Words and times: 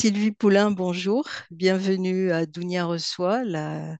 Sylvie 0.00 0.32
Poulain, 0.32 0.70
bonjour. 0.70 1.28
Bienvenue 1.50 2.32
à 2.32 2.46
Dounia 2.46 2.86
Reçoit, 2.86 3.44
la, 3.44 3.98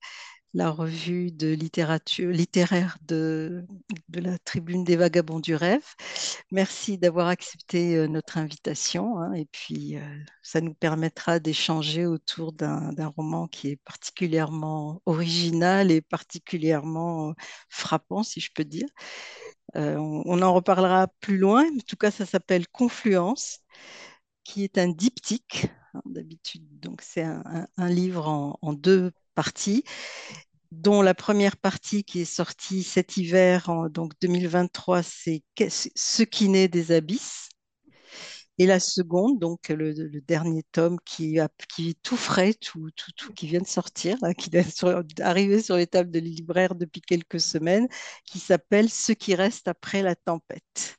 revue 0.70 1.30
de 1.30 1.48
littérature 1.48 2.30
littéraire 2.30 2.96
de, 3.02 3.66
la 4.14 4.38
Tribune 4.38 4.82
des 4.82 4.96
Vagabonds 4.96 5.40
du 5.40 5.54
Rêve. 5.54 5.84
Merci 6.52 6.96
d'avoir 6.96 7.28
accepté 7.28 7.96
euh, 7.96 8.06
notre 8.06 8.38
invitation 8.38 9.18
hein, 9.18 9.34
et 9.34 9.44
puis 9.52 9.98
euh, 9.98 10.00
ça 10.42 10.62
nous 10.62 10.72
permettra 10.72 11.38
d'échanger 11.38 12.06
autour 12.06 12.54
d'un 12.54 13.12
roman 13.14 13.46
qui 13.46 13.68
est 13.68 13.80
particulièrement 13.84 15.02
original 15.04 15.90
et 15.90 16.00
particulièrement 16.00 17.28
euh, 17.28 17.32
frappant, 17.68 18.22
si 18.22 18.40
je 18.40 18.48
peux 18.54 18.64
dire. 18.64 18.88
On 19.74 20.42
en 20.42 20.54
reparlera 20.54 21.08
plus 21.20 21.36
loin. 21.36 21.64
En 21.64 21.80
tout 21.86 21.96
cas, 21.96 22.10
ça 22.10 22.24
s'appelle 22.24 22.66
Confluence 22.68 23.60
qui 24.44 24.64
est 24.64 24.78
un 24.78 24.88
diptyque, 24.88 25.68
hein, 25.94 26.02
d'habitude. 26.06 26.64
Donc, 26.80 27.02
c'est 27.02 27.22
un, 27.22 27.88
livre 27.88 28.28
en, 28.60 28.72
deux 28.72 29.12
parties, 29.34 29.84
dont 30.72 31.02
la 31.02 31.14
première 31.14 31.56
partie 31.56 32.04
qui 32.04 32.20
est 32.20 32.24
sortie 32.24 32.82
cet 32.82 33.16
hiver, 33.16 33.88
donc 33.90 34.12
2023, 34.20 35.02
c'est 35.02 35.42
Ce 35.94 36.22
qui 36.22 36.48
naît 36.48 36.68
des 36.68 36.92
abysses. 36.92 37.49
Et 38.60 38.66
la 38.66 38.78
seconde, 38.78 39.38
donc 39.38 39.70
le, 39.70 39.94
dernier 40.20 40.62
tome 40.70 40.98
qui, 41.06 41.38
est 41.38 42.02
tout 42.02 42.16
frais, 42.18 42.52
tout, 42.52 42.90
qui 43.34 43.46
vient 43.46 43.62
de 43.62 43.66
sortir, 43.66 44.18
là, 44.20 44.34
qui 44.34 44.50
est 44.54 45.20
arrivé 45.22 45.62
sur 45.62 45.76
les 45.76 45.86
tables 45.86 46.10
de 46.10 46.18
libraires 46.18 46.74
depuis 46.74 47.00
quelques 47.00 47.40
semaines, 47.40 47.88
qui 48.26 48.38
s'appelle 48.38 48.90
Ce 48.90 49.12
qui 49.12 49.34
reste 49.34 49.66
après 49.66 50.02
la 50.02 50.14
tempête 50.14 50.98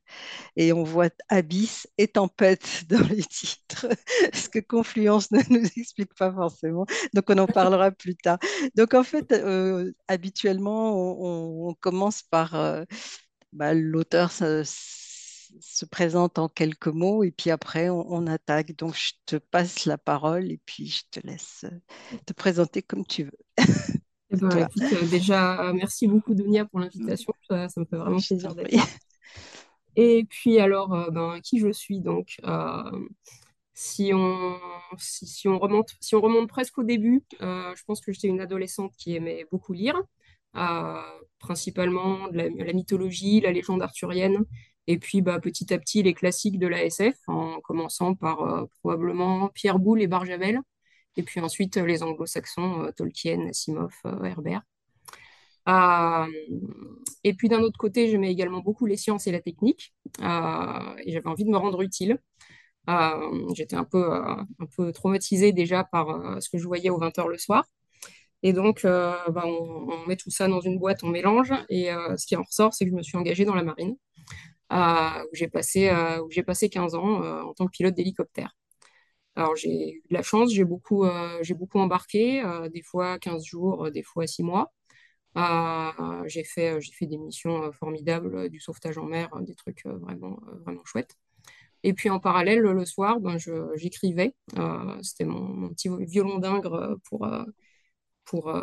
et 0.56 0.74
on 0.74 0.84
voit 0.84 1.12
abysse 1.30 1.88
et 2.00 2.08
tempête 2.08 2.86
dans 2.90 3.08
les 3.08 3.24
titres, 3.24 3.86
ce 4.34 4.50
que 4.50 4.58
Confluence 4.58 5.30
ne 5.32 5.42
nous 5.50 5.68
explique 5.78 6.16
pas 6.16 6.34
forcément. 6.34 6.88
Donc 7.14 7.26
on 7.30 7.38
en 7.38 7.46
parlera 7.46 7.92
plus 7.92 8.16
tard. 8.16 8.40
Donc 8.76 8.96
en 8.96 9.04
fait, 9.04 9.32
euh, 9.34 9.92
habituellement, 10.08 10.96
on, 10.96 11.70
on 11.70 11.74
commence 11.76 12.24
par 12.24 12.56
euh, 12.56 12.86
bah, 13.54 13.76
l'auteur 13.76 14.32
se, 15.60 15.80
se 15.80 15.86
présente 15.86 16.40
en 16.40 16.50
quelques 16.50 16.88
mots 16.88 17.24
et 17.24 17.32
puis 17.32 17.50
après 17.52 17.90
on, 17.90 18.06
on 18.12 18.28
attaque. 18.28 18.76
Donc 18.78 18.96
je 18.96 19.14
te 19.26 19.36
passe 19.38 19.86
la 19.86 19.98
parole 19.98 20.52
et 20.52 20.60
puis 20.66 20.88
je 20.88 21.04
te 21.12 21.26
laisse 21.26 21.66
euh, 21.66 21.80
te 22.26 22.34
présenter 22.34 22.82
comme 22.82 23.06
tu 23.06 23.24
veux. 23.26 23.38
Eh 24.32 24.38
ben, 24.38 24.58
écoute, 24.58 24.94
euh, 24.94 25.06
déjà, 25.06 25.62
euh, 25.70 25.74
merci 25.74 26.08
beaucoup, 26.08 26.34
Dunia, 26.34 26.66
pour 26.66 26.80
Mm. 26.96 27.06
l'invitation. 27.06 27.34
Ça, 27.50 27.68
ça 27.70 27.82
me 27.82 27.86
fait 27.86 27.98
vraiment 27.98 28.22
Je 28.22 28.24
plaisir 28.24 28.56
d'être 28.56 28.76
là. 28.76 28.88
Et 29.96 30.26
puis, 30.30 30.60
alors, 30.60 31.12
ben, 31.12 31.40
qui 31.44 31.60
je 31.60 31.72
suis? 31.72 32.00
Donc 32.02 32.36
euh, 32.46 32.84
si 33.74 34.12
on, 34.14 34.58
si, 34.98 35.28
si 35.28 35.48
on 35.50 35.60
remonte, 35.60 35.90
si 36.02 36.16
on 36.16 36.22
remonte 36.22 36.50
presque 36.50 36.78
au 36.80 36.84
début, 36.84 37.24
euh, 37.42 37.74
je 37.76 37.84
pense 37.86 38.02
que 38.02 38.12
j'étais 38.14 38.28
une 38.30 38.42
adolescente 38.42 38.94
qui 38.98 39.16
aimait 39.16 39.46
beaucoup 39.52 39.74
lire, 39.74 40.02
euh, 40.58 41.02
principalement 41.40 42.30
de 42.30 42.38
la, 42.38 42.50
la 42.50 42.74
mythologie, 42.74 43.42
la 43.42 43.52
légende 43.52 43.82
arthurienne, 43.84 44.46
et 44.88 44.98
puis 44.98 45.22
bah, 45.22 45.40
petit 45.40 45.74
à 45.74 45.80
petit 45.80 46.04
les 46.04 46.14
classiques 46.14 46.60
de 46.60 46.68
la 46.68 46.84
SF, 46.84 47.16
en 47.28 47.60
commençant 47.62 48.16
par 48.16 48.42
euh, 48.42 48.66
probablement 48.82 49.50
Pierre 49.50 49.80
Boulle 49.80 50.02
et 50.02 50.08
Barjavel, 50.08 50.60
et 51.18 51.24
puis 51.24 51.40
ensuite 51.40 51.78
euh, 51.78 51.86
les 51.86 52.04
anglo-saxons, 52.04 52.86
euh, 52.86 52.92
Tolkien, 52.92 53.48
Asimov, 53.50 53.94
Herbert. 54.24 54.64
Et 57.24 57.34
puis 57.34 57.50
d'un 57.50 57.62
autre 57.62 57.78
côté, 57.78 58.10
j'aimais 58.10 58.32
également 58.32 58.60
beaucoup 58.62 58.86
les 58.86 58.98
sciences 58.98 59.28
et 59.28 59.32
la 59.32 59.42
technique, 59.42 59.94
et 60.20 61.12
j'avais 61.12 61.28
envie 61.28 61.46
de 61.46 61.50
me 61.50 61.58
rendre 61.58 61.82
utile. 61.82 62.18
J'étais 63.56 63.76
un 63.76 63.84
peu, 63.86 64.12
un 64.12 64.48
peu 64.76 64.92
traumatisée 64.92 65.52
déjà 65.54 65.84
par 65.84 66.42
ce 66.42 66.50
que 66.50 66.58
je 66.58 66.66
voyais 66.66 66.90
aux 66.90 66.98
20 66.98 67.18
heures 67.20 67.28
le 67.28 67.38
soir. 67.38 67.66
Et 68.44 68.54
donc, 68.54 68.82
bah, 68.84 69.44
on, 69.46 69.88
on 69.92 70.08
met 70.08 70.16
tout 70.16 70.32
ça 70.32 70.48
dans 70.48 70.62
une 70.62 70.80
boîte, 70.80 71.04
on 71.04 71.10
mélange, 71.10 71.54
et 71.70 71.90
ce 72.18 72.26
qui 72.26 72.36
en 72.36 72.44
ressort, 72.44 72.74
c'est 72.74 72.86
que 72.86 72.92
je 72.92 72.96
me 72.96 73.04
suis 73.04 73.18
engagée 73.18 73.46
dans 73.46 73.56
la 73.56 73.64
marine, 73.64 73.96
où 74.72 75.36
j'ai 75.36 75.48
passé, 75.48 75.90
euh, 75.90 76.24
j'ai 76.30 76.44
passé 76.44 76.70
15 76.70 76.96
ans 76.96 77.24
euh, 77.24 77.42
en 77.42 77.54
tant 77.54 77.66
que 77.66 77.72
pilote 77.72 77.94
d'hélicoptère. 77.94 78.56
Alors, 79.36 79.56
j'ai 79.56 79.96
eu 79.96 80.04
de 80.10 80.14
la 80.14 80.24
chance, 80.24 80.52
j'ai 80.54 80.66
beaucoup, 80.66 81.06
euh, 81.06 81.42
beaucoup 81.56 81.80
embarqué, 81.80 82.44
des 82.74 82.82
fois 82.82 83.18
15 83.20 83.46
jours, 83.46 83.92
des 83.92 84.04
fois 84.04 84.28
6 84.28 84.44
mois. 84.44 84.74
J'ai 86.26 86.44
fait, 86.44 86.80
fait 86.82 87.06
des 87.06 87.18
missions 87.18 87.72
formidables, 87.74 88.50
du 88.50 88.60
sauvetage 88.60 88.98
en 88.98 89.06
mer, 89.06 89.30
des 89.42 89.56
trucs 89.56 89.86
vraiment, 89.86 90.40
vraiment 90.66 90.84
chouettes. 90.86 91.16
Et 91.84 91.94
puis 91.94 92.10
en 92.10 92.20
parallèle, 92.20 92.60
le, 92.60 92.86
soir, 92.86 93.20
ben, 93.22 93.38
j'écrivais. 93.76 94.36
C'était 95.02 95.26
mon, 95.26 95.70
petit 95.70 95.90
violon 96.02 96.38
d'ingre 96.40 96.98
pour, 97.06 97.28
pour 98.26 98.54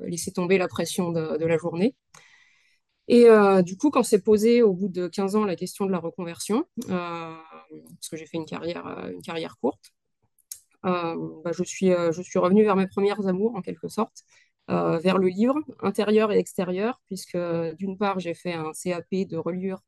laisser 0.00 0.32
tomber 0.32 0.58
la 0.58 0.68
pression 0.68 1.12
de 1.12 1.44
la 1.46 1.56
journée. 1.56 1.94
Et 3.10 3.28
euh, 3.28 3.60
du 3.62 3.76
coup, 3.76 3.90
quand 3.90 4.04
s'est 4.04 4.20
posé 4.22 4.62
au 4.62 4.72
bout 4.72 4.88
de 4.88 5.08
15 5.08 5.34
ans 5.34 5.44
la 5.44 5.56
question 5.56 5.84
de 5.84 5.90
la 5.90 5.98
reconversion, 5.98 6.64
euh, 6.90 7.34
parce 7.96 8.08
que 8.08 8.16
j'ai 8.16 8.24
fait 8.24 8.36
une 8.36 8.44
carrière, 8.44 8.86
euh, 8.86 9.48
courte, 9.60 9.92
bah, 10.84 11.50
je 11.52 11.64
suis, 11.64 11.92
revenue 11.92 12.62
vers 12.62 12.76
mes 12.76 12.86
premières 12.86 13.26
amours, 13.26 13.56
en 13.56 13.62
quelque 13.62 13.88
sorte, 13.88 14.22
vers 14.68 15.18
le 15.18 15.26
livre, 15.26 15.56
intérieur 15.80 16.30
et 16.30 16.38
extérieur, 16.38 17.00
puisque 17.06 17.36
d'une 17.78 17.98
part, 17.98 18.20
j'ai 18.20 18.34
fait 18.34 18.52
un 18.52 18.70
CAP 18.80 19.26
de 19.28 19.36
reliure 19.36 19.80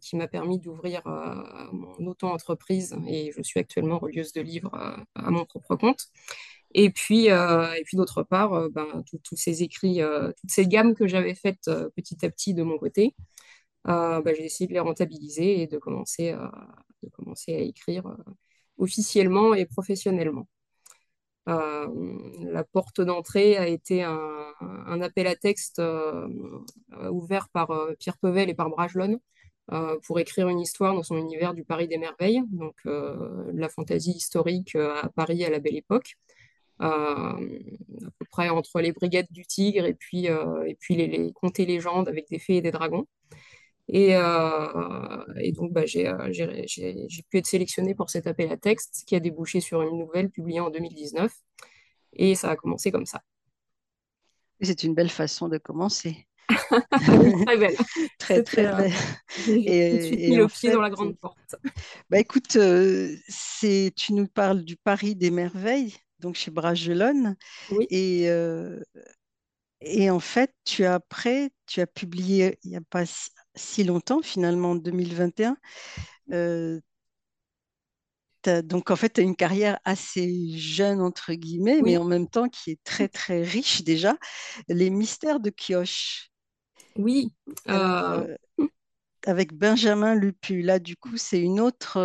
qui 0.00 0.16
m'a 0.16 0.28
permis 0.28 0.60
d'ouvrir 0.60 1.02
mon 1.72 2.06
auto-entreprise 2.06 2.96
et 3.08 3.32
je 3.36 3.42
suis 3.42 3.58
actuellement 3.58 3.98
relieuse 3.98 4.32
de 4.32 4.42
livres 4.42 4.70
à 5.16 5.30
mon 5.32 5.44
propre 5.44 5.74
compte. 5.74 6.06
Et 6.78 6.90
puis, 6.90 7.30
euh, 7.30 7.72
et 7.74 7.84
puis 7.84 7.96
d'autre 7.96 8.22
part, 8.22 8.52
euh, 8.52 8.68
ben, 8.68 9.02
tous 9.24 9.36
ces 9.36 9.62
écrits, 9.62 10.02
euh, 10.02 10.30
toutes 10.38 10.50
ces 10.50 10.66
gammes 10.66 10.94
que 10.94 11.06
j'avais 11.06 11.34
faites 11.34 11.68
euh, 11.68 11.88
petit 11.96 12.24
à 12.24 12.30
petit 12.30 12.52
de 12.54 12.62
mon 12.62 12.78
côté, 12.78 13.14
ben, 13.84 14.22
j'ai 14.36 14.44
essayé 14.44 14.68
de 14.68 14.74
les 14.74 14.80
rentabiliser 14.80 15.62
et 15.62 15.66
de 15.68 15.78
commencer, 15.78 16.32
à 16.32 16.50
écrire 17.60 18.16
officiellement 18.78 19.54
et 19.54 19.66
professionnellement. 19.66 20.48
La 21.46 22.64
porte 22.72 23.00
d'entrée 23.00 23.56
a 23.56 23.68
été 23.68 24.02
un, 24.02 25.00
appel 25.00 25.26
à 25.28 25.36
texte 25.36 25.80
ouvert 27.10 27.48
par 27.50 27.70
Pierre 27.98 28.18
Pevel 28.18 28.50
et 28.50 28.54
par 28.54 28.68
Bragelonne 28.70 29.18
pour 30.06 30.18
écrire 30.20 30.48
une 30.48 30.60
histoire 30.60 30.94
dans 30.94 31.02
son 31.04 31.16
univers 31.16 31.54
du 31.54 31.64
Paris 31.64 31.88
des 31.88 31.98
Merveilles, 31.98 32.42
donc 32.50 32.76
la 32.84 33.68
fantaisie 33.68 34.12
historique 34.12 34.74
à 34.76 35.08
Paris 35.14 35.44
à 35.44 35.50
la 35.50 35.60
Belle 35.60 35.76
Époque, 35.76 36.16
à 36.78 37.36
peu 38.18 38.26
près 38.30 38.48
entre 38.48 38.80
les 38.80 38.92
Brigades 38.92 39.26
du 39.30 39.46
Tigre 39.46 39.86
et 39.86 39.94
puis, 39.94 40.28
euh, 40.28 40.64
et 40.66 40.74
puis 40.74 40.94
les, 40.96 41.06
les 41.06 41.32
contes 41.32 41.58
et 41.58 41.66
légendes 41.66 42.08
avec 42.08 42.28
des 42.28 42.38
fées 42.38 42.56
et 42.56 42.62
des 42.62 42.70
dragons. 42.70 43.06
Et, 43.88 44.16
euh, 44.16 45.24
et 45.40 45.52
donc, 45.52 45.72
bah, 45.72 45.86
j'ai, 45.86 46.08
euh, 46.08 46.28
pu 47.30 47.38
être 47.38 47.46
sélectionnée 47.46 47.94
pour 47.94 48.10
cet 48.10 48.26
appel 48.26 48.50
à 48.50 48.56
texte 48.56 49.04
qui 49.06 49.14
a 49.14 49.20
débouché 49.20 49.60
sur 49.60 49.82
une 49.82 49.98
nouvelle 49.98 50.30
publiée 50.30 50.60
en 50.60 50.70
2019. 50.70 51.32
Et 52.14 52.34
ça 52.34 52.50
a 52.50 52.56
commencé 52.56 52.90
comme 52.90 53.06
ça. 53.06 53.22
C'est 54.60 54.82
une 54.82 54.94
belle 54.94 55.10
façon 55.10 55.48
de 55.48 55.58
commencer. 55.58 56.26
Très 57.46 57.56
belle. 57.56 57.76
Très, 58.18 58.42
très 58.42 58.66
euh, 58.66 58.76
belle. 58.76 58.92
tout 58.92 59.36
de 59.36 59.42
suite 59.42 59.68
Et, 59.68 60.10
mis 60.10 60.22
et 60.24 60.36
le 60.36 60.44
en 60.44 60.48
pied 60.48 60.70
dans 60.72 60.80
la 60.80 60.90
grande 60.90 61.16
porte. 61.16 61.56
bah 62.08 62.18
écoute, 62.18 62.56
euh, 62.56 63.14
tu 63.60 64.12
nous 64.12 64.26
parles 64.26 64.64
du 64.64 64.76
Paris 64.76 65.14
des 65.14 65.30
merveilles, 65.30 65.94
donc 66.20 66.36
chez 66.36 66.50
Bragelonne. 66.50 67.36
Oui, 67.70 67.86
Et, 67.90 68.28
euh, 68.30 68.80
et 69.80 70.10
en 70.10 70.20
fait, 70.20 70.54
tu 70.64 70.84
as 70.84 70.94
après, 70.94 71.50
tu 71.66 71.80
as 71.80 71.86
publié 71.86 72.58
il 72.64 72.70
n'y 72.70 72.76
a 72.76 72.80
pas 72.80 73.04
si, 73.54 73.84
longtemps, 73.84 74.22
finalement, 74.22 74.72
en 74.72 74.74
2021. 74.76 75.56
euh, 76.32 76.80
donc 78.62 78.90
en 78.92 78.96
fait, 78.96 79.14
tu 79.14 79.20
as 79.20 79.24
une 79.24 79.34
carrière 79.36 79.78
assez 79.84 80.50
jeune, 80.56 81.00
entre 81.00 81.32
guillemets, 81.32 81.82
mais 81.82 81.96
en 81.96 82.04
même 82.04 82.28
temps 82.28 82.48
qui 82.48 82.70
est 82.70 82.82
très, 82.84 83.08
très 83.08 83.42
riche 83.42 83.82
déjà. 83.82 84.16
Les 84.68 84.90
mystères 84.90 85.40
de 85.40 85.50
Kioche. 85.50 86.30
oui. 86.96 87.32
Euh, 87.68 88.36
avec 89.26 89.52
Benjamin 89.54 90.14
Lupu. 90.14 90.62
Là, 90.62 90.78
du 90.78 90.96
coup, 90.96 91.16
c'est 91.16 91.40
une 91.40 91.60
autre. 91.60 91.98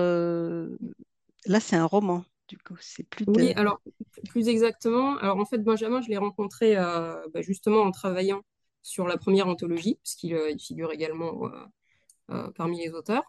Là, 1.46 1.60
c'est 1.60 1.76
un 1.76 1.86
roman. 1.86 2.24
Du 2.52 2.58
coup, 2.58 2.76
c'est 2.82 3.04
plus 3.04 3.24
oui, 3.30 3.54
alors 3.54 3.80
plus 4.28 4.50
exactement. 4.50 5.16
Alors 5.20 5.38
en 5.38 5.46
fait, 5.46 5.60
Benjamin, 5.60 6.02
je 6.02 6.10
l'ai 6.10 6.18
rencontré 6.18 6.76
euh, 6.76 7.16
bah, 7.34 7.42
justement 7.42 7.80
en 7.80 7.92
travaillant 7.92 8.42
sur 8.82 9.08
la 9.08 9.16
première 9.16 9.48
anthologie, 9.48 9.98
puisqu'il 10.04 10.34
euh, 10.34 10.58
figure 10.58 10.92
également 10.92 11.50
euh, 12.30 12.52
parmi 12.58 12.84
les 12.84 12.90
auteurs. 12.90 13.24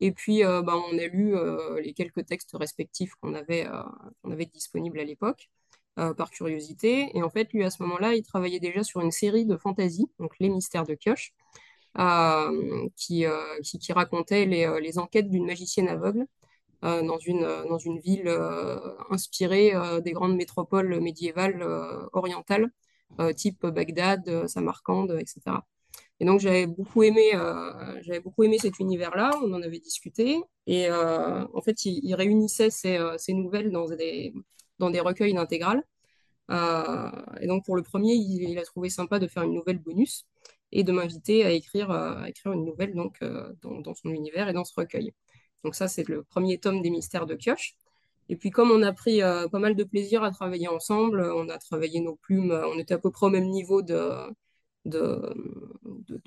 Et 0.00 0.12
puis, 0.12 0.42
bah, 0.42 0.76
on 0.90 0.98
a 0.98 1.06
lu 1.06 1.34
les 1.82 1.92
quelques 1.92 2.24
textes 2.24 2.50
respectifs 2.54 3.14
qu'on 3.20 3.34
avait, 3.34 3.66
qu'on 4.22 4.32
avait 4.32 4.46
disponibles 4.46 4.98
à 4.98 5.04
l'époque, 5.04 5.50
par 5.94 6.30
curiosité. 6.30 7.10
Et 7.16 7.22
en 7.22 7.30
fait, 7.30 7.52
lui, 7.52 7.64
à 7.64 7.70
ce 7.70 7.82
moment-là, 7.84 8.14
il 8.14 8.22
travaillait 8.22 8.60
déjà 8.60 8.82
sur 8.82 9.00
une 9.02 9.12
série 9.12 9.46
de 9.46 9.56
fantasy, 9.56 10.10
donc 10.18 10.32
Les 10.40 10.48
Mystères 10.48 10.84
de 10.84 10.94
Kioche, 10.94 11.32
qui, 12.96 13.24
qui, 13.62 13.78
qui 13.78 13.92
racontait 13.92 14.46
les, 14.46 14.78
les 14.82 14.98
enquêtes 14.98 15.30
d'une 15.30 15.46
magicienne 15.46 15.88
aveugle 15.88 16.26
dans 16.84 17.18
une, 17.18 17.48
dans 17.68 17.78
une 17.78 17.98
ville 17.98 18.28
inspirée 19.10 19.72
des 20.02 20.12
grandes 20.12 20.36
métropoles 20.36 21.00
médiévales 21.00 21.66
orientales, 22.12 22.70
type 23.36 23.66
Bagdad, 23.66 24.46
Samarcande, 24.46 25.16
etc. 25.18 25.56
Et 26.20 26.26
donc 26.26 26.40
j'avais 26.40 26.66
beaucoup 26.66 27.02
aimé, 27.02 27.32
beaucoup 28.22 28.44
aimé 28.44 28.58
cet 28.60 28.78
univers-là. 28.80 29.30
On 29.42 29.52
en 29.54 29.62
avait 29.62 29.78
discuté 29.78 30.42
et 30.66 30.90
en 30.90 31.62
fait 31.62 31.86
il, 31.86 32.14
réunissait 32.14 32.70
ces, 32.70 33.32
nouvelles 33.32 33.70
dans 33.72 33.86
des, 33.86 34.34
dans 34.78 34.90
des 34.90 35.00
recueils 35.00 35.32
d'intégrales. 35.32 35.82
et 36.50 37.46
donc 37.46 37.64
pour 37.64 37.76
le 37.76 37.82
premier, 37.82 38.12
il, 38.14 38.58
a 38.58 38.62
trouvé 38.62 38.90
sympa 38.90 39.18
de 39.18 39.26
faire 39.26 39.42
une 39.44 39.54
nouvelle 39.54 39.78
bonus 39.78 40.26
et 40.74 40.82
de 40.84 40.92
m'inviter 40.92 41.44
à 41.44 41.52
écrire, 41.52 41.90
euh, 41.90 42.16
à 42.16 42.28
écrire 42.28 42.52
une 42.52 42.64
nouvelle 42.64 42.94
donc, 42.94 43.16
euh, 43.22 43.52
dans, 43.62 43.94
son 43.94 44.10
univers 44.10 44.48
et 44.48 44.52
dans 44.52 44.64
ce 44.64 44.74
recueil. 44.76 45.12
Donc 45.64 45.74
ça, 45.74 45.88
c'est 45.88 46.06
le 46.08 46.22
premier 46.22 46.58
tome 46.58 46.82
des 46.82 46.90
mystères 46.90 47.26
de 47.26 47.34
Kioche. 47.34 47.76
Et 48.28 48.36
puis 48.36 48.50
comme 48.50 48.70
on 48.70 48.82
a 48.82 48.92
pris 48.92 49.22
euh, 49.22 49.48
pas 49.48 49.58
mal 49.58 49.74
de 49.76 49.84
plaisir 49.84 50.22
à 50.24 50.30
travailler 50.30 50.68
ensemble, 50.68 51.20
on 51.22 51.48
a 51.48 51.58
travaillé 51.58 52.00
nos 52.00 52.16
plumes, 52.16 52.52
on 52.72 52.78
était 52.78 52.94
à 52.94 52.98
peu 52.98 53.10
près 53.10 53.26
au 53.26 53.30
même 53.30 53.48
niveau 53.48 53.82
de, 53.82 54.32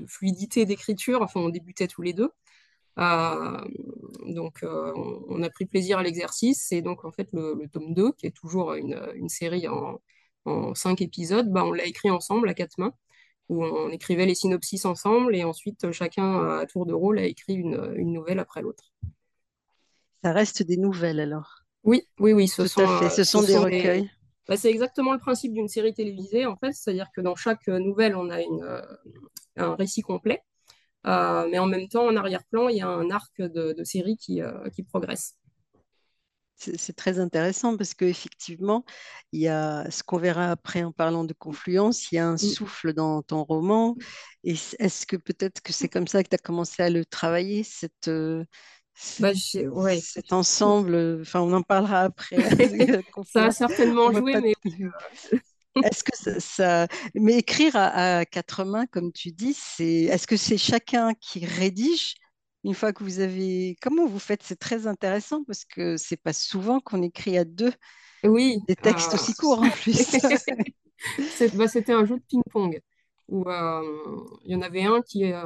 fluidité 0.07 0.65
d'écriture, 0.65 1.21
enfin 1.21 1.39
on 1.41 1.49
débutait 1.49 1.87
tous 1.87 2.01
les 2.01 2.13
deux. 2.13 2.29
Euh, 2.99 3.61
donc 4.27 4.63
on, 4.63 5.43
a 5.43 5.49
pris 5.49 5.65
plaisir 5.65 5.99
à 5.99 6.03
l'exercice 6.03 6.71
et 6.71 6.81
donc 6.81 7.05
en 7.05 7.11
fait 7.11 7.29
le, 7.33 7.67
tome 7.71 7.93
2, 7.93 8.11
qui 8.13 8.27
est 8.27 8.35
toujours 8.35 8.73
une, 8.73 9.29
série 9.29 9.67
en, 9.67 10.01
en 10.45 10.75
cinq 10.75 11.01
épisodes, 11.01 11.51
bah, 11.51 11.63
on 11.65 11.71
l'a 11.71 11.85
écrit 11.85 12.09
ensemble 12.11 12.49
à 12.49 12.53
quatre 12.53 12.77
mains 12.79 12.93
où 13.49 13.63
on 13.65 13.89
écrivait 13.91 14.25
les 14.25 14.35
synopsis 14.35 14.85
ensemble 14.85 15.35
et 15.35 15.43
ensuite 15.43 15.91
chacun 15.91 16.59
à 16.59 16.65
tour 16.65 16.85
de 16.85 16.93
rôle 16.93 17.19
a 17.19 17.25
écrit 17.25 17.55
une 17.55 18.13
nouvelle 18.13 18.39
après 18.39 18.61
l'autre. 18.61 18.91
Ça 20.23 20.31
reste 20.31 20.63
des 20.63 20.77
nouvelles 20.77 21.19
alors 21.19 21.59
Oui, 21.83 22.03
oui, 22.19 22.33
oui. 22.33 22.47
Ce 22.47 22.61
Tout 22.61 22.67
sont, 22.67 22.81
à 22.81 22.99
fait, 22.99 23.09
ce, 23.09 23.23
sont, 23.23 23.43
des 23.43 23.57
recueils. 23.57 24.09
Bah, 24.47 24.57
c'est 24.57 24.69
exactement 24.69 25.13
le 25.13 25.19
principe 25.19 25.53
d'une 25.53 25.67
série 25.67 25.93
télévisée 25.93 26.45
en 26.45 26.55
fait, 26.55 26.71
c'est-à-dire 26.73 27.07
que 27.15 27.21
dans 27.21 27.35
chaque 27.35 27.67
nouvelle 27.67 28.15
on 28.15 28.29
a 28.29 28.41
une, 28.41 28.81
un 29.57 29.75
récit 29.75 30.01
complet, 30.01 30.41
euh, 31.07 31.47
mais 31.51 31.59
en 31.59 31.65
même 31.65 31.87
temps 31.89 32.05
en 32.07 32.15
arrière-plan 32.15 32.69
il 32.69 32.77
y 32.77 32.81
a 32.81 32.87
un 32.87 33.09
arc 33.11 33.41
de, 33.41 33.73
de 33.73 33.83
série 33.83 34.17
qui, 34.17 34.41
euh, 34.41 34.69
qui 34.69 34.83
progresse. 34.83 35.35
C'est 36.59 36.95
très 36.95 37.19
intéressant 37.19 37.77
parce 37.77 37.93
qu'effectivement, 37.93 38.83
il 39.31 39.41
y 39.41 39.47
a 39.47 39.89
ce 39.91 40.01
qu'on 40.01 40.17
verra 40.17 40.49
après 40.49 40.83
en 40.83 40.91
parlant 40.91 41.23
de 41.23 41.33
confluence, 41.33 42.11
il 42.11 42.15
y 42.15 42.17
a 42.17 42.27
un 42.27 42.33
Mm. 42.33 42.37
souffle 42.39 42.93
dans 42.93 43.21
ton 43.21 43.43
roman. 43.43 43.95
Et 44.43 44.55
est-ce 44.79 45.05
que 45.05 45.17
peut-être 45.17 45.61
que 45.61 45.71
c'est 45.71 45.87
comme 45.87 46.07
ça 46.07 46.23
que 46.23 46.29
tu 46.29 46.35
as 46.35 46.39
commencé 46.39 46.81
à 46.81 46.89
le 46.89 47.05
travailler, 47.05 47.61
euh, 47.61 47.63
cette- 47.63 48.09
Bah, 49.19 49.31
ouais. 49.71 49.99
cet 49.99 50.33
ensemble? 50.33 50.95
euh, 50.95 51.21
Enfin, 51.21 51.41
on 51.41 51.53
en 51.53 51.61
parlera 51.61 52.01
après. 52.01 52.38
de 52.38 53.03
Ça 53.25 53.45
a 53.45 53.51
certainement 53.51 54.11
joué, 54.13 54.35
mais 54.41 54.53
Est-ce 55.83 56.03
que 56.03 56.15
ça, 56.17 56.39
ça- 56.39 56.88
Mais 57.13 57.38
écrire 57.38 57.75
à, 57.75 58.19
à 58.19 58.25
quatre 58.25 58.63
mains, 58.63 58.85
comme 58.88 59.11
tu 59.11 59.31
dis, 59.31 59.53
c'est. 59.53 60.03
Est-ce 60.03 60.27
que 60.27 60.38
c'est 60.38 60.57
chacun 60.57 61.13
qui 61.19 61.45
rédige? 61.45 62.15
Une 62.63 62.73
fois 62.73 62.94
que 62.94 63.03
vous 63.03 63.19
avez. 63.19 63.75
Comment 63.81 64.07
vous 64.07 64.19
faites? 64.19 64.44
C'est 64.44 64.59
très 64.59 64.88
intéressant 64.88 65.44
parce 65.45 65.65
que 65.65 65.95
c'est 65.97 66.17
pas 66.17 66.33
souvent 66.33 66.79
qu'on 66.79 67.01
écrit 67.03 67.38
à 67.38 67.45
deux 67.45 67.71
oui. 68.23 68.59
des 68.67 68.75
textes 68.75 69.13
euh, 69.13 69.15
aussi 69.15 69.33
courts 69.35 69.61
en 69.61 69.69
plus. 69.69 69.97
Bah, 71.55 71.67
c'était 71.67 71.94
un 71.94 72.05
jeu 72.05 72.17
de 72.17 72.23
ping-pong 72.27 72.79
où 73.27 73.50
euh, 73.50 74.25
il 74.45 74.51
y 74.51 74.56
en 74.56 74.62
avait 74.62 74.83
un 74.83 75.01
qui, 75.01 75.31
euh, 75.31 75.44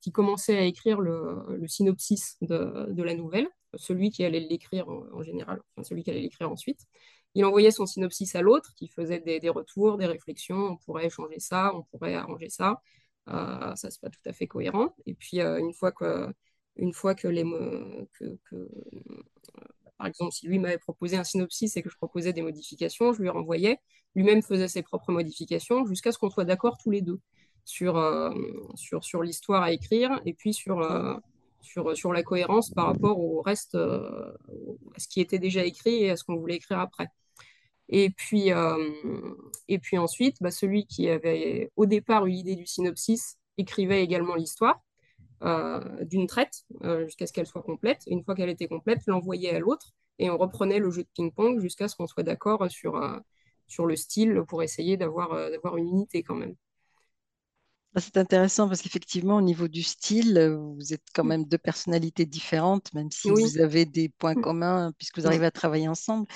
qui 0.00 0.12
commençait 0.12 0.56
à 0.56 0.64
écrire 0.64 1.00
le, 1.00 1.66
synopsis 1.66 2.36
de, 2.42 2.92
de 2.92 3.02
la 3.02 3.14
nouvelle, 3.14 3.48
celui 3.74 4.10
qui 4.10 4.24
allait 4.24 4.40
l'écrire 4.40 4.88
en, 4.88 5.22
général, 5.22 5.60
enfin, 5.72 5.84
celui 5.84 6.02
qui 6.04 6.10
allait 6.10 6.20
l'écrire 6.20 6.50
ensuite. 6.50 6.80
Il 7.34 7.44
envoyait 7.44 7.70
son 7.70 7.86
synopsis 7.86 8.34
à 8.34 8.42
l'autre 8.42 8.72
qui 8.74 8.88
faisait 8.88 9.20
des, 9.20 9.40
des 9.40 9.48
retours, 9.48 9.98
des 9.98 10.06
réflexions, 10.06 10.56
on 10.72 10.76
pourrait 10.76 11.10
changer 11.10 11.38
ça, 11.38 11.72
on 11.74 11.82
pourrait 11.84 12.14
arranger 12.14 12.48
ça. 12.48 12.82
Euh, 13.28 13.74
ça, 13.76 13.90
c'est 13.90 14.00
pas 14.00 14.10
tout 14.10 14.20
à 14.26 14.32
fait 14.32 14.46
cohérent. 14.46 14.94
Et 15.06 15.14
puis, 15.14 15.40
une 15.40 15.72
fois 15.72 15.92
que, 15.92 16.32
une 16.76 16.92
fois 16.92 17.14
que 17.14 17.28
les, 17.28 17.44
que, 18.14 18.38
que, 18.50 18.68
par 20.00 20.06
exemple, 20.06 20.32
si 20.32 20.46
lui 20.46 20.58
m'avait 20.58 20.78
proposé 20.78 21.18
un 21.18 21.24
synopsis 21.24 21.76
et 21.76 21.82
que 21.82 21.90
je 21.90 21.96
proposais 21.96 22.32
des 22.32 22.40
modifications, 22.40 23.12
je 23.12 23.20
lui 23.20 23.28
renvoyais. 23.28 23.80
Lui-même 24.14 24.40
faisait 24.40 24.66
ses 24.66 24.80
propres 24.80 25.12
modifications 25.12 25.84
jusqu'à 25.84 26.10
ce 26.10 26.16
qu'on 26.16 26.30
soit 26.30 26.46
d'accord 26.46 26.78
tous 26.82 26.90
les 26.90 27.02
deux 27.02 27.20
sur, 27.66 27.98
euh, 27.98 28.30
sur, 28.76 29.04
sur 29.04 29.22
l'histoire 29.22 29.62
à 29.62 29.72
écrire 29.72 30.18
et 30.24 30.32
puis 30.32 30.54
sur, 30.54 30.80
euh, 30.80 31.16
sur, 31.60 31.94
sur 31.94 32.14
la 32.14 32.22
cohérence 32.22 32.70
par 32.70 32.86
rapport 32.86 33.20
au 33.20 33.42
reste, 33.42 33.74
euh, 33.74 34.32
à 34.96 35.00
ce 35.00 35.06
qui 35.06 35.20
était 35.20 35.38
déjà 35.38 35.66
écrit 35.66 36.04
et 36.04 36.10
à 36.12 36.16
ce 36.16 36.24
qu'on 36.24 36.36
voulait 36.36 36.56
écrire 36.56 36.78
après. 36.78 37.08
Et 37.90 38.08
puis, 38.08 38.50
et 39.68 39.78
puis 39.80 39.98
ensuite, 39.98 40.36
bah, 40.40 40.50
celui 40.50 40.86
qui 40.86 41.10
avait 41.10 41.70
au 41.76 41.84
départ 41.84 42.24
eu 42.24 42.30
l'idée 42.30 42.56
du 42.56 42.64
synopsis 42.64 43.36
écrivait 43.58 44.02
également 44.02 44.36
l'histoire 44.36 44.80
d'une 45.42 46.26
traite 46.26 46.64
euh, 46.84 47.04
jusqu'à 47.06 47.26
ce 47.26 47.32
qu'elle 47.32 47.46
soit 47.46 47.62
complète. 47.62 48.02
Et 48.06 48.12
une 48.12 48.24
fois 48.24 48.34
qu'elle 48.34 48.48
était 48.50 48.68
complète, 48.68 49.00
l'envoyait 49.06 49.54
à 49.54 49.58
l'autre 49.58 49.92
et 50.18 50.30
on 50.30 50.36
reprenait 50.38 50.78
le 50.78 50.90
jeu 50.90 51.02
de 51.04 51.08
ping-pong 51.14 51.60
jusqu'à 51.60 51.88
ce 51.88 51.96
qu'on 51.96 52.06
soit 52.06 52.22
d'accord 52.22 52.70
sur, 52.70 52.96
euh, 52.96 53.18
sur 53.68 53.86
le 53.86 53.96
style 53.96 54.42
pour 54.48 54.62
essayer 54.62 54.96
d'avoir 54.96 55.32
euh, 55.32 55.50
une 55.76 55.88
unité 55.88 56.22
quand 56.22 56.34
même. 56.34 56.56
Ah, 57.94 58.00
C'est 58.00 58.16
intéressant 58.18 58.68
parce 58.68 58.82
qu'effectivement, 58.82 59.36
au 59.36 59.40
niveau 59.40 59.66
du 59.66 59.82
style, 59.82 60.38
euh, 60.38 60.56
vous 60.56 60.92
êtes 60.94 61.02
quand 61.12 61.24
même 61.24 61.44
deux 61.44 61.58
personnalités 61.58 62.24
différentes, 62.24 62.92
même 62.94 63.10
si 63.10 63.32
Oui. 63.32 63.52
vous 63.52 63.58
avez 63.58 63.84
des 63.84 64.08
points 64.08 64.36
communs 64.36 64.92
puisque 64.96 65.18
vous 65.18 65.26
arrivez 65.26 65.46
à 65.46 65.50
travailler 65.50 65.88
ensemble. 65.88 66.26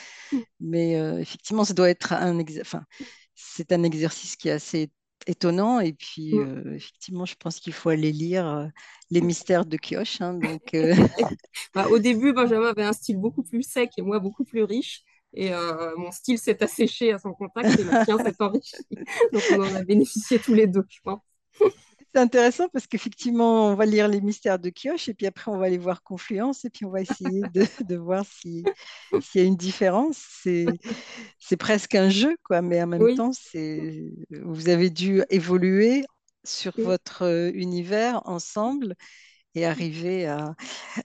Mais 0.60 0.98
euh, 1.00 1.18
effectivement, 1.20 1.64
ça 1.64 1.74
doit 1.74 1.90
être 1.90 2.12
un, 2.14 2.40
enfin, 2.60 2.84
c'est 3.34 3.72
un 3.72 3.82
exercice 3.84 4.36
qui 4.36 4.48
est 4.48 4.52
assez 4.52 4.90
étonnant. 5.26 5.80
Et 5.80 5.92
puis, 5.92 6.38
Mm. 6.38 6.40
euh, 6.40 6.74
effectivement, 6.74 7.24
je 7.26 7.34
pense 7.36 7.60
qu'il 7.60 7.72
faut 7.72 7.90
aller 7.90 8.12
lire 8.12 8.46
euh, 8.46 8.66
Les 9.10 9.20
Mystères 9.20 9.66
de 9.66 9.76
Kioche. 9.76 10.20
hein. 10.20 10.34
donc, 10.34 10.62
euh, 10.74 10.94
Bah, 11.74 11.88
au 11.88 11.98
début, 11.98 12.32
Benjamin 12.32 12.68
avait 12.68 12.84
un 12.84 12.92
style 12.92 13.18
beaucoup 13.18 13.42
plus 13.42 13.62
sec 13.62 13.90
et 13.98 14.02
moi 14.02 14.18
beaucoup 14.20 14.44
plus 14.44 14.62
riche. 14.64 15.02
Et 15.36 15.50
mon 15.96 16.12
style 16.12 16.38
s'est 16.38 16.62
asséché 16.62 17.12
à 17.12 17.18
son 17.18 17.32
contact 17.32 17.76
et 17.78 17.82
le 17.84 17.96
tien 17.96 18.18
s'est 18.20 18.34
enrichi. 18.38 18.86
Donc 19.32 19.46
on 19.50 19.60
en 19.60 19.74
a 19.74 19.82
bénéficié 19.82 20.40
tous 20.40 20.54
les 20.54 20.68
deux, 20.68 20.84
je 20.88 21.00
pense. 21.02 21.20
C'est 22.14 22.20
intéressant 22.20 22.68
parce 22.68 22.86
qu'effectivement, 22.86 23.68
on 23.68 23.74
va 23.74 23.86
lire 23.86 24.06
Les 24.08 24.20
Mystères 24.20 24.58
de 24.60 24.70
Kioche 24.70 25.08
et 25.08 25.14
puis 25.14 25.26
après, 25.26 25.50
on 25.50 25.58
va 25.58 25.66
aller 25.66 25.78
voir 25.78 26.02
Confluence 26.02 26.64
et 26.64 26.70
puis 26.70 26.84
on 26.84 26.90
va 26.90 27.00
essayer 27.00 27.44
de, 27.46 27.66
de 27.84 27.96
voir 27.96 28.24
si, 28.26 28.64
s'il 29.18 29.40
y 29.40 29.44
a 29.44 29.46
une 29.46 29.56
différence. 29.56 30.18
C'est, 30.42 31.56
presque 31.58 31.94
un 31.96 32.10
jeu, 32.10 32.36
quoi, 32.44 32.62
mais 32.62 32.82
en 32.82 32.86
même 32.86 33.06
Oui, 33.06 33.14
temps, 33.14 33.32
c'est, 33.32 34.04
vous 34.30 34.68
avez 34.68 34.90
dû 34.90 35.22
évoluer 35.30 36.04
sur 36.44 36.72
oui. 36.76 36.84
votre 36.84 37.22
euh, 37.24 37.50
univers 37.54 38.22
ensemble 38.28 38.94
et 39.54 39.66
arriver 39.66 40.26
à... 40.26 40.54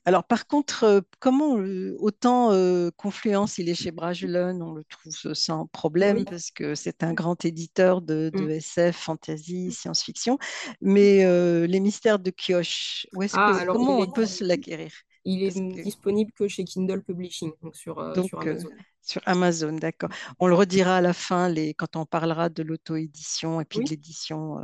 Alors, 0.05 0.23
par 0.25 0.47
contre, 0.47 1.03
comment 1.19 1.53
autant 1.99 2.51
euh, 2.53 2.91
Confluence, 2.97 3.57
il 3.57 3.69
est 3.69 3.75
chez 3.75 3.91
Bragelonne, 3.91 4.61
on 4.63 4.73
le 4.73 4.83
trouve 4.85 5.33
sans 5.33 5.67
problème 5.67 6.17
Oui. 6.17 6.25
parce 6.25 6.51
que 6.51 6.75
c'est 6.75 7.03
un 7.03 7.13
grand 7.13 7.45
éditeur 7.45 8.01
de, 8.01 8.31
de 8.35 8.49
Mm. 8.49 8.51
SF, 8.51 8.95
fantasy, 8.97 9.71
science-fiction, 9.71 10.37
mais 10.81 11.25
euh, 11.25 11.67
les 11.67 11.79
mystères 11.79 12.19
de 12.19 12.31
Kioche, 12.31 13.07
où 13.13 13.23
est-ce 13.23 13.37
Ah, 13.37 13.39
que, 13.39 13.65
comment 13.65 13.99
on 13.99 14.07
peut 14.07 14.25
se 14.25 14.43
l'acquérir? 14.43 14.91
il 15.23 15.43
est 15.43 15.63
que, 15.69 15.81
disponible 15.81 16.31
que 16.33 16.49
chez 16.49 16.65
Kindle 16.65 17.01
Publishing, 17.03 17.53
donc 17.61 17.75
sur, 17.77 17.99
euh, 17.99 18.17
euh, 18.33 18.41
Amazon. 18.41 18.69
sur 19.01 19.21
Amazon, 19.25 19.73
d'accord. 19.73 20.09
On 20.39 20.47
le 20.47 20.55
redira 20.55 20.97
à 20.97 21.01
la 21.01 21.13
fin 21.13 21.49
les, 21.49 21.73
quand 21.73 21.95
on 21.95 22.05
parlera 22.05 22.49
de 22.49 22.63
l'auto-édition 22.63 23.61
et 23.61 23.65
puis 23.65 23.81
de 23.81 23.85
Oui. 23.85 23.89
l'édition 23.89 24.59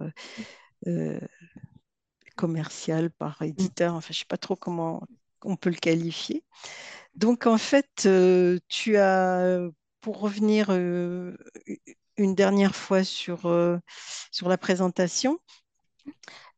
euh, 0.88 1.20
euh, 2.44 2.48
commerciale 2.48 3.12
par 3.12 3.42
Mm. 3.58 3.68
éditeur. 3.68 3.96
Enfin, 3.96 4.10
je 4.12 4.18
ne 4.18 4.20
sais 4.20 4.26
pas 4.28 4.38
trop 4.38 4.56
comment 4.56 5.04
on 5.44 5.56
peut 5.58 5.70
le 5.70 5.76
qualifier. 5.78 6.44
Donc, 7.16 7.48
en 7.48 7.58
fait, 7.58 8.06
euh, 8.06 8.60
tu 8.70 8.98
as, 8.98 9.60
pour 10.02 10.20
revenir 10.20 10.68
euh, 10.72 11.36
une 12.18 12.36
dernière 12.36 12.76
fois 12.76 13.04
sur, 13.04 13.48
euh, 13.48 13.78
sur 14.32 14.50
la 14.50 14.58
présentation, 14.58 15.40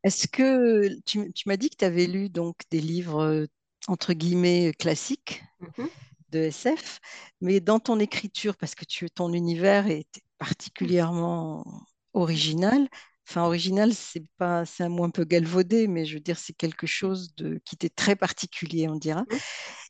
est-ce 0.03 0.27
que 0.27 0.87
tu, 1.05 1.31
tu 1.33 1.47
m'as 1.49 1.57
dit 1.57 1.69
que 1.69 1.75
tu 1.77 1.85
avais 1.85 2.07
lu 2.07 2.29
donc 2.29 2.55
des 2.71 2.81
livres 2.81 3.21
euh, 3.23 3.45
entre 3.87 4.13
guillemets 4.13 4.73
classiques 4.77 5.43
Mhm. 5.59 5.87
de 6.29 6.39
SF, 6.39 6.99
mais 7.41 7.59
dans 7.61 7.79
ton 7.79 7.99
écriture, 7.99 8.57
parce 8.57 8.75
que 8.75 8.85
tu, 8.85 9.09
ton 9.09 9.33
univers 9.33 9.87
est 9.87 10.07
particulièrement 10.39 11.65
original. 12.13 12.87
Enfin, 13.27 13.43
original, 13.43 13.93
c'est 13.93 14.23
pas, 14.37 14.65
c'est 14.65 14.83
un 14.83 14.89
mot 14.89 15.03
un 15.03 15.09
peu 15.09 15.25
galvaudé, 15.25 15.87
mais 15.87 16.05
je 16.05 16.15
veux 16.15 16.21
dire, 16.21 16.37
c'est 16.37 16.53
quelque 16.53 16.87
chose 16.87 17.35
de, 17.35 17.59
qui 17.65 17.75
était 17.75 17.89
très 17.89 18.15
particulier, 18.15 18.87
on 18.87 18.95
dira. 18.95 19.25
Mhm. 19.29 19.39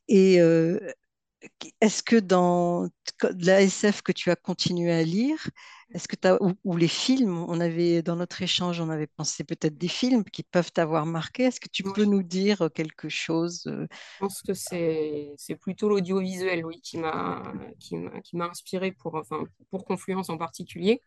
Et 0.08 0.41
euh, 0.41 0.79
est-ce 1.79 2.01
que 2.01 2.15
dans 2.15 2.89
la 3.39 3.62
SF 3.62 4.01
que 4.01 4.12
tu 4.12 4.32
as 4.32 4.36
continué 4.36 4.91
à 4.91 5.03
lire, 5.03 5.50
est-ce 5.94 6.08
que 6.08 6.15
tu 6.15 6.27
as, 6.27 6.39
ou, 6.63 6.75
les 6.75 6.88
films, 6.88 7.46
on 7.48 7.60
avait, 7.60 8.01
dans 8.01 8.15
notre 8.15 8.41
échange, 8.41 8.82
on 8.82 8.89
avait 8.89 9.08
pensé 9.08 9.44
peut-être 9.44 9.77
des 9.77 9.88
films 9.88 10.24
qui 10.24 10.41
peuvent 10.41 10.72
t'avoir 10.72 11.06
marqué. 11.06 11.44
Est-ce 11.44 11.60
que 11.60 11.70
tu 11.72 11.84
peux 11.84 12.06
nous 12.06 12.24
dire 12.24 12.70
quelque 12.74 13.08
chose 13.08 13.62
Je 13.65 13.88
pense 14.20 14.41
que 14.41 14.53
c'est, 14.56 15.32
c'est 15.38 15.56
plutôt 15.56 15.89
l'audiovisuel, 15.89 16.65
oui, 16.65 16.82
qui 16.82 16.98
m'a, 16.98 17.44
qui 17.79 17.98
m'a, 17.98 18.20
qui 18.22 18.36
m'a 18.36 18.48
inspiré 18.48 18.91
pour, 18.91 19.13
enfin, 19.13 19.44
pour 19.70 19.86
Confluence 19.86 20.29
en 20.29 20.38
particulier. 20.38 21.01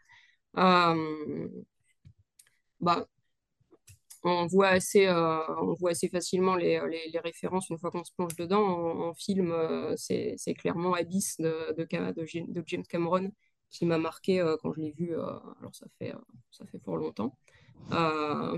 Euh, 0.57 1.49
bah, 2.81 3.07
on 4.25 4.47
voit 4.47 4.69
assez, 4.69 5.07
euh, 5.07 5.39
on 5.63 5.75
voit 5.75 5.91
assez 5.91 6.09
facilement 6.09 6.57
les, 6.57 6.81
les, 7.13 7.19
références 7.21 7.71
une 7.71 7.79
fois 7.79 7.91
qu'on 7.91 8.05
se 8.05 8.13
plonge 8.13 8.37
dedans. 8.37 8.63
En, 8.63 9.15
film, 9.15 9.51
euh, 9.53 9.95
c'est 9.97 10.55
clairement 10.55 10.95
Abyss 10.95 11.39
de, 11.41 11.87
James 12.67 12.85
Cameron 12.89 13.31
qui 13.71 13.87
m'a 13.87 13.99
marqué 13.99 14.41
euh, 14.41 14.57
quand 14.63 14.73
je 14.73 14.81
l'ai 14.81 14.93
vu. 14.93 15.15
alors 15.15 15.71
ça 15.73 15.87
fait, 15.99 16.13
ça 16.51 16.67
fait 16.67 16.79
fort 16.81 16.97
longtemps. 16.97 17.37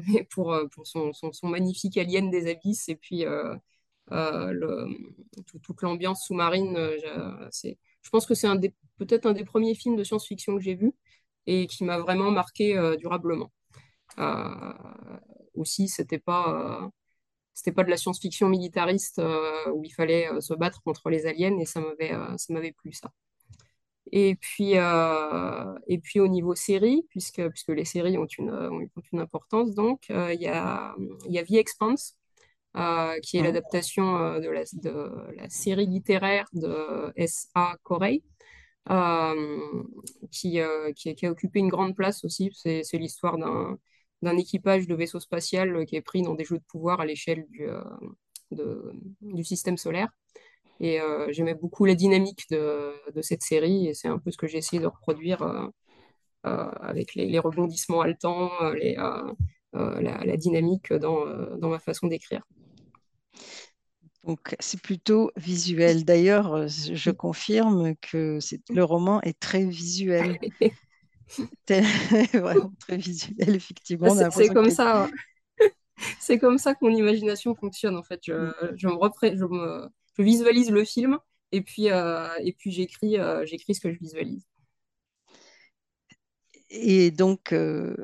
mais 0.09 0.25
pour, 0.31 0.57
son, 0.85 1.13
magnifique 1.45 1.97
alien 1.97 2.31
des 2.31 2.51
abysses 2.51 2.89
et 2.89 2.97
puis 2.97 3.25
toute 5.63 5.83
l'ambiance 5.83 6.27
sous-marine, 6.27 6.77
je 6.77 8.11
pense 8.11 8.27
que 8.27 8.35
c'est 8.35 8.49
peut-être 8.99 9.27
un 9.27 9.33
des 9.33 9.45
premiers 9.45 9.75
films 9.75 9.97
de 9.97 10.05
science-fiction 10.05 10.57
que 10.57 10.63
j'ai 10.63 10.75
vu 10.75 10.93
et 11.47 11.67
qui 11.67 11.85
m'a 11.85 11.99
vraiment 11.99 12.31
marqué 12.31 12.75
durablement. 12.99 13.51
Euh, 14.19 14.73
aussi, 15.55 15.89
c'était 15.89 16.19
pas, 16.19 16.83
euh, 16.85 16.89
c'était 17.55 17.73
pas 17.73 17.85
de 17.85 17.91
la 17.91 17.97
science-fiction 17.97 18.49
militariste 18.49 19.19
euh, 19.19 19.71
où 19.73 19.85
il 19.85 19.91
fallait 19.91 20.29
se 20.41 20.55
battre 20.55 20.83
contre 20.83 21.11
les 21.11 21.27
aliens 21.27 21.59
et 21.59 21.67
ça 21.67 21.81
m'avait, 21.81 22.13
ça 22.39 22.53
m'avait 22.53 22.73
plu 22.73 22.93
ça. 22.93 23.11
Et 24.11 24.35
puis, 24.37 24.73
et 24.73 25.99
puis 25.99 26.21
au 26.21 26.29
niveau 26.29 26.55
série, 26.55 27.07
puisque, 27.09 27.49
puisque 27.49 27.69
les 27.69 27.85
séries 27.85 28.19
ont 28.19 28.27
une, 28.27 28.51
ont 28.51 28.81
une 29.13 29.21
importance, 29.21 29.75
donc 29.75 30.09
il 30.09 30.41
y, 30.41 30.49
a, 30.49 30.95
y 31.29 31.39
a 31.39 31.45
The 31.45 31.53
Expanse, 31.53 32.19
qui 33.23 33.39
est 33.39 33.41
mmh. 33.41 33.45
l'adaptation 33.45 34.41
de, 34.41 34.49
la, 34.49 34.65
de 34.75 35.35
la 35.37 35.49
série 35.49 35.87
littéraire 35.87 36.47
de 36.53 37.13
S.A. 37.17 37.77
Corey, 37.83 38.23
qui, 40.31 40.61
qui, 40.97 41.15
qui, 41.15 41.27
a 41.27 41.31
occupé 41.31 41.61
une 41.61 41.69
grande 41.69 41.95
place 41.97 42.25
aussi. 42.25 42.51
C'est, 42.55 42.83
c'est 42.83 42.99
l'histoire 42.99 43.39
d'un, 43.39 43.79
d'un 44.23 44.37
équipage 44.37 44.87
de 44.87 44.95
vaisseau 44.95 45.21
spatial 45.21 45.77
euh, 45.77 45.85
qui 45.85 45.97
est 45.97 46.03
pris 46.03 46.23
dans 46.23 46.35
des 46.35 46.45
jeux 46.45 46.59
de 46.59 46.65
pouvoir 46.65 47.01
à 47.01 47.07
l'échelle 47.07 47.47
du, 47.51 47.69
euh, 47.69 48.93
du 49.21 49.45
système 49.45 49.77
solaire. 49.77 50.09
Et 50.81 51.01
euh, 51.01 51.29
j'aimais 51.31 51.55
beaucoup 51.55 51.85
la 51.85 51.95
dynamique 51.95 52.47
de, 52.51 52.93
de, 53.15 53.23
cette 53.23 53.43
série 53.43 53.89
et 53.89 53.95
c'est 53.95 54.09
un 54.09 54.19
peu 54.19 54.31
ce 54.31 54.37
que 54.37 54.47
j'ai 54.47 54.59
essayé 54.59 54.81
de 54.81 54.87
reproduire 54.87 55.71
avec 56.43 57.15
les, 57.15 57.39
rebondissements 57.39 58.01
haletants, 58.01 58.51
les, 58.73 58.95
la, 58.95 60.25
la, 60.25 60.37
dynamique 60.37 60.93
dans, 60.93 61.25
dans 61.57 61.69
ma 61.69 61.79
façon 61.79 62.09
d'écrire. 62.09 62.43
Donc, 64.25 64.57
c'est 64.59 64.81
plutôt 64.81 65.31
visuel. 65.37 66.05
D'ailleurs, 66.05 66.67
je 66.67 67.11
confirme 67.13 67.95
que 68.01 68.39
le 68.71 68.83
roman 68.83 69.21
est 69.23 69.39
très 69.39 69.65
visuel. 69.65 70.39
vraiment 72.33 72.73
très 72.79 72.97
visuel, 72.97 73.55
effectivement. 73.55 74.31
C'est 74.31 74.49
comme 74.49 74.71
ça. 74.71 75.09
c'est 76.21 76.39
comme 76.39 76.59
ça 76.59 76.75
que 76.75 76.85
mon 76.85 76.95
imagination 76.95 77.55
fonctionne 77.55 77.97
en 77.97 78.03
fait. 78.03 78.21
Je, 78.25 78.33
mm. 78.33 78.55
je 78.77 78.89
me, 78.89 78.95
je, 79.37 79.45
me... 79.45 79.89
je, 80.17 80.23
visualise 80.23 80.71
le 80.71 80.85
film 80.85 81.19
et 81.53 81.63
puis, 81.63 81.91
euh, 81.91 82.29
et 82.41 82.53
puis 82.53 82.71
j'écris 82.71 83.19
euh, 83.19 83.45
j'écris 83.47 83.75
ce 83.75 83.81
que 83.81 83.93
je 83.93 83.99
visualise. 83.99 84.47
Et 86.71 87.11
donc, 87.11 87.53
euh, 87.53 87.95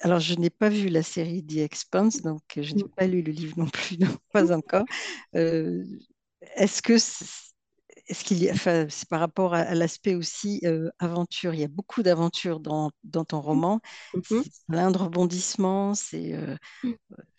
alors 0.00 0.20
je 0.20 0.34
n'ai 0.34 0.50
pas 0.50 0.68
vu 0.68 0.88
la 0.88 1.02
série 1.02 1.44
The 1.44 1.58
Expanse, 1.58 2.20
donc 2.22 2.42
je 2.56 2.74
n'ai 2.74 2.84
mm. 2.84 2.88
pas 2.96 3.06
lu 3.06 3.22
le 3.22 3.32
livre 3.32 3.58
non 3.58 3.68
plus, 3.68 3.98
non, 3.98 4.14
pas 4.32 4.54
encore. 4.54 4.84
Est-ce 5.32 6.82
que 6.82 6.98
qu'il 8.20 8.50
enfin, 8.50 8.86
c'est 8.88 9.08
par 9.08 9.20
rapport 9.20 9.54
à, 9.54 9.74
l'aspect 9.74 10.14
aussi 10.14 10.60
euh, 10.64 10.90
aventure. 10.98 11.54
Il 11.54 11.60
y 11.60 11.64
a 11.64 11.68
beaucoup 11.68 12.02
d'aventures 12.02 12.60
dans, 12.60 12.90
dans, 13.04 13.24
ton 13.24 13.40
roman. 13.40 13.80
Mmh. 14.14 14.20
C'est 14.28 14.66
plein 14.68 14.90
de 14.90 14.98
rebondissements, 14.98 15.94
c'est 15.94 16.34
euh, 16.34 16.56
mmh. 16.82 16.92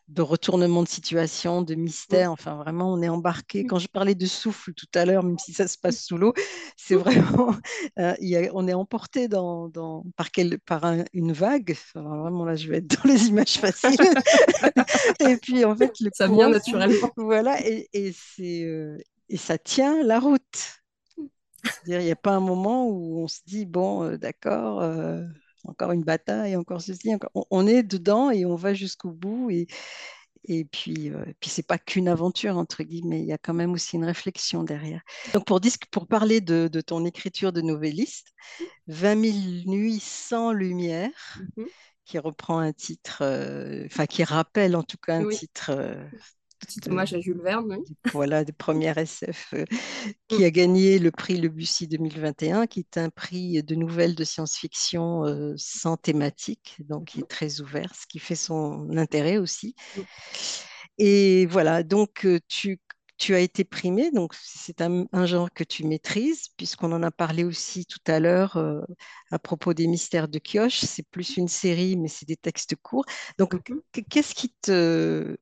de 0.07 0.21
retournements 0.21 0.83
de 0.83 0.87
situation, 0.87 1.61
de 1.61 1.75
mystère. 1.75 2.29
Mmh. 2.29 2.33
Enfin, 2.33 2.55
vraiment, 2.55 2.93
on 2.93 3.01
est 3.01 3.09
embarqué. 3.09 3.65
Quand 3.65 3.77
je 3.77 3.87
parlais 3.87 4.15
de 4.15 4.25
souffle 4.25 4.73
tout 4.73 4.87
à 4.95 5.05
l'heure, 5.05 5.23
même 5.23 5.37
si 5.37 5.53
ça 5.53 5.67
se 5.67 5.77
passe 5.77 6.03
sous 6.03 6.17
l'eau, 6.17 6.33
c'est 6.77 6.95
vraiment, 6.95 7.55
euh, 7.99 8.15
il 8.19 8.29
y 8.29 8.37
a, 8.37 8.49
on 8.53 8.67
est 8.67 8.73
emporté 8.73 9.27
dans, 9.27 9.69
dans, 9.69 10.05
par, 10.15 10.31
quel, 10.31 10.59
par 10.59 10.83
une 11.13 11.33
vague. 11.33 11.75
vraiment, 11.93 12.45
là, 12.45 12.55
je 12.55 12.67
vais 12.69 12.77
être 12.77 12.87
dans 12.87 13.11
les 13.11 13.27
images 13.27 13.59
faciles. 13.59 13.97
et 15.19 15.37
puis, 15.37 15.65
en 15.65 15.75
fait, 15.75 15.99
le 15.99 16.09
ça 16.13 16.27
vient 16.27 16.49
naturellement. 16.49 17.11
Voilà, 17.17 17.59
et, 17.67 17.89
et 17.93 18.13
c'est 18.13 18.65
et 19.29 19.37
ça 19.37 19.57
tient 19.57 20.03
la 20.03 20.19
route. 20.19 20.81
il 21.87 21.97
n'y 21.97 22.11
a 22.11 22.15
pas 22.15 22.33
un 22.33 22.39
moment 22.39 22.87
où 22.87 23.21
on 23.21 23.27
se 23.27 23.39
dit, 23.45 23.65
bon, 23.65 24.03
euh, 24.03 24.17
d'accord, 24.17 24.81
euh, 24.81 25.23
encore 25.63 25.91
une 25.91 26.03
bataille, 26.03 26.55
encore 26.55 26.81
ceci. 26.81 27.11
On, 27.33 27.67
est 27.67 27.83
dedans 27.83 28.31
et 28.31 28.45
on 28.45 28.55
va 28.55 28.73
jusqu'au 28.73 29.11
bout. 29.11 29.49
Et, 29.49 29.67
et 30.45 30.65
puis, 30.65 31.09
euh, 31.09 31.23
puis 31.39 31.49
ce 31.49 31.61
n'est 31.61 31.65
pas 31.65 31.77
qu'une 31.77 32.09
aventure, 32.09 32.57
entre 32.57 32.83
guillemets, 32.83 33.21
il 33.21 33.25
y 33.25 33.33
a 33.33 33.37
quand 33.37 33.53
même 33.53 33.71
aussi 33.71 33.95
une 33.95 34.03
réflexion 34.03 34.63
derrière. 34.63 35.01
Donc, 35.33 35.45
pour, 35.45 35.61
pour 35.91 36.07
parler 36.07 36.41
de, 36.41 36.67
ton 36.81 37.05
écriture 37.05 37.53
de 37.53 37.61
novelliste, 37.61 38.27
20 38.87 39.31
000 39.31 39.37
nuits 39.67 40.01
sans 40.01 40.51
lumière, 40.51 41.39
mm-hmm. 41.57 41.67
qui 42.05 42.19
reprend 42.19 42.59
un 42.59 42.73
titre, 42.73 43.23
enfin, 43.85 44.05
qui 44.05 44.25
rappelle 44.25 44.75
en 44.75 44.83
tout 44.83 44.97
cas 45.01 45.15
un 45.15 45.29
titre 45.29 45.71
Petit 46.65 46.89
hommage 46.89 47.13
à 47.13 47.19
Jules 47.19 47.41
Verne. 47.41 47.79
Voilà, 48.13 48.45
de 48.45 48.51
première 48.51 48.97
SF 48.97 49.53
euh, 49.53 49.65
qui 50.27 50.45
a 50.45 50.51
gagné 50.51 50.97
le 50.97 51.11
prix 51.11 51.37
Le 51.37 51.49
Bussy 51.49 51.87
2021, 51.87 52.67
qui 52.67 52.79
est 52.79 52.97
un 52.97 53.09
prix 53.09 53.61
de 53.63 53.75
nouvelles 53.75 54.15
de 54.15 54.23
science-fiction 54.23 55.25
euh, 55.25 55.53
sans 55.57 55.97
thématique, 55.97 56.77
donc 56.87 57.05
qui 57.09 57.19
est 57.19 57.27
très 57.27 57.59
ouvert, 57.59 57.93
ce 57.95 58.07
qui 58.07 58.19
fait 58.19 58.35
son 58.35 58.95
intérêt 58.97 59.37
aussi. 59.37 59.75
Et 60.97 61.45
voilà, 61.47 61.83
donc 61.83 62.25
euh, 62.25 62.39
tu, 62.47 62.79
tu 63.17 63.35
as 63.35 63.39
été 63.39 63.65
primé, 63.65 64.11
donc 64.11 64.33
c'est 64.33 64.81
un, 64.81 65.25
genre 65.25 65.51
que 65.51 65.63
tu 65.63 65.85
maîtrises, 65.85 66.47
puisqu'on 66.55 66.93
en 66.93 67.03
a 67.03 67.11
parlé 67.11 67.43
aussi 67.43 67.85
tout 67.85 67.99
à 68.07 68.19
l'heure 68.19 68.57
à 69.31 69.39
propos 69.39 69.73
des 69.73 69.87
mystères 69.87 70.27
de 70.27 70.39
Kioche. 70.39 70.79
C'est 70.79 71.07
plus 71.09 71.37
une 71.37 71.47
série, 71.47 71.97
mais 71.97 72.07
c'est 72.07 72.27
des 72.27 72.37
textes 72.37 72.75
courts. 72.81 73.05
Donc, 73.37 73.53
mhm. 73.53 73.81
qu'est-ce 74.09 74.33
qui 74.33 74.53
te 74.61 75.35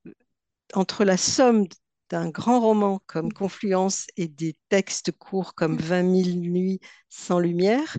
entre 0.74 1.04
la 1.04 1.18
somme 1.18 1.66
d'un 2.10 2.30
grand 2.30 2.60
roman 2.60 3.00
comme 3.08 3.28
mm. 3.28 3.34
Confluence 3.34 4.08
et 4.18 4.28
des 4.28 4.56
textes 4.70 5.12
courts 5.12 5.56
comme 5.56 5.78
20 5.78 6.04
mm. 6.04 6.24
000 6.24 6.38
nuits 6.38 6.80
sans 7.10 7.40
lumière, 7.40 7.98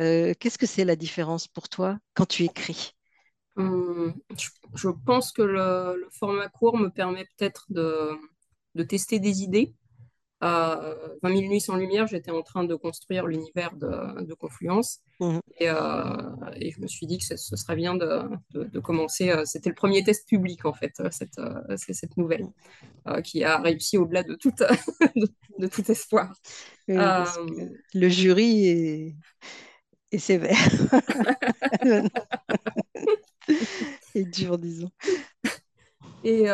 euh, 0.00 0.32
qu'est-ce 0.38 0.58
que 0.58 0.66
c'est 0.66 0.84
la 0.84 0.96
différence 0.96 1.48
pour 1.48 1.68
toi 1.68 1.98
quand 2.14 2.26
tu 2.26 2.44
écris? 2.44 2.94
Hum, 3.56 4.14
je, 4.74 4.88
pense 5.04 5.32
que 5.32 5.42
le, 5.42 6.06
format 6.12 6.48
court 6.48 6.78
me 6.78 6.90
permet 6.90 7.26
peut-être 7.36 7.66
de, 7.70 8.16
tester 8.84 9.18
des 9.18 9.42
idées. 9.42 9.74
À 10.40 10.80
20 11.22 11.36
000 11.36 11.48
nuits 11.50 11.60
sans 11.60 11.76
lumière, 11.76 12.06
j'étais 12.06 12.30
en 12.30 12.42
train 12.42 12.62
de 12.62 12.76
construire 12.76 13.26
l'univers 13.26 13.74
de, 13.74 14.34
Confluence. 14.34 15.00
Mmh. 15.18 15.38
Euh, 15.62 16.30
et, 16.54 16.70
je 16.70 16.80
me 16.80 16.86
suis 16.86 17.06
dit 17.06 17.18
que 17.18 17.24
ce, 17.24 17.56
serait 17.56 17.74
bien 17.74 17.96
de, 17.96 18.78
commencer. 18.78 19.30
Euh, 19.30 19.44
c'était 19.44 19.68
le 19.68 19.74
premier 19.74 20.04
test 20.04 20.28
public, 20.28 20.64
en 20.64 20.72
fait, 20.72 20.92
euh, 21.00 21.08
cette, 21.10 21.40
cette 21.76 22.16
nouvelle, 22.16 22.46
qui 23.24 23.42
a 23.42 23.58
réussi 23.58 23.98
au-delà 23.98 24.22
de 24.22 24.34
tout, 24.34 24.52
de, 25.58 25.66
tout 25.66 25.90
espoir. 25.90 26.32
le 26.86 28.08
jury 28.08 28.66
est, 28.68 29.16
est 30.12 30.18
sévère. 30.18 30.56
et 34.14 34.24
dur, 34.24 34.58
disons. 34.58 34.90
Et, 36.22 36.46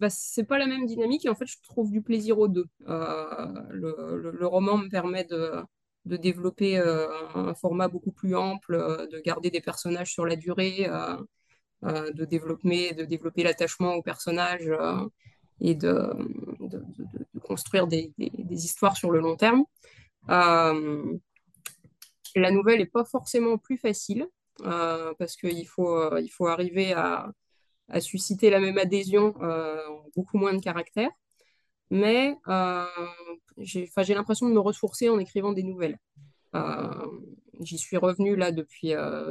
bah, 0.00 0.10
c'est 0.10 0.44
pas 0.44 0.58
la 0.58 0.66
même 0.66 0.86
dynamique 0.86 1.24
et 1.24 1.28
en 1.28 1.34
fait 1.34 1.46
je 1.46 1.56
trouve 1.62 1.90
du 1.90 2.02
plaisir 2.02 2.38
aux 2.38 2.48
deux. 2.48 2.66
Euh, 2.88 3.62
le, 3.70 4.46
roman 4.46 4.78
me 4.78 4.88
permet 4.88 5.24
de, 5.24 5.62
de 6.04 6.16
développer 6.16 6.78
euh, 6.78 7.08
un 7.34 7.54
format 7.54 7.88
beaucoup 7.88 8.12
plus 8.12 8.34
ample, 8.34 8.74
euh, 8.74 9.06
de 9.06 9.20
garder 9.20 9.50
des 9.50 9.60
personnages 9.60 10.12
sur 10.12 10.26
la 10.26 10.36
durée, 10.36 10.88
de 11.82 12.24
développer, 12.24 12.92
de 12.94 13.04
développer 13.04 13.42
l'attachement 13.42 13.94
aux 13.94 14.02
personnages 14.02 14.70
et 15.60 15.74
de, 15.74 16.12
construire 17.42 17.86
des, 17.86 18.12
des, 18.18 18.64
histoires 18.64 18.96
sur 18.96 19.10
le 19.10 19.20
long 19.20 19.36
terme. 19.36 19.64
la 20.28 20.74
nouvelle 22.50 22.78
n'est 22.78 22.86
pas 22.86 23.04
forcément 23.04 23.58
plus 23.58 23.78
facile 23.78 24.26
parce 24.58 25.36
qu'il 25.36 25.66
faut, 25.68 26.16
il 26.18 26.28
faut 26.30 26.46
arriver 26.46 26.92
à 26.92 27.32
à 27.92 28.00
susciter 28.00 28.50
la 28.50 28.58
même 28.58 28.78
adhésion 28.78 29.34
euh, 29.42 29.78
beaucoup 30.16 30.38
moins 30.38 30.54
de 30.54 30.60
caractères. 30.60 31.10
mais 31.90 32.36
euh, 32.48 32.84
j'ai 33.58 34.14
l'impression 34.14 34.48
de 34.48 34.54
me 34.54 34.60
ressourcer 34.60 35.08
en 35.10 35.18
écrivant 35.18 35.52
des 35.52 35.62
nouvelles. 35.62 35.98
Euh, 36.54 37.06
j'y 37.60 37.78
suis 37.78 37.96
revenue 37.98 38.36
là 38.36 38.52
depuis, 38.52 38.90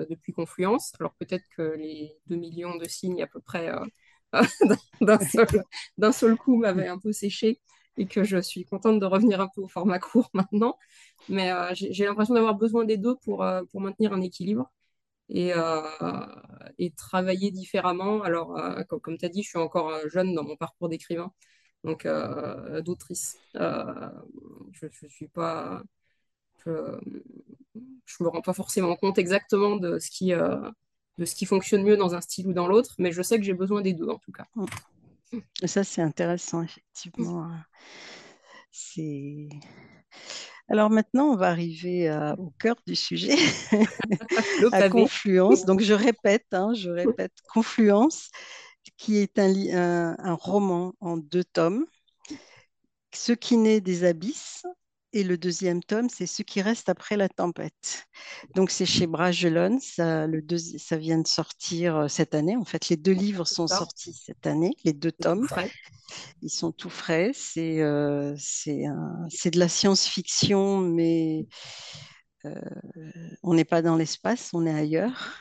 depuis 0.10 0.34
Confluence. 0.34 0.94
Alors 1.00 1.14
peut-être 1.16 1.44
que 1.58 1.64
les 1.64 2.16
2 2.28 2.36
millions 2.36 2.76
de 2.78 2.88
signes 2.88 3.22
à 3.24 3.28
peu 3.28 3.42
près 3.42 3.72
d'un 5.02 6.12
seul, 6.12 6.38
coup 6.38 6.58
m'avaient 6.58 6.88
un 6.88 7.00
peu 7.00 7.12
séché 7.12 7.60
et 7.98 8.06
que 8.08 8.24
je 8.24 8.38
suis 8.38 8.66
contente 8.66 9.00
de 9.00 9.06
revenir 9.06 9.42
un 9.42 9.50
peu 9.54 9.62
au 9.62 9.68
format 9.68 10.00
court 10.00 10.30
maintenant. 10.34 10.78
Mais 11.30 11.52
j'ai 11.74 12.06
l'impression 12.06 12.36
d'avoir 12.36 12.56
besoin 12.56 12.86
des 12.86 12.98
deux 12.98 13.16
pour, 13.24 13.46
pour 13.72 13.82
maintenir 13.82 14.14
un 14.14 14.22
équilibre 14.22 14.72
et, 15.32 15.52
et 16.78 16.92
travailler 16.92 17.52
différemment. 17.52 18.22
Alors, 18.22 18.60
comme, 18.88 19.02
comme 19.02 19.18
tu 19.18 19.26
as 19.26 19.30
dit, 19.30 19.44
je 19.44 19.50
suis 19.50 19.58
encore 19.58 19.92
jeune 20.10 20.36
dans 20.36 20.44
mon 20.44 20.56
parcours 20.56 20.90
d'écrivain 20.90 21.32
donc 21.84 22.06
euh, 22.06 22.82
d'autrice. 22.82 23.38
Euh, 23.56 24.10
je 26.66 26.76
ne 28.20 28.26
me 28.26 28.30
rends 28.30 28.42
pas 28.42 28.54
forcément 28.54 28.96
compte 28.96 29.18
exactement 29.18 29.78
de 29.78 29.98
ce, 30.00 30.10
qui, 30.12 30.34
euh, 30.34 30.70
de 31.18 31.26
ce 31.26 31.36
qui 31.36 31.46
fonctionne 31.46 31.84
mieux 31.84 31.98
dans 31.98 32.14
un 32.14 32.22
style 32.22 32.48
ou 32.48 32.54
dans 32.54 32.68
l'autre, 32.68 32.96
mais 33.00 33.12
je 33.12 33.22
sais 33.22 33.38
que 33.38 33.44
j'ai 33.44 33.54
besoin 33.54 33.82
des 33.82 33.94
deux 33.94 34.10
en 34.10 34.20
tout 34.20 34.32
cas. 34.32 34.46
Et 35.62 35.68
ça, 35.68 35.84
c'est 35.84 36.02
intéressant, 36.02 36.62
effectivement. 36.62 37.50
C'est. 38.72 39.50
Alors 40.70 40.90
maintenant, 40.90 41.26
on 41.26 41.36
va 41.36 41.50
arriver 41.50 42.10
au 42.38 42.52
cœur 42.60 42.76
du 42.88 42.96
sujet, 42.96 43.36
à 44.72 44.90
Confluence. 44.90 45.66
Donc 45.66 45.82
je 45.82 45.94
répète, 45.94 46.48
hein, 46.52 46.74
je 46.74 46.90
répète, 46.90 47.34
Confluence, 47.54 48.30
qui 48.98 49.18
est 49.18 49.38
un, 49.40 50.16
un, 50.18 50.34
roman 50.34 50.94
en 51.02 51.18
deux 51.18 51.44
tomes. 51.44 51.86
Ce 53.14 53.34
qui 53.34 53.58
naît 53.58 53.82
des 53.82 54.06
abysses, 54.06 54.64
et 55.14 55.24
le 55.24 55.38
deuxième 55.38 55.84
tome, 55.84 56.10
c'est 56.10 56.26
Ce 56.26 56.42
qui 56.42 56.62
reste 56.62 56.90
après 56.90 57.18
la 57.18 57.30
tempête. 57.30 58.08
Donc 58.56 58.72
c'est 58.72 58.86
chez 58.86 59.08
Bragelonne, 59.08 59.80
ça, 59.80 60.28
le 60.28 60.42
ça 60.58 60.98
vient 60.98 61.20
de 61.20 61.28
sortir 61.28 61.96
euh, 61.98 62.08
cette 62.08 62.34
année. 62.34 62.56
En 62.56 62.66
fait, 62.66 62.90
les 62.90 62.98
deux 62.98 63.12
livres 63.12 63.46
sont 63.46 63.68
sortis 63.68 64.14
cette 64.14 64.48
année, 64.48 64.72
les 64.84 64.94
deux 64.94 65.12
tomes. 65.12 65.48
Ils 66.42 66.50
sont 66.50 66.72
tout 66.72 66.90
frais. 66.90 67.32
C'est 67.34 67.82
euh, 67.82 68.34
de 68.36 69.60
la 69.60 69.68
science-fiction, 69.68 70.80
mais 70.80 71.48
euh, 72.46 72.56
on 73.44 73.54
n'est 73.54 73.66
pas 73.66 73.82
dans 73.82 73.96
l'espace, 73.96 74.50
on 74.54 74.66
est 74.66 74.74
ailleurs. 74.74 75.34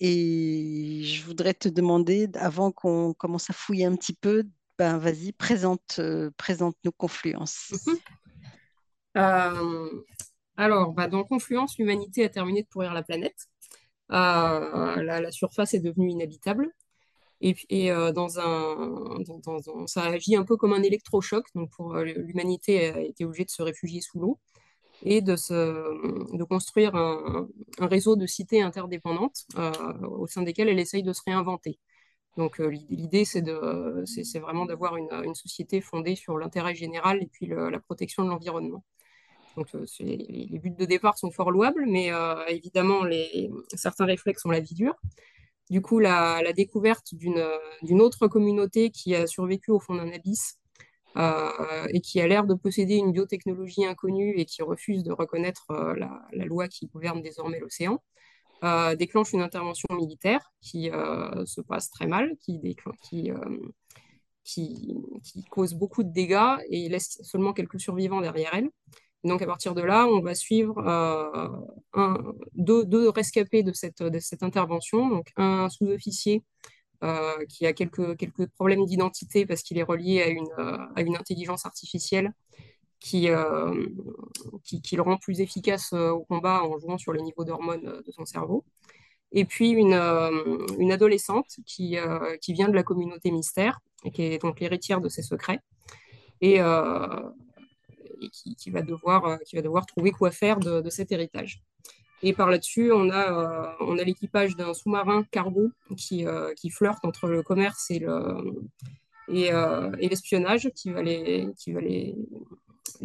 Et 0.00 1.02
je 1.04 1.24
voudrais 1.24 1.54
te 1.54 1.68
demander, 1.68 2.28
avant 2.34 2.70
qu'on 2.70 3.12
commence 3.14 3.50
à 3.50 3.52
fouiller 3.52 3.84
un 3.84 3.96
petit 3.96 4.14
peu, 4.14 4.44
ben 4.78 4.96
vas-y, 4.98 5.32
présente, 5.32 5.96
euh, 5.98 6.30
présente-nous 6.36 6.92
Confluence. 6.92 7.72
Mhm. 7.86 7.94
Euh, 7.94 7.96
alors, 10.56 10.92
bah, 10.92 11.08
dans 11.08 11.24
Confluence, 11.24 11.78
l'humanité 11.78 12.24
a 12.24 12.28
terminé 12.28 12.62
de 12.62 12.68
pourrir 12.68 12.94
la 12.94 13.02
planète. 13.02 13.48
Euh, 14.10 15.02
la, 15.02 15.30
surface 15.30 15.74
est 15.74 15.80
devenue 15.80 16.10
inhabitable. 16.10 16.68
Et, 17.40 17.54
et 17.68 17.90
dans, 18.14 18.40
un, 18.40 19.18
ça 19.86 20.04
agit 20.04 20.34
un 20.36 20.44
peu 20.44 20.56
comme 20.56 20.72
un 20.72 20.82
électrochoc. 20.82 21.46
Donc, 21.54 21.70
pour 21.70 21.94
l'humanité 21.94 22.88
a 22.90 23.00
été 23.00 23.24
obligée 23.24 23.44
de 23.44 23.50
se 23.50 23.62
réfugier 23.62 24.00
sous 24.00 24.18
l'eau 24.18 24.38
et 25.02 25.20
de, 25.20 26.44
construire 26.44 26.94
un, 26.94 27.48
réseau 27.80 28.16
de 28.16 28.26
cités 28.26 28.62
interdépendantes 28.62 29.46
euh, 29.56 29.72
au 30.02 30.26
sein 30.26 30.42
desquelles 30.42 30.68
elle 30.68 30.78
essaye 30.78 31.02
de 31.02 31.12
se 31.12 31.22
réinventer. 31.26 31.78
Donc 32.36 32.60
euh, 32.60 32.68
l'idée, 32.68 33.24
c'est 33.24 34.38
vraiment 34.38 34.66
d'avoir 34.66 34.96
une, 34.96 35.34
société 35.34 35.80
fondée 35.80 36.16
sur 36.16 36.38
l'intérêt 36.38 36.74
général 36.74 37.22
et 37.22 37.26
puis 37.26 37.46
la 37.46 37.80
protection 37.80 38.24
de 38.24 38.28
l'environnement. 38.28 38.84
Donc 39.56 39.66
euh, 39.74 39.84
les, 40.00 40.58
buts 40.58 40.70
de 40.70 40.84
départ 40.84 41.18
sont 41.18 41.30
fort 41.30 41.50
louables, 41.50 41.84
mais 41.86 42.10
évidemment, 42.48 43.04
les, 43.04 43.50
certains 43.74 44.04
réflexes 44.04 44.44
ont 44.44 44.50
la 44.50 44.60
vie 44.60 44.74
dure. 44.74 44.94
Du 45.70 45.82
coup, 45.82 45.98
la, 45.98 46.52
découverte 46.52 47.14
d'une 47.14 48.00
autre 48.00 48.26
communauté 48.28 48.90
qui 48.90 49.14
a 49.14 49.26
survécu 49.26 49.70
au 49.70 49.80
fond 49.80 49.94
d'un 49.94 50.10
abysse 50.12 50.58
euh, 51.16 51.86
et 51.92 52.00
qui 52.00 52.20
a 52.20 52.28
l'air 52.28 52.44
de 52.44 52.54
posséder 52.54 52.96
une 52.96 53.12
biotechnologie 53.12 53.84
inconnue 53.84 54.34
et 54.38 54.44
qui 54.44 54.62
refuse 54.62 55.02
de 55.02 55.12
reconnaître 55.12 55.66
euh, 55.70 55.94
la, 55.96 56.44
loi 56.44 56.68
qui 56.68 56.86
gouverne 56.86 57.22
désormais 57.22 57.58
l'océan, 57.58 58.02
euh, 58.62 58.94
déclenche 58.94 59.32
une 59.32 59.40
intervention 59.40 59.88
militaire 59.94 60.52
qui 60.60 60.90
se 60.90 61.60
passe 61.60 61.90
très 61.90 62.06
mal, 62.06 62.36
qui, 62.36 62.60
cause 65.50 65.74
beaucoup 65.74 66.04
de 66.04 66.12
dégâts 66.12 66.56
et 66.70 66.88
laisse 66.88 67.18
seulement 67.22 67.52
quelques 67.52 67.80
survivants 67.80 68.20
derrière 68.20 68.54
elle. 68.54 68.70
Donc 69.24 69.42
à 69.42 69.46
partir 69.46 69.74
de 69.74 69.82
là, 69.82 70.06
on 70.06 70.20
va 70.20 70.34
suivre 70.34 70.78
un, 71.94 72.34
deux, 72.54 72.84
deux, 72.84 73.08
rescapés 73.08 73.62
de 73.62 73.72
cette, 73.72 74.02
de 74.02 74.18
cette 74.20 74.42
intervention, 74.42 75.08
donc 75.08 75.32
un 75.36 75.68
sous-officier 75.68 76.44
euh, 77.04 77.44
qui 77.48 77.64
a 77.64 77.72
quelques, 77.72 78.16
quelques 78.16 78.48
problèmes 78.48 78.84
d'identité 78.84 79.46
parce 79.46 79.62
qu'il 79.62 79.78
est 79.78 79.84
relié 79.84 80.20
à 80.20 80.26
une, 80.26 80.48
euh, 80.58 80.78
à 80.96 81.02
une 81.02 81.16
intelligence 81.16 81.64
artificielle 81.64 82.32
qui, 82.98 83.28
euh, 83.30 83.86
qui, 84.64 84.96
le 84.96 85.02
rend 85.02 85.16
plus 85.16 85.40
efficace 85.40 85.92
au 85.92 86.24
combat 86.24 86.64
en 86.64 86.76
jouant 86.80 86.98
sur 86.98 87.12
les 87.12 87.22
niveaux 87.22 87.44
d'hormones 87.44 88.02
de 88.04 88.10
son 88.10 88.24
cerveau. 88.24 88.64
Et 89.30 89.44
puis 89.44 89.70
une, 89.70 89.94
une 90.80 90.90
adolescente 90.90 91.46
qui, 91.64 91.96
qui 92.40 92.52
vient 92.52 92.68
de 92.68 92.74
la 92.74 92.82
communauté 92.82 93.30
mystère 93.30 93.78
et 94.04 94.10
qui 94.10 94.22
est 94.22 94.42
donc 94.42 94.58
l'héritière 94.58 95.00
de 95.00 95.08
ses 95.08 95.22
secrets 95.22 95.60
et, 96.40 96.58
et 98.20 98.28
qui, 98.30 98.56
qui, 98.56 98.70
va 98.70 98.82
devoir, 98.82 99.38
trouver 99.86 100.10
quoi 100.10 100.30
faire 100.30 100.58
de, 100.58 100.88
cet 100.90 101.12
héritage. 101.12 101.62
Et 102.22 102.32
par 102.32 102.50
là-dessus, 102.50 102.92
on 102.92 103.10
a, 103.10 103.76
euh, 103.80 104.04
l'équipage 104.04 104.56
d'un 104.56 104.74
sous-marin 104.74 105.24
cargo 105.30 105.70
qui, 105.96 106.26
euh, 106.26 106.52
qui, 106.54 106.70
flirte 106.70 107.04
entre 107.04 107.28
le 107.28 107.42
commerce 107.42 107.90
et, 107.90 108.00
le, 108.00 108.68
et, 109.28 109.52
euh, 109.52 109.92
et 110.00 110.08
l'espionnage, 110.08 110.70
qui 110.74 110.90
va, 110.90 111.02
les, 111.02 111.46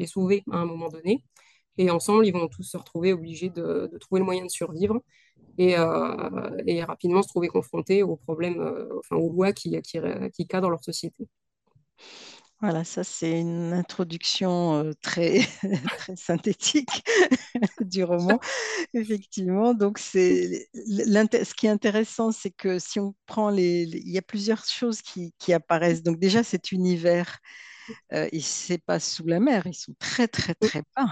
sauver 0.08 0.44
à 0.52 0.58
un 0.58 0.66
moment 0.66 0.90
donné. 0.90 1.24
Et 1.78 1.92
ensemble, 1.92 2.26
ils 2.26 2.34
vont 2.34 2.48
tous 2.48 2.64
se 2.64 2.78
retrouver 2.78 3.14
obligés 3.14 3.50
de, 3.50 3.92
trouver 4.00 4.20
le 4.20 4.26
moyen 4.26 4.46
de 4.46 4.52
survivre 4.52 5.02
et, 5.60 5.76
rapidement 5.76 7.22
se 7.22 7.28
trouver 7.28 7.48
confrontés 7.48 8.02
aux 8.02 8.16
problèmes, 8.16 8.60
enfin 8.98 9.16
aux 9.16 9.32
lois 9.32 9.52
qui 9.54 9.80
cadrent 10.48 10.70
leur 10.70 10.84
société. 10.84 11.28
Voilà, 12.64 12.86
ça 12.86 13.04
c'est 13.04 13.42
une 13.42 13.74
introduction 13.74 14.76
euh, 14.76 14.94
très, 15.02 15.42
très 15.98 16.16
synthétique 16.16 17.04
du 17.82 18.06
roman, 18.06 18.40
effectivement. 18.94 19.74
Donc, 19.74 20.00
c'est 20.00 20.70
ce 20.74 21.54
qui 21.56 21.68
est 21.68 21.70
intéressant, 21.70 22.32
c'est 22.32 22.52
que 22.52 22.80
si 22.80 23.02
on 23.02 23.16
prend 23.26 23.50
les, 23.50 23.82
il 23.82 24.10
y 24.10 24.18
a 24.18 24.22
plusieurs 24.22 24.64
choses 24.64 25.02
qui, 25.02 25.34
qui 25.40 25.52
apparaissent. 25.52 26.04
Donc, 26.04 26.20
déjà, 26.20 26.42
cet 26.42 26.72
univers, 26.72 27.40
euh, 28.14 28.30
il 28.32 28.46
ne 28.70 28.78
pas 28.78 29.02
sous 29.02 29.28
la 29.28 29.42
mer, 29.42 29.64
ils 29.68 29.74
sont 29.74 29.94
très, 30.00 30.30
très, 30.30 30.56
très 30.56 30.84
bas. 30.96 31.10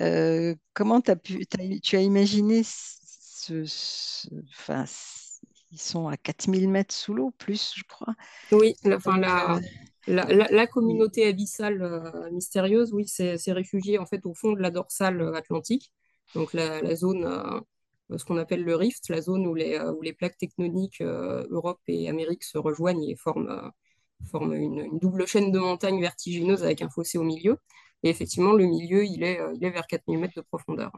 Euh, 0.00 0.54
comment 0.74 1.00
as 1.00 1.16
pu, 1.16 1.44
tu 1.82 1.96
as 1.96 2.02
imaginé 2.02 2.62
ce, 2.62 3.64
enfin, 4.50 4.84
ils 5.72 5.80
sont 5.80 6.06
à 6.06 6.16
4000 6.16 6.68
mètres 6.68 6.94
sous 6.94 7.14
l'eau, 7.14 7.32
plus, 7.36 7.72
je 7.74 7.82
crois. 7.82 8.14
Oui, 8.52 8.76
enfin, 8.86 9.18
la, 9.18 9.58
la, 10.08 10.66
communauté 10.66 11.26
abyssale 11.26 11.82
euh, 11.82 12.30
mystérieuse, 12.30 12.92
oui, 12.92 13.06
c'est 13.06 13.52
réfugié 13.52 13.98
en 13.98 14.06
fait 14.06 14.24
au 14.26 14.34
fond 14.34 14.52
de 14.52 14.60
la 14.60 14.70
dorsale 14.70 15.20
euh, 15.20 15.34
atlantique, 15.34 15.92
donc 16.34 16.52
la, 16.52 16.94
zone, 16.94 17.24
euh, 17.24 18.18
ce 18.18 18.24
qu'on 18.24 18.38
appelle 18.38 18.64
le 18.64 18.74
rift, 18.74 19.08
la 19.08 19.20
zone 19.20 19.46
où 19.46 19.54
les, 19.54 19.78
où 19.80 20.02
les 20.02 20.12
plaques 20.12 20.38
tectoniques 20.38 21.00
Europe 21.00 21.80
et 21.86 22.08
Amérique 22.08 22.44
se 22.44 22.58
rejoignent 22.58 23.08
et 23.08 23.16
forment, 23.16 23.70
forment 24.30 24.54
une, 24.54 24.98
double 24.98 25.26
chaîne 25.26 25.52
de 25.52 25.58
montagnes 25.58 26.00
vertigineuses 26.00 26.64
avec 26.64 26.82
un 26.82 26.90
fossé 26.90 27.18
au 27.18 27.24
milieu. 27.24 27.56
Et 28.02 28.10
effectivement, 28.10 28.52
le 28.52 28.66
milieu, 28.66 29.04
il 29.04 29.24
est, 29.24 29.40
il 29.54 29.64
est 29.64 29.70
vers 29.70 29.86
4000 29.86 30.18
mètres 30.18 30.34
de 30.36 30.42
profondeur. 30.42 30.92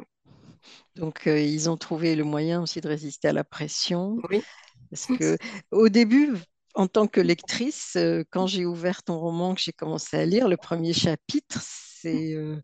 Donc, 0.96 1.22
ils 1.26 1.70
ont 1.70 1.76
trouvé 1.76 2.14
le 2.14 2.24
moyen 2.24 2.60
aussi 2.60 2.80
de 2.80 2.88
résister 2.88 3.28
à 3.28 3.32
la 3.32 3.44
pression. 3.44 4.18
Oui. 4.28 4.42
Parce 4.90 5.06
que 5.06 5.38
au 5.70 5.88
début, 5.88 6.34
en 6.74 6.86
tant 6.86 7.06
que 7.06 7.20
lectrice, 7.20 7.94
euh, 7.96 8.24
quand 8.30 8.46
j'ai 8.46 8.64
ouvert 8.64 9.02
ton 9.02 9.18
roman, 9.18 9.54
que 9.54 9.60
j'ai 9.60 9.72
commencé 9.72 10.16
à 10.16 10.24
lire, 10.24 10.48
le 10.48 10.56
premier 10.56 10.92
chapitre, 10.92 11.60
c'est 11.62 12.34
euh, 12.34 12.56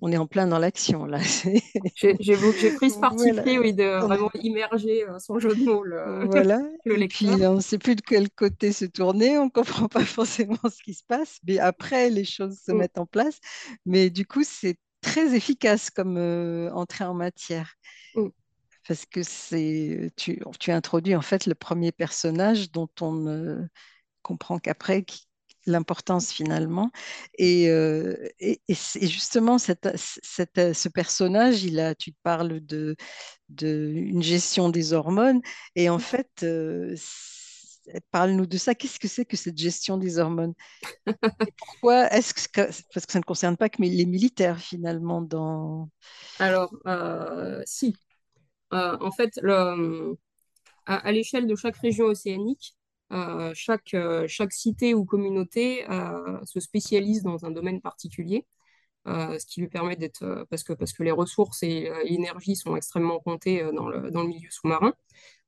on 0.00 0.10
est 0.10 0.16
en 0.16 0.26
plein 0.26 0.46
dans 0.46 0.58
l'action 0.58 1.04
là. 1.04 1.18
J'ai 1.96 2.16
pris 2.16 2.90
ce 2.90 2.98
parti 2.98 3.32
pris 3.32 3.58
oui, 3.58 3.74
de 3.74 4.00
vraiment 4.00 4.30
immerger 4.34 5.04
euh, 5.06 5.18
son 5.18 5.38
jeu 5.38 5.54
de 5.54 5.62
mots 5.62 5.82
le, 5.82 6.24
voilà. 6.30 6.62
Et 6.86 7.08
puis 7.08 7.28
on 7.28 7.56
ne 7.56 7.60
sait 7.60 7.76
plus 7.76 7.96
de 7.96 8.00
quel 8.00 8.30
côté 8.30 8.72
se 8.72 8.86
tourner, 8.86 9.36
on 9.36 9.46
ne 9.46 9.50
comprend 9.50 9.88
pas 9.88 10.00
forcément 10.04 10.56
ce 10.64 10.82
qui 10.82 10.94
se 10.94 11.04
passe, 11.06 11.38
mais 11.46 11.58
après 11.58 12.08
les 12.08 12.24
choses 12.24 12.58
se 12.64 12.72
mm. 12.72 12.76
mettent 12.78 12.98
en 12.98 13.06
place. 13.06 13.40
Mais 13.84 14.08
du 14.08 14.24
coup, 14.26 14.42
c'est 14.42 14.76
très 15.02 15.34
efficace 15.34 15.90
comme 15.90 16.16
entrée 16.72 17.04
en 17.04 17.14
matière. 17.14 17.74
Mm 18.14 18.28
parce 18.88 19.06
que 19.06 19.22
c'est 19.22 20.10
tu, 20.16 20.42
tu 20.58 20.72
introduis 20.72 21.14
en 21.14 21.22
fait 21.22 21.46
le 21.46 21.54
premier 21.54 21.92
personnage 21.92 22.72
dont 22.72 22.88
on 23.00 23.12
ne 23.12 23.66
comprend 24.22 24.58
qu'après 24.58 25.04
l'importance 25.66 26.32
finalement. 26.32 26.90
Et, 27.38 27.68
euh, 27.68 28.16
et, 28.40 28.60
et 28.68 29.06
justement, 29.06 29.58
cette, 29.58 29.88
cette, 29.96 30.72
ce 30.72 30.88
personnage, 30.88 31.62
il 31.64 31.78
a, 31.78 31.94
tu 31.94 32.12
parles 32.22 32.60
de, 32.60 32.96
de 33.50 33.92
une 33.94 34.22
gestion 34.22 34.70
des 34.70 34.94
hormones, 34.94 35.40
et 35.74 35.90
en 35.90 35.98
fait, 35.98 36.30
euh, 36.42 36.96
parle-nous 38.10 38.46
de 38.46 38.56
ça. 38.56 38.74
Qu'est-ce 38.74 38.98
que 38.98 39.08
c'est 39.08 39.24
que 39.24 39.36
cette 39.36 39.58
gestion 39.58 39.98
des 39.98 40.18
hormones? 40.18 40.54
Et 41.46 41.52
Pourquoi 41.56 42.12
est-ce 42.12 42.34
que 42.34 42.62
parce 42.92 43.06
que 43.06 43.12
ça 43.12 43.18
ne 43.18 43.24
concerne 43.24 43.56
pas 43.56 43.68
que 43.68 43.82
les 43.82 44.06
militaires 44.06 44.60
finalement 44.60 45.22
dans 45.22 45.90
Alors, 46.38 46.70
euh, 46.86 47.62
si. 47.66 47.94
En 48.70 49.10
fait, 49.12 49.38
à, 50.86 51.12
l'échelle 51.12 51.46
de 51.46 51.54
chaque 51.54 51.76
région 51.76 52.06
océanique, 52.06 52.76
euh, 53.12 53.52
chaque, 53.54 53.94
euh, 53.94 54.26
chaque 54.28 54.52
cité 54.52 54.94
ou 54.94 55.04
communauté 55.04 55.88
euh, 55.90 56.38
se 56.44 56.60
spécialise 56.60 57.22
dans 57.22 57.44
un 57.46 57.50
domaine 57.50 57.80
particulier, 57.80 58.46
ce 59.06 59.46
qui 59.46 59.60
lui 59.62 59.68
permet 59.68 59.96
d'être, 59.96 60.46
parce 60.50 60.62
que, 60.64 60.74
parce 60.74 60.92
que 60.92 61.02
les 61.02 61.10
ressources 61.10 61.62
et 61.62 61.90
l'énergie 62.04 62.56
sont 62.56 62.76
extrêmement 62.76 63.20
comptées 63.20 63.62
dans 63.72 63.88
le, 63.88 64.10
dans 64.10 64.22
le 64.22 64.28
milieu 64.28 64.50
sous-marin. 64.50 64.92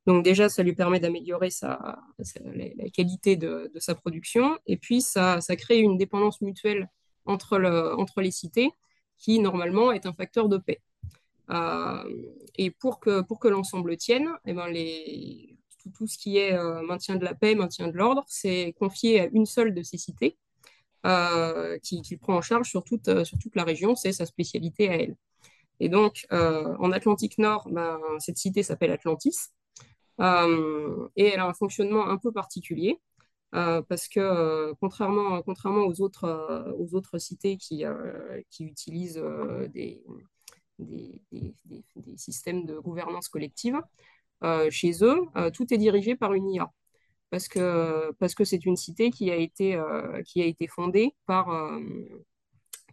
Donc 0.06 0.24
déjà, 0.24 0.48
ça 0.48 0.62
lui 0.62 0.74
permet 0.74 0.98
d'améliorer 0.98 1.50
sa, 1.50 1.98
la, 2.42 2.90
qualité 2.90 3.36
de, 3.36 3.70
de, 3.74 3.78
sa 3.78 3.94
production. 3.94 4.58
Et 4.66 4.78
puis, 4.78 5.02
ça, 5.02 5.42
ça 5.42 5.56
crée 5.56 5.78
une 5.78 5.98
dépendance 5.98 6.40
mutuelle 6.40 6.88
entre, 7.26 7.58
le, 7.58 7.94
entre 7.98 8.22
les 8.22 8.30
cités, 8.30 8.70
qui 9.18 9.40
normalement 9.40 9.92
est 9.92 10.06
un 10.06 10.14
facteur 10.14 10.48
de 10.48 10.56
paix. 10.56 10.80
Euh, 11.50 12.04
et 12.56 12.70
pour 12.70 13.00
que, 13.00 13.22
pour 13.22 13.40
que 13.40 13.48
l'ensemble 13.48 13.96
tienne, 13.96 14.28
eh 14.46 14.52
ben 14.52 14.68
les, 14.68 15.56
tout, 15.96 16.06
ce 16.06 16.18
qui 16.18 16.38
est 16.38 16.52
euh, 16.52 16.82
maintien 16.82 17.16
de 17.16 17.24
la 17.24 17.34
paix, 17.34 17.54
maintien 17.54 17.88
de 17.88 17.96
l'ordre, 17.96 18.24
c'est 18.28 18.74
confié 18.78 19.20
à 19.20 19.26
une 19.32 19.46
seule 19.46 19.74
de 19.74 19.82
ces 19.82 19.98
cités 19.98 20.38
euh, 21.06 21.78
qui, 21.78 22.02
qui, 22.02 22.16
prend 22.16 22.36
en 22.36 22.42
charge 22.42 22.68
sur 22.68 22.84
toute, 22.84 23.24
sur 23.24 23.38
toute 23.38 23.56
la 23.56 23.64
région, 23.64 23.96
c'est 23.96 24.12
sa 24.12 24.26
spécialité 24.26 24.88
à 24.88 24.96
elle. 24.96 25.16
Et 25.80 25.88
donc, 25.88 26.26
en 26.30 26.92
Atlantique 26.92 27.38
Nord, 27.38 27.66
ben, 27.70 27.98
cette 28.18 28.36
cité 28.36 28.62
s'appelle 28.62 28.90
Atlantis, 28.90 29.48
et 30.20 31.24
elle 31.24 31.40
a 31.40 31.46
un 31.46 31.54
fonctionnement 31.54 32.06
un 32.08 32.18
peu 32.18 32.32
particulier. 32.32 33.00
Parce 33.50 34.06
que 34.08 34.74
contrairement, 34.74 35.40
contrairement 35.40 35.86
aux, 35.86 36.02
autres, 36.02 36.74
aux 36.78 36.94
autres 36.94 37.16
cités 37.18 37.56
qui, 37.56 37.84
qui 38.50 38.64
utilisent 38.64 39.24
des, 39.72 40.04
des, 40.84 41.20
des, 41.32 41.54
des, 41.96 42.16
systèmes 42.16 42.64
de 42.64 42.78
gouvernance 42.78 43.28
collective, 43.28 43.80
euh, 44.42 44.70
chez 44.70 44.92
eux, 45.02 45.22
euh, 45.36 45.50
tout 45.50 45.72
est 45.72 45.78
dirigé 45.78 46.16
par 46.16 46.34
une 46.34 46.50
IA. 46.50 46.72
Parce 47.30 47.46
que 47.46 48.12
parce 48.18 48.34
que 48.34 48.44
c'est 48.44 48.66
une 48.66 48.76
cité 48.76 49.10
qui 49.10 49.30
a 49.30 49.36
été, 49.36 49.76
euh, 49.76 50.22
qui 50.22 50.42
a 50.42 50.46
été 50.46 50.66
fondée 50.66 51.14
par, 51.26 51.46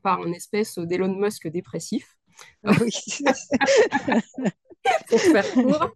par 0.03 0.23
une 0.25 0.35
espèce 0.35 0.77
d'Elon 0.77 1.15
Musk 1.15 1.47
dépressif. 1.47 2.17
Ah 2.63 2.71
oui. 2.79 2.91
pour 5.09 5.19
faire 5.19 5.51
court, 5.53 5.89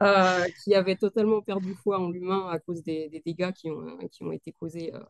euh, 0.00 0.44
qui 0.62 0.74
avait 0.74 0.96
totalement 0.96 1.42
perdu 1.42 1.74
foi 1.74 1.98
en 1.98 2.10
l'humain 2.10 2.48
à 2.48 2.58
cause 2.58 2.82
des, 2.82 3.08
des, 3.08 3.20
dégâts 3.20 3.52
qui 3.52 3.70
ont, 3.70 3.98
qui 4.10 4.22
ont 4.22 4.32
été 4.32 4.52
causés 4.52 4.94
euh, 4.94 5.00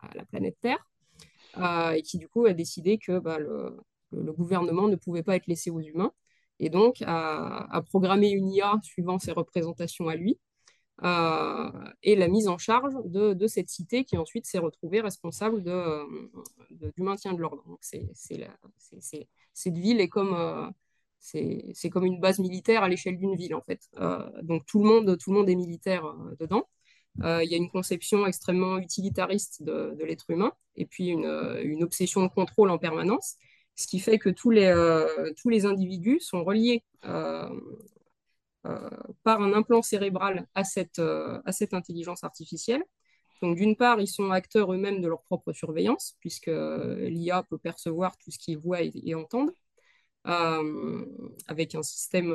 à 0.00 0.14
la 0.14 0.24
planète 0.24 0.56
Terre, 0.60 0.86
euh, 1.58 1.92
et 1.92 2.02
qui 2.02 2.18
du 2.18 2.28
coup 2.28 2.46
a 2.46 2.52
décidé 2.52 2.98
que 2.98 3.18
bah, 3.18 3.38
le, 3.38 3.76
le, 4.12 4.32
gouvernement 4.32 4.88
ne 4.88 4.96
pouvait 4.96 5.22
pas 5.22 5.36
être 5.36 5.46
laissé 5.46 5.70
aux 5.70 5.80
humains, 5.80 6.12
et 6.60 6.70
donc 6.70 7.02
à, 7.06 7.82
programmer 7.88 8.30
une 8.30 8.48
IA 8.50 8.74
suivant 8.82 9.18
ses 9.18 9.32
représentations 9.32 10.08
à 10.08 10.16
lui, 10.16 10.38
euh, 11.02 11.70
et 12.02 12.14
la 12.14 12.28
mise 12.28 12.48
en 12.48 12.58
charge 12.58 12.94
de, 13.04 13.46
cette 13.46 13.68
cité 13.68 14.04
qui 14.04 14.16
ensuite 14.16 14.46
s'est 14.46 14.58
retrouvée 14.58 15.00
responsable 15.00 15.62
de, 15.62 16.04
du 16.70 17.02
maintien 17.02 17.32
de 17.32 17.40
l'ordre. 17.40 17.64
Donc 17.66 17.78
cette 17.82 19.76
ville 19.76 20.00
est 20.00 20.08
comme, 20.08 20.34
euh, 20.34 20.70
c'est, 21.24 21.90
comme 21.90 22.04
une 22.04 22.20
base 22.20 22.38
militaire 22.38 22.82
à 22.82 22.88
l'échelle 22.88 23.16
d'une 23.16 23.34
ville 23.34 23.54
en 23.54 23.62
fait. 23.62 23.88
Euh, 23.98 24.18
donc 24.42 24.66
tout 24.66 24.78
le 24.82 24.88
monde, 24.88 25.16
tout 25.18 25.30
le 25.32 25.38
monde 25.38 25.48
est 25.48 25.54
militaire 25.54 26.04
euh, 26.04 26.36
dedans. 26.38 26.68
Euh, 27.22 27.42
il 27.44 27.50
y 27.50 27.54
a 27.54 27.56
une 27.56 27.70
conception 27.70 28.26
extrêmement 28.26 28.78
utilitariste 28.78 29.62
de, 29.62 29.96
l'être 30.04 30.28
humain 30.30 30.52
et 30.76 30.84
puis 30.84 31.08
une, 31.08 31.82
obsession 31.82 32.22
de 32.22 32.28
contrôle 32.28 32.70
en 32.70 32.78
permanence 32.78 33.36
ce 33.76 33.86
qui 33.86 34.00
fait 34.00 34.18
que 34.18 34.30
tous 34.30 34.50
les, 34.50 34.66
euh, 34.66 35.32
individus 35.64 36.20
sont 36.20 36.44
reliés 36.44 36.82
euh, 37.04 37.48
euh, 38.66 38.90
par 39.22 39.40
un 39.42 39.52
implant 39.52 39.82
cérébral 39.82 40.46
à 40.54 40.64
cette, 40.64 41.00
intelligence 41.72 42.24
artificielle. 42.24 42.82
Donc 43.42 43.56
d'une 43.56 43.76
part, 43.76 44.00
ils 44.00 44.08
sont 44.08 44.30
acteurs 44.30 44.72
eux-mêmes 44.72 45.00
de 45.00 45.08
leur 45.08 45.22
propre 45.22 45.52
surveillance, 45.52 46.16
puisque 46.20 46.50
l'IA 46.50 47.42
peut 47.42 47.58
percevoir 47.58 48.16
tout 48.16 48.30
ce 48.30 48.38
qu'ils 48.38 48.58
voient 48.58 48.82
et, 48.82 48.92
et 49.04 49.14
entendent, 49.14 49.52
avec 50.24 51.74
un 51.74 51.82
système, 51.82 52.32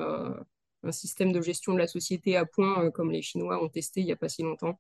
un 0.84 0.92
système 0.92 1.32
de 1.32 1.42
gestion 1.42 1.74
de 1.74 1.80
la 1.80 1.88
société 1.88 2.36
à 2.36 2.46
point, 2.46 2.92
comme 2.92 3.12
les 3.12 3.24
Chinois 3.24 3.64
ont 3.64 3.70
testé 3.70 4.02
il 4.02 4.06
n'y 4.06 4.12
a 4.12 4.16
pas 4.16 4.30
si 4.30 4.44
longtemps, 4.44 4.80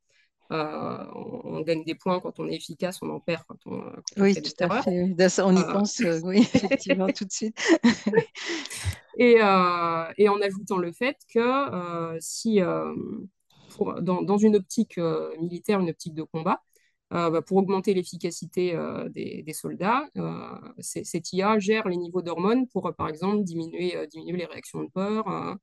euh, 0.51 1.05
on, 1.13 1.61
gagne 1.61 1.83
des 1.83 1.93
points 1.93 2.19
quand 2.19 2.39
on 2.39 2.47
est 2.47 2.55
efficace, 2.55 2.99
on 3.03 3.09
en 3.11 3.19
perd 3.19 3.43
quand 3.47 3.59
on, 3.67 3.81
quand 3.81 4.01
oui, 4.17 4.33
fait 4.33 4.41
tout 4.41 4.63
à 4.63 4.81
fait. 4.81 4.89
On 4.91 5.55
y 5.55 5.59
euh... 5.59 5.71
pense, 5.71 6.01
euh, 6.01 6.19
oui, 6.23 6.39
effectivement, 6.53 7.07
tout 7.07 7.25
de 7.25 7.31
suite. 7.31 7.55
et, 9.17 9.37
euh, 9.41 10.05
et, 10.17 10.27
en 10.27 10.41
ajoutant 10.41 10.77
le 10.77 10.91
fait 10.91 11.17
que 11.31 12.17
si, 12.19 12.61
pour, 13.75 14.01
dans, 14.01 14.23
dans, 14.23 14.37
une 14.37 14.55
optique 14.55 14.99
militaire, 15.39 15.79
une 15.81 15.89
optique 15.91 16.15
de 16.15 16.23
combat, 16.23 16.61
bah, 17.11 17.41
pour 17.45 17.57
augmenter 17.57 17.93
l'efficacité 17.93 18.75
des, 19.11 19.43
des, 19.43 19.53
soldats, 19.53 20.09
cette 20.79 21.31
IA 21.31 21.59
gère 21.59 21.87
les 21.87 21.97
niveaux 21.97 22.23
d'hormones 22.23 22.67
pour, 22.67 22.91
par 22.95 23.07
exemple, 23.07 23.43
diminuer, 23.43 23.95
diminuer 24.07 24.37
les 24.37 24.45
réactions 24.45 24.83
de 24.83 24.89
peur 24.89 25.57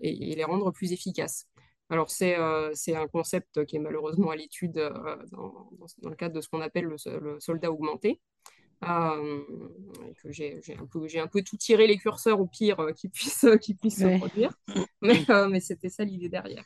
et, 0.00 0.32
et 0.32 0.34
les 0.36 0.44
rendre 0.44 0.70
plus 0.70 0.92
efficaces. 0.92 1.46
Alors, 1.92 2.10
c'est 2.10 2.38
euh, 2.38 2.72
un 2.88 3.06
concept 3.06 3.66
qui 3.66 3.76
est 3.76 3.78
malheureusement 3.78 4.30
à 4.30 4.36
l'étude 4.36 4.78
euh, 4.78 4.90
dans, 5.30 5.68
dans, 6.00 6.08
le 6.08 6.16
cadre 6.16 6.34
de 6.34 6.40
ce 6.40 6.48
qu'on 6.48 6.62
appelle 6.62 6.86
le, 6.86 6.96
le, 7.20 7.38
soldat 7.38 7.70
augmenté. 7.70 8.18
Euh, 8.82 9.42
que 10.22 10.32
j'ai 10.32 10.58
un, 10.80 10.86
peu, 10.86 11.06
un 11.14 11.26
peu 11.26 11.42
tout 11.42 11.58
tiré 11.58 11.86
les 11.86 11.98
curseurs 11.98 12.40
au 12.40 12.46
pire 12.46 12.78
qui 12.96 13.08
ouais. 13.44 13.90
se 13.90 14.18
produire. 14.18 14.52
Mais, 15.02 15.24
mais 15.50 15.60
c'était 15.60 15.90
ça 15.90 16.02
l'idée 16.02 16.30
derrière. 16.30 16.64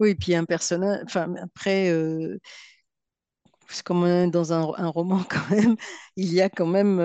Oui, 0.00 0.14
puis 0.14 0.34
un 0.34 0.46
personnage. 0.46 1.02
Enfin, 1.04 1.34
après, 1.34 1.92
comme 3.84 4.04
on 4.04 4.06
est 4.06 4.30
dans 4.30 4.54
un, 4.54 4.62
un, 4.78 4.88
roman 4.88 5.22
quand 5.28 5.50
même, 5.50 5.76
il 6.16 6.32
y 6.32 6.40
a 6.40 6.48
quand 6.48 6.66
même 6.66 6.96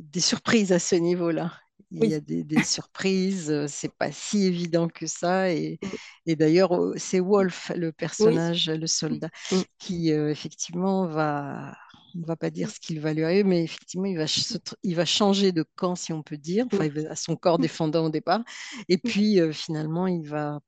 des 0.00 0.20
surprises 0.20 0.72
à 0.72 0.78
ce 0.78 0.96
niveau-là 0.96 1.52
il 1.90 2.02
oui. 2.02 2.08
y 2.08 2.14
a 2.14 2.20
des, 2.20 2.44
des 2.44 2.62
surprises, 2.62 3.66
c'est 3.68 3.92
pas 3.94 4.10
si 4.12 4.44
évident 4.46 4.88
que 4.88 5.06
ça. 5.06 5.52
Et, 5.52 5.78
et 6.26 6.36
d'ailleurs, 6.36 6.72
c'est 6.96 7.20
Wolf, 7.20 7.70
le 7.76 7.92
personnage, 7.92 8.68
oui. 8.68 8.78
le 8.78 8.86
soldat, 8.86 9.30
oui. 9.50 9.64
qui 9.78 10.12
euh, 10.12 10.30
effectivement 10.30 11.06
va, 11.06 11.76
on 12.14 12.20
ne 12.20 12.26
va 12.26 12.36
pas 12.36 12.50
dire 12.50 12.70
ce 12.70 12.80
qu'il 12.80 13.00
va 13.00 13.12
lui 13.14 13.24
arriver, 13.24 13.44
mais 13.44 13.62
effectivement, 13.64 14.06
il 14.06 14.16
va, 14.18 14.24
il 14.82 14.96
va 14.96 15.04
changer 15.04 15.52
de 15.52 15.64
camp, 15.76 15.94
si 15.94 16.12
on 16.12 16.22
peut 16.22 16.36
dire. 16.38 16.66
Enfin, 16.72 16.84
il 16.84 16.92
va 16.92 17.10
à 17.10 17.16
son 17.16 17.36
corps 17.36 17.58
défendant 17.58 18.06
au 18.06 18.10
départ. 18.10 18.42
Et 18.88 18.98
puis, 18.98 19.40
euh, 19.40 19.52
finalement, 19.52 20.06
il 20.06 20.26
va 20.26 20.60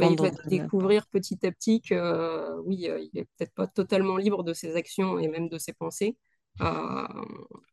il 0.00 0.18
va 0.18 0.30
découvrir 0.46 1.06
petit 1.08 1.44
à 1.46 1.52
petit 1.52 1.80
que, 1.82 1.94
euh, 1.94 2.60
oui, 2.64 2.88
il 2.88 3.10
n'est 3.14 3.24
peut-être 3.24 3.54
pas 3.54 3.66
totalement 3.66 4.16
libre 4.16 4.42
de 4.42 4.52
ses 4.54 4.76
actions 4.76 5.18
et 5.18 5.28
même 5.28 5.48
de 5.48 5.58
ses 5.58 5.72
pensées 5.72 6.16
euh, 6.62 7.06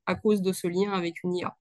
à 0.05 0.15
cause 0.15 0.41
de 0.41 0.51
ce 0.53 0.67
lien 0.67 0.91
avec 0.91 1.23
une 1.23 1.35
IA. 1.35 1.57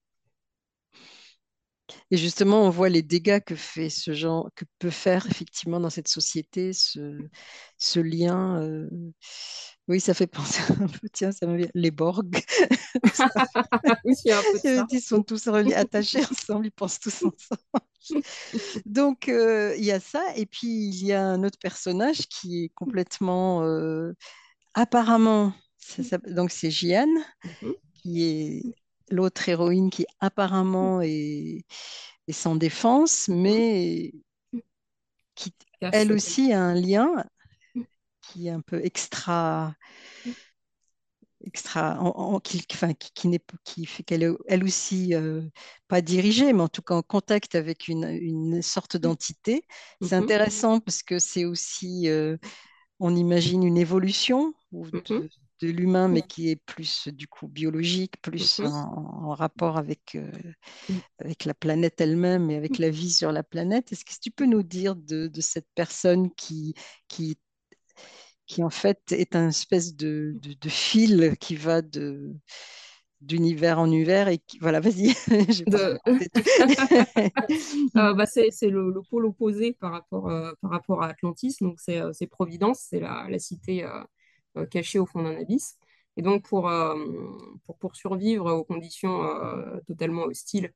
Et 2.11 2.17
justement, 2.17 2.63
on 2.63 2.69
voit 2.69 2.89
les 2.89 3.01
dégâts 3.01 3.39
que 3.39 3.55
fait 3.55 3.89
ce 3.89 4.13
genre, 4.13 4.49
que 4.55 4.65
peut 4.79 4.89
faire 4.89 5.25
effectivement 5.27 5.79
dans 5.79 5.89
cette 5.89 6.07
société 6.07 6.73
ce, 6.73 7.17
ce 7.77 7.99
lien. 7.99 8.61
Euh... 8.61 8.89
Oui, 9.87 9.99
ça 9.99 10.13
fait 10.13 10.27
penser 10.27 10.61
un 10.79 10.87
peu, 10.87 11.09
tiens, 11.11 11.31
ça 11.31 11.47
me 11.47 11.57
vient, 11.57 11.69
les 11.73 11.91
Borg. 11.91 12.33
oui, 14.05 14.13
il 14.25 14.29
y 14.29 14.31
a 14.31 14.39
un 14.39 14.41
peu 14.41 14.53
de 14.53 14.57
ça. 14.77 14.85
Ils 14.91 15.01
sont 15.01 15.23
tous 15.23 15.47
attachés 15.47 16.23
ensemble, 16.25 16.67
ils 16.67 16.71
pensent 16.71 16.99
tous 16.99 17.23
ensemble. 17.23 18.21
Donc, 18.85 19.29
euh, 19.29 19.75
il 19.77 19.85
y 19.85 19.91
a 19.91 19.99
ça. 19.99 20.23
Et 20.35 20.45
puis, 20.45 20.67
il 20.67 21.05
y 21.05 21.13
a 21.13 21.23
un 21.23 21.43
autre 21.43 21.59
personnage 21.59 22.27
qui 22.27 22.65
est 22.65 22.69
complètement. 22.69 23.63
Euh, 23.63 24.13
apparemment, 24.73 25.53
ça, 25.77 26.03
ça, 26.03 26.17
donc 26.19 26.51
c'est 26.51 26.71
Jian, 26.71 27.07
mm 27.07 27.49
-hmm. 27.61 27.75
qui 27.93 28.23
est 28.23 28.80
l'autre 29.11 29.47
héroïne 29.49 29.89
qui 29.89 30.05
apparemment 30.19 31.01
est, 31.01 31.65
est, 32.27 32.31
sans 32.31 32.55
défense, 32.55 33.27
mais 33.27 34.13
qui 35.35 35.53
elle 35.81 36.11
aussi 36.11 36.53
a 36.53 36.61
un 36.61 36.75
lien 36.75 37.23
qui 38.21 38.47
est 38.47 38.51
un 38.51 38.61
peu 38.61 38.83
extra 38.85 39.73
extra 41.43 41.99
en, 41.99 42.35
en, 42.35 42.39
qui, 42.39 42.63
enfin, 42.71 42.93
qui, 42.93 43.11
qui, 43.13 43.39
qui 43.63 43.85
fait 43.85 44.03
qu'elle 44.03 44.23
est 44.23 44.31
elle 44.47 44.63
aussi 44.63 45.15
euh, 45.15 45.41
pas 45.87 46.01
dirigée 46.01 46.53
mais 46.53 46.61
en 46.61 46.67
tout 46.67 46.83
cas 46.83 46.93
en 46.95 47.01
contact 47.01 47.55
avec 47.55 47.87
une, 47.87 48.05
une 48.05 48.61
sorte 48.61 48.95
d'entité. 48.97 49.65
C'est 50.01 50.15
mm 50.15 50.19
-hmm. 50.19 50.23
intéressant 50.23 50.79
parce 50.79 51.01
que 51.03 51.17
c'est 51.19 51.45
aussi 51.45 52.07
euh, 52.09 52.37
on 52.99 53.15
imagine 53.15 53.63
une 53.63 53.77
évolution 53.77 54.53
de 55.61 55.69
l'humain, 55.69 56.07
mais 56.07 56.21
qui 56.21 56.49
est 56.49 56.55
plus 56.55 57.07
du 57.09 57.27
coup 57.27 57.47
biologique, 57.47 58.21
plus 58.21 58.59
en, 58.59 58.67
en 58.67 59.33
rapport 59.33 59.77
avec, 59.77 60.15
euh, 60.15 60.31
mhm. 60.89 61.01
avec 61.19 61.45
la 61.45 61.53
planète 61.53 62.01
elle-même 62.01 62.49
et 62.49 62.55
avec 62.55 62.77
la 62.77 62.89
vie 62.89 63.11
sur 63.11 63.31
la 63.31 63.43
planète. 63.43 63.91
Est-ce 63.91 64.05
que 64.05 64.13
tu 64.21 64.31
peux 64.31 64.45
nous 64.45 64.63
dire 64.63 64.95
de, 64.95 65.27
de 65.27 65.41
cette 65.41 65.67
personne 65.75 66.31
qui, 66.35 66.73
qui, 67.07 67.37
qui 68.47 68.63
en 68.63 68.69
fait 68.69 69.11
est 69.11 69.35
un 69.35 69.49
espèce 69.49 69.95
de, 69.95 70.33
de, 70.41 70.53
de 70.53 70.69
fil 70.69 71.35
qui 71.39 71.55
va 71.55 71.81
de 71.81 72.35
d'univers 73.21 73.79
en 73.79 73.85
univers 73.85 74.27
et 74.27 74.39
qui 74.39 74.57
voilà 74.59 74.79
vas-y 74.79 75.13
De... 75.67 75.97
Euh, 76.07 76.19
bah, 78.15 78.25
c'est 78.25 78.49
le, 78.63 78.91
le 78.91 79.01
pôle 79.09 79.25
opposé 79.25 79.73
par 79.73 79.91
rapport, 79.91 80.29
euh, 80.29 80.51
par 80.61 80.71
rapport 80.71 81.03
à 81.03 81.07
Atlantis. 81.09 81.55
Donc, 81.61 81.79
c'est 81.79 82.01
euh, 82.01 82.11
c'est 82.13 82.27
Providence, 82.27 82.79
c'est 82.89 82.99
la, 82.99 83.27
la 83.29 83.39
cité 83.39 83.83
euh, 83.83 84.03
euh, 84.57 84.65
cachée 84.65 84.99
au 84.99 85.05
fond 85.05 85.23
d'un 85.23 85.39
abysse. 85.39 85.77
Et 86.17 86.21
donc, 86.21 86.43
pour, 86.43 86.69
euh, 86.69 86.95
pour, 87.65 87.77
pour 87.77 87.95
survivre 87.95 88.51
aux 88.51 88.63
conditions 88.65 89.23
euh, 89.23 89.79
totalement 89.87 90.23
hostiles 90.23 90.73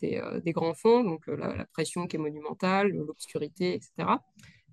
des, 0.00 0.22
des 0.44 0.52
grands 0.52 0.74
fonds, 0.74 1.02
donc 1.02 1.26
la, 1.26 1.66
pression 1.72 2.06
qui 2.06 2.14
est 2.14 2.20
monumentale, 2.20 2.90
l'obscurité, 2.90 3.74
etc., 3.74 4.08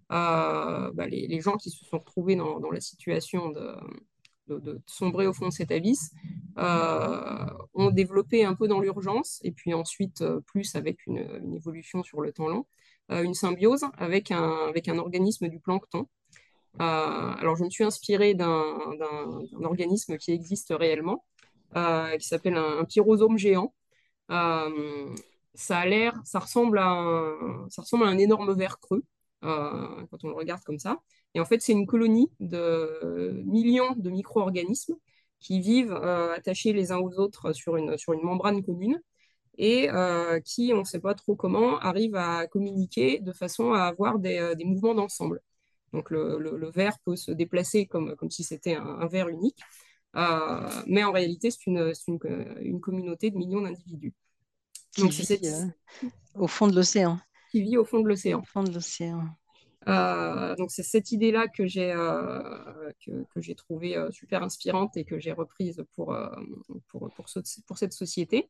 bah, 0.10 1.08
les, 1.08 1.26
les 1.28 1.42
gens 1.42 1.58
qui 1.58 1.72
se 1.72 1.84
sont 1.86 1.98
retrouvés 1.98 2.36
dans, 2.36 2.60
dans 2.60 2.70
la 2.70 2.80
situation 2.80 3.50
de, 3.50 4.82
sombrer 4.86 5.26
au 5.26 5.34
fond 5.34 5.48
de 5.48 5.54
cet 5.54 5.72
abysse 5.72 6.12
euh, 6.60 7.46
ont 7.74 7.90
développé 7.90 8.46
un 8.46 8.54
peu 8.54 8.68
dans 8.68 8.80
l'urgence, 8.80 9.40
et 9.44 9.52
puis 9.52 9.74
ensuite 9.74 10.24
plus 10.46 10.76
avec 10.76 11.08
une, 11.08 11.56
évolution 11.56 12.04
sur 12.04 12.22
le 12.22 12.32
temps 12.32 12.48
long, 12.48 12.68
une 13.10 13.34
symbiose 13.34 13.86
avec 13.98 14.30
un, 14.30 14.68
avec 14.68 14.88
un 14.88 15.00
organisme 15.00 15.48
du 15.48 15.60
plancton. 15.60 16.08
Euh, 16.82 17.34
alors 17.40 17.56
je 17.56 17.64
me 17.64 17.70
suis 17.70 17.84
inspirée 17.84 18.34
d'un 18.34 18.54
organisme 19.64 20.18
qui 20.18 20.32
existe 20.32 20.74
réellement, 20.78 21.26
euh, 21.76 22.18
qui 22.18 22.28
s'appelle 22.28 22.58
un, 22.58 22.86
pyrosome 22.86 23.38
géant. 23.38 23.74
Euh, 24.32 25.16
ça 25.54 25.80
a 25.80 25.86
l'air, 25.86 26.14
ça 26.26 26.40
ressemble 26.40 26.80
à 26.80 26.90
un, 26.90 27.68
ça 27.70 27.82
ressemble 27.84 28.06
à 28.06 28.08
un 28.08 28.18
énorme 28.18 28.54
verre 28.54 28.80
creux 28.80 29.04
quand 29.42 30.24
on 30.24 30.30
le 30.30 30.34
regarde 30.36 30.64
comme 30.64 30.80
ça. 30.80 31.00
Et 31.36 31.40
en 31.40 31.46
fait, 31.46 31.62
c'est 31.62 31.74
une 31.74 31.86
colonie 31.86 32.32
de 32.40 33.44
millions 33.46 33.94
de 33.96 34.10
micro-organismes 34.10 34.96
qui 35.40 35.60
vivent 35.62 35.94
attachés 35.94 36.74
les 36.74 36.92
uns 36.92 36.98
aux 36.98 37.20
autres 37.20 37.54
sur 37.54 37.78
une, 37.78 37.98
sur 37.98 38.14
une 38.14 38.24
membrane 38.24 38.64
commune 38.64 39.00
et 39.58 39.90
qui, 40.46 40.72
on 40.74 40.80
ne 40.80 40.84
sait 40.84 41.00
pas 41.00 41.14
trop 41.14 41.36
comment, 41.36 41.78
arrivent 41.80 42.16
à 42.16 42.48
communiquer 42.48 43.20
de 43.20 43.34
façon 43.34 43.74
à 43.74 43.84
avoir 43.84 44.20
des, 44.20 44.54
des 44.58 44.66
mouvements 44.66 44.96
d'ensemble. 44.96 45.42
Donc 45.96 46.12
le, 46.12 46.38
le, 46.40 46.58
le 46.58 46.72
verre 46.72 47.00
peut 47.06 47.16
se 47.16 47.32
déplacer 47.32 47.88
comme, 47.88 48.16
comme 48.18 48.32
si 48.32 48.44
c'était 48.44 48.76
un, 48.76 48.86
un 48.86 49.08
verre 49.08 49.30
unique, 49.30 49.68
euh, 50.18 50.70
mais 50.88 51.04
en 51.04 51.12
réalité, 51.14 51.52
c'est 51.52 51.68
une, 51.68 51.94
une, 52.08 52.20
une 52.62 52.82
communauté 52.82 53.32
de 53.32 53.38
millions 53.38 53.62
d'individus. 53.62 54.14
qui 54.92 55.08
Donc, 55.08 55.12
vit 55.12 55.24
cette 55.24 55.48
euh, 55.48 55.68
au 56.36 56.48
fond 56.48 56.68
de 56.68 56.76
l'océan 56.76 57.20
qui 57.48 57.64
vit 57.64 57.78
au 57.78 57.86
fond 57.86 58.02
de 58.02 58.08
au 58.34 58.42
l'océan. 58.42 58.46
fond 58.46 58.64
de 58.64 58.72
l'océan 58.72 59.36
Euh, 59.88 60.56
donc, 60.56 60.72
c'est 60.72 60.84
cette 60.84 61.12
idée-là 61.12 61.48
que 61.48 61.68
j'ai 61.68 61.92
euh, 61.92 62.92
que, 63.06 63.12
que 63.34 63.42
j'ai 63.42 63.54
trouvée 63.56 63.96
euh, 63.96 64.10
super 64.12 64.42
inspirante 64.44 64.98
et 64.98 65.06
que 65.06 65.20
j'ai 65.20 65.32
reprise 65.32 65.84
pour, 65.96 66.14
euh, 66.14 66.30
pour, 66.88 67.12
pour, 67.14 67.30
ce- 67.30 67.62
pour 67.68 67.78
cette 67.78 67.94
société. 67.94 68.50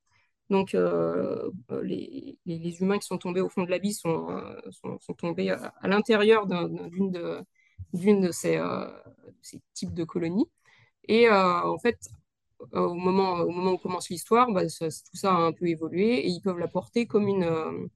Donc, 0.49 0.75
euh, 0.75 1.49
les, 1.83 2.37
les, 2.45 2.59
humains 2.81 2.99
qui 2.99 3.07
sont 3.07 3.17
tombés 3.17 3.41
au 3.41 3.49
fond 3.49 3.63
de 3.63 3.71
sont, 3.93 4.29
euh, 4.29 4.61
sont, 4.71 4.99
sont 4.99 5.13
tombés 5.13 5.49
à, 5.51 5.73
l'intérieur 5.87 6.45
d'un- 6.47 6.67
d'un- 6.69 6.87
d'une 6.89 7.09
de, 8.21 8.31
ces, 8.31 8.57
euh, 8.57 8.87
types 9.73 9.93
de 9.93 10.03
colonies. 10.03 10.45
Et 11.07 11.29
euh, 11.29 11.63
en 11.63 11.79
fait, 11.79 11.97
euh, 12.75 12.81
au 12.81 12.93
moment, 12.95 13.33
au 13.41 13.49
moment 13.51 13.73
où 13.73 13.77
commence 13.77 14.09
l'histoire, 14.09 14.51
bah, 14.51 14.63
tout 14.65 15.17
ça 15.17 15.31
a 15.31 15.37
un 15.37 15.51
peu 15.53 15.67
évolué 15.67 16.19
et 16.25 16.27
ils 16.29 16.41
peuvent 16.41 16.59
la 16.59 16.67
porter 16.67 17.05
comme 17.07 17.27
une, 17.27 17.43
euh, 17.43 17.87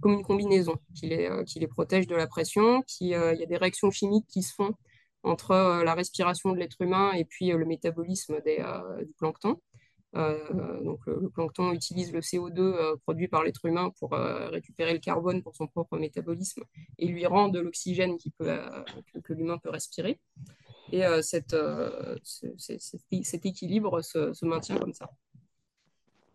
comme 0.00 0.12
une 0.12 0.22
combinaison 0.24 0.76
qui 0.94 1.08
les, 1.08 1.26
euh, 1.28 1.44
qui 1.44 1.60
les 1.60 1.68
protège 1.68 2.06
de 2.06 2.16
la 2.16 2.26
pression. 2.26 2.82
Euh, 3.02 3.34
il 3.34 3.40
y 3.40 3.42
a 3.42 3.46
des 3.46 3.56
réactions 3.56 3.90
chimiques 3.90 4.26
qui 4.28 4.42
se 4.42 4.54
font 4.54 4.74
entre 5.22 5.52
euh, 5.52 5.84
la 5.84 5.94
respiration 5.94 6.52
de 6.52 6.58
l'être 6.58 6.80
humain 6.80 7.12
et 7.12 7.24
puis 7.24 7.52
euh, 7.52 7.58
le 7.58 7.66
métabolisme 7.66 8.40
euh, 8.46 9.04
du 9.04 9.12
plancton. 9.18 9.60
Euh, 10.16 10.82
donc 10.82 11.00
le, 11.06 11.28
plancton 11.28 11.72
utilise 11.72 12.12
le 12.12 12.20
CO2 12.20 12.60
euh, 12.60 12.96
produit 12.96 13.28
par 13.28 13.44
l'être 13.44 13.66
humain 13.66 13.92
pour 13.98 14.14
euh, 14.14 14.48
récupérer 14.48 14.94
le 14.94 15.00
carbone 15.00 15.42
pour 15.42 15.54
son 15.54 15.66
propre 15.66 15.98
métabolisme 15.98 16.62
et 16.98 17.06
lui 17.06 17.26
rend 17.26 17.48
de 17.48 17.60
l'oxygène 17.60 18.16
euh, 18.40 18.84
que, 19.12 19.18
que 19.18 19.32
l'humain 19.34 19.58
peut 19.58 19.68
respirer. 19.70 20.18
Et 20.90 21.02
cet 21.22 21.54
équilibre 23.44 24.00
se, 24.00 24.32
se 24.32 24.46
maintient 24.46 24.78
comme 24.78 24.94
ça. 24.94 25.10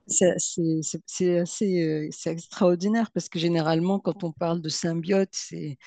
C'est 0.05 1.39
assez 1.39 2.11
extraordinaire 2.27 3.09
parce 3.11 3.29
que 3.29 3.39
généralement, 3.39 3.99
quand 3.99 4.23
on 4.23 4.31
parle 4.31 4.61
de 4.61 4.69
symbiote, 4.69 5.29
c'est 5.31 5.79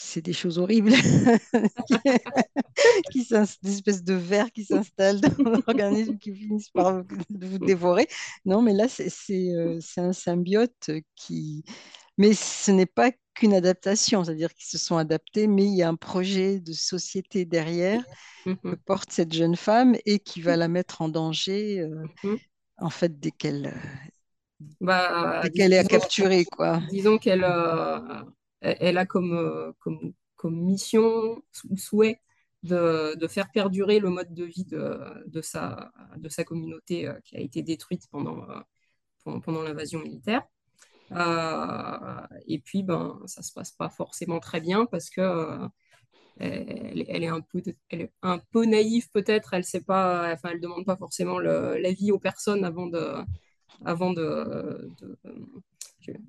c'est 0.00 0.22
des 0.22 0.32
choses 0.32 0.58
horribles, 0.58 0.92
qui, 3.10 3.26
des 3.62 3.70
espèces 3.72 4.02
de 4.02 4.14
vers 4.14 4.50
qui 4.52 4.64
s'installent 4.64 5.20
dans 5.20 5.50
l'organisme 5.66 6.18
qui 6.18 6.34
finissent 6.34 6.70
par 6.70 7.02
vous 7.30 7.58
dévorer. 7.58 8.08
Non, 8.44 8.62
mais 8.62 8.72
là, 8.72 8.88
c'est 8.88 9.10
euh, 9.54 9.78
c'est 9.80 10.00
un 10.00 10.12
symbiote 10.12 10.90
qui... 11.16 11.64
Mais 12.18 12.34
ce 12.34 12.70
n'est 12.72 12.86
pas 12.86 13.12
qu'une 13.34 13.54
adaptation, 13.54 14.24
c'est-à-dire 14.24 14.54
qu'ils 14.54 14.68
se 14.68 14.78
sont 14.78 14.98
adaptés, 14.98 15.46
mais 15.46 15.64
il 15.64 15.74
y 15.76 15.82
a 15.82 15.88
un 15.88 15.96
projet 15.96 16.60
de 16.60 16.72
société 16.72 17.44
derrière 17.46 18.04
que 18.68 18.74
Mhm. 18.74 18.76
porte 18.76 19.12
cette 19.12 19.32
jeune 19.34 19.56
femme 19.56 19.96
et 20.06 20.20
qui 20.20 20.40
va 20.42 20.56
la 20.56 20.68
mettre 20.68 21.02
en 21.02 21.08
danger, 21.10 21.80
euh, 21.80 22.06
Mhm. 22.22 22.40
en 22.78 22.90
fait, 22.90 23.20
dès 23.20 23.32
qu'elle 23.32 23.72
Bah, 24.80 25.42
dès 25.42 25.50
dis- 25.52 25.62
qu'elle 25.62 25.72
est 25.72 25.78
à 25.78 25.84
capturer, 25.84 26.44
quoi. 26.46 26.80
disons 26.90 27.18
qu'elle 27.18 27.44
euh, 27.44 28.22
elle 28.60 28.98
a 28.98 29.06
comme, 29.06 29.32
euh, 29.32 29.72
comme, 29.78 30.14
mission 30.44 31.42
ou 31.68 31.76
souhait 31.76 32.20
de, 32.62 33.26
faire 33.28 33.50
perdurer 33.50 34.00
le 34.00 34.10
mode 34.10 34.34
de 34.34 34.44
vie 34.44 34.64
de, 34.64 35.40
sa, 35.42 35.92
communauté 36.46 37.08
euh, 37.08 37.18
qui 37.24 37.36
a 37.36 37.40
été 37.40 37.62
détruite 37.62 38.06
pendant, 38.10 38.48
euh, 38.50 39.62
l'invasion 39.64 40.00
militaire. 40.00 40.42
Et 42.46 42.58
puis, 42.60 42.82
ben, 42.82 43.20
ça 43.26 43.42
se 43.42 43.52
passe 43.52 43.72
pas 43.72 43.88
forcément 43.88 44.40
très 44.40 44.60
bien 44.60 44.86
parce 44.86 45.10
que 45.10 45.68
elle, 46.38 47.22
est 47.22 47.28
un 47.28 47.40
peu, 48.38 48.64
naïve 48.64 49.10
peut-être. 49.10 49.54
Elle 49.54 49.64
elle 50.44 50.60
demande 50.60 50.86
pas 50.86 50.96
forcément 50.96 51.38
l'avis 51.38 52.12
aux 52.12 52.18
personnes 52.18 52.64
avant 52.64 52.86
de, 52.86 53.24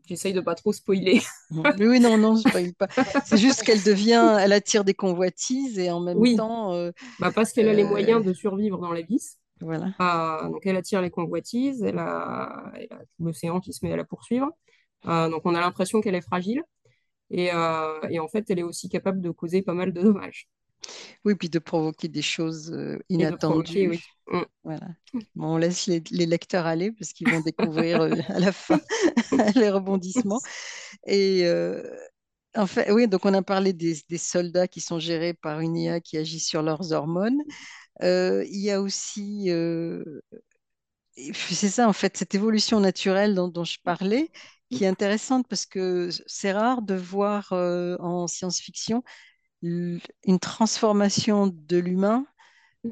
j'essaye 0.08 0.34
de 0.34 0.42
pas 0.42 0.56
trop 0.56 0.74
spoiler. 0.74 1.22
Mais 1.52 1.88
oui, 1.88 2.00
non, 2.00 2.18
non, 2.18 2.36
je 2.36 2.48
ne 2.58 2.72
pas. 2.72 2.88
C'est 3.26 3.38
juste 3.38 3.64
qu'elle 3.64 3.84
devient, 3.84 4.38
elle 4.40 4.54
attire 4.54 4.84
des 4.84 4.94
convoitises 4.94 5.80
et 5.80 5.90
en 5.92 6.00
même 6.00 6.18
Oui, 6.18 6.36
temps, 6.36 6.74
euh, 6.74 6.92
bah 7.20 7.32
parce 7.34 7.52
qu'elle 7.54 7.70
a 7.70 7.74
les 7.74 7.84
euh, 7.84 7.88
moyens 7.88 8.24
de 8.24 8.34
survivre 8.34 8.78
dans 8.80 8.92
la 8.92 9.02
vis. 9.02 9.38
voilà. 9.60 9.94
Euh, 10.02 10.50
donc 10.50 10.66
elle 10.66 10.76
attire 10.78 11.02
les 11.02 11.10
convoitises, 11.10 11.84
elle 11.84 12.00
a, 12.00 12.72
l'océan 13.20 13.60
qui 13.60 13.74
se 13.74 13.86
met 13.86 13.92
à 13.94 13.98
la 13.98 14.06
poursuivre. 14.06 14.50
Euh, 15.08 15.30
donc 15.30 15.42
on 15.46 15.56
a 15.56 15.60
l'impression 15.62 16.02
qu'elle 16.02 16.16
est 16.16 16.22
fragile 16.22 16.64
et, 17.32 17.52
euh, 17.54 18.00
et 18.10 18.20
en 18.20 18.28
fait 18.28 18.50
elle 18.50 18.60
est 18.60 18.64
aussi 18.64 18.90
capable 18.90 19.22
de 19.22 19.32
causer 19.32 19.62
pas 19.64 19.74
mal 19.74 19.94
de 19.94 20.02
dommages 20.02 20.50
Oui, 21.26 21.36
puis 21.36 21.50
de 21.50 21.60
provoquer 21.60 22.08
des 22.08 22.22
choses 22.22 22.72
euh, 22.72 22.98
oui. 22.98 23.00
inattendues. 23.10 24.00
Mm. 24.28 24.42
Voilà. 24.64 24.88
Bon, 25.36 25.56
on 25.56 25.58
laisse 25.58 25.88
les, 25.88 26.04
les 26.12 26.26
lecteurs 26.26 26.66
aller 26.66 26.92
parce 26.92 27.14
qu'ils 27.14 27.30
vont 27.30 27.42
découvrir 27.42 28.02
euh, 28.02 28.16
à 28.30 28.40
la 28.40 28.52
fin 28.52 28.80
les 29.56 29.70
rebondissements. 29.70 30.42
Et 31.08 31.46
euh, 31.46 31.84
en 32.56 32.68
fait, 32.68 32.92
oui, 32.92 33.08
donc 33.08 33.26
on 33.26 33.34
a 33.34 33.42
parlé 33.44 33.74
des, 33.74 33.98
des 34.10 34.18
soldats 34.18 34.68
qui 34.68 34.82
sont 34.82 35.00
gérés 35.00 35.34
par 35.34 35.62
une 35.62 35.78
IA 35.78 36.00
qui 36.02 36.18
agit 36.18 36.40
sur 36.40 36.64
leurs 36.64 36.94
hormones. 36.94 37.42
Euh, 38.04 38.46
il 38.50 38.62
y 38.62 38.72
a 38.72 38.82
aussi, 38.82 39.52
euh, 39.52 40.04
c'est 41.16 41.70
ça 41.70 41.88
en 41.88 41.94
fait, 41.94 42.18
cette 42.18 42.36
évolution 42.36 42.80
naturelle 42.80 43.36
dont, 43.36 43.48
dont 43.48 43.64
je 43.64 43.78
parlais, 43.84 44.32
qui 44.70 44.86
est 44.86 44.88
intéressante 44.88 45.48
parce 45.48 45.66
que 45.66 46.10
c'est 46.28 46.52
rare 46.54 46.82
de 46.82 46.96
voir 46.96 47.52
euh, 47.54 47.98
en 48.00 48.28
science-fiction 48.28 49.04
une 49.62 50.40
transformation 50.40 51.48
de 51.48 51.78
l'humain 51.78 52.26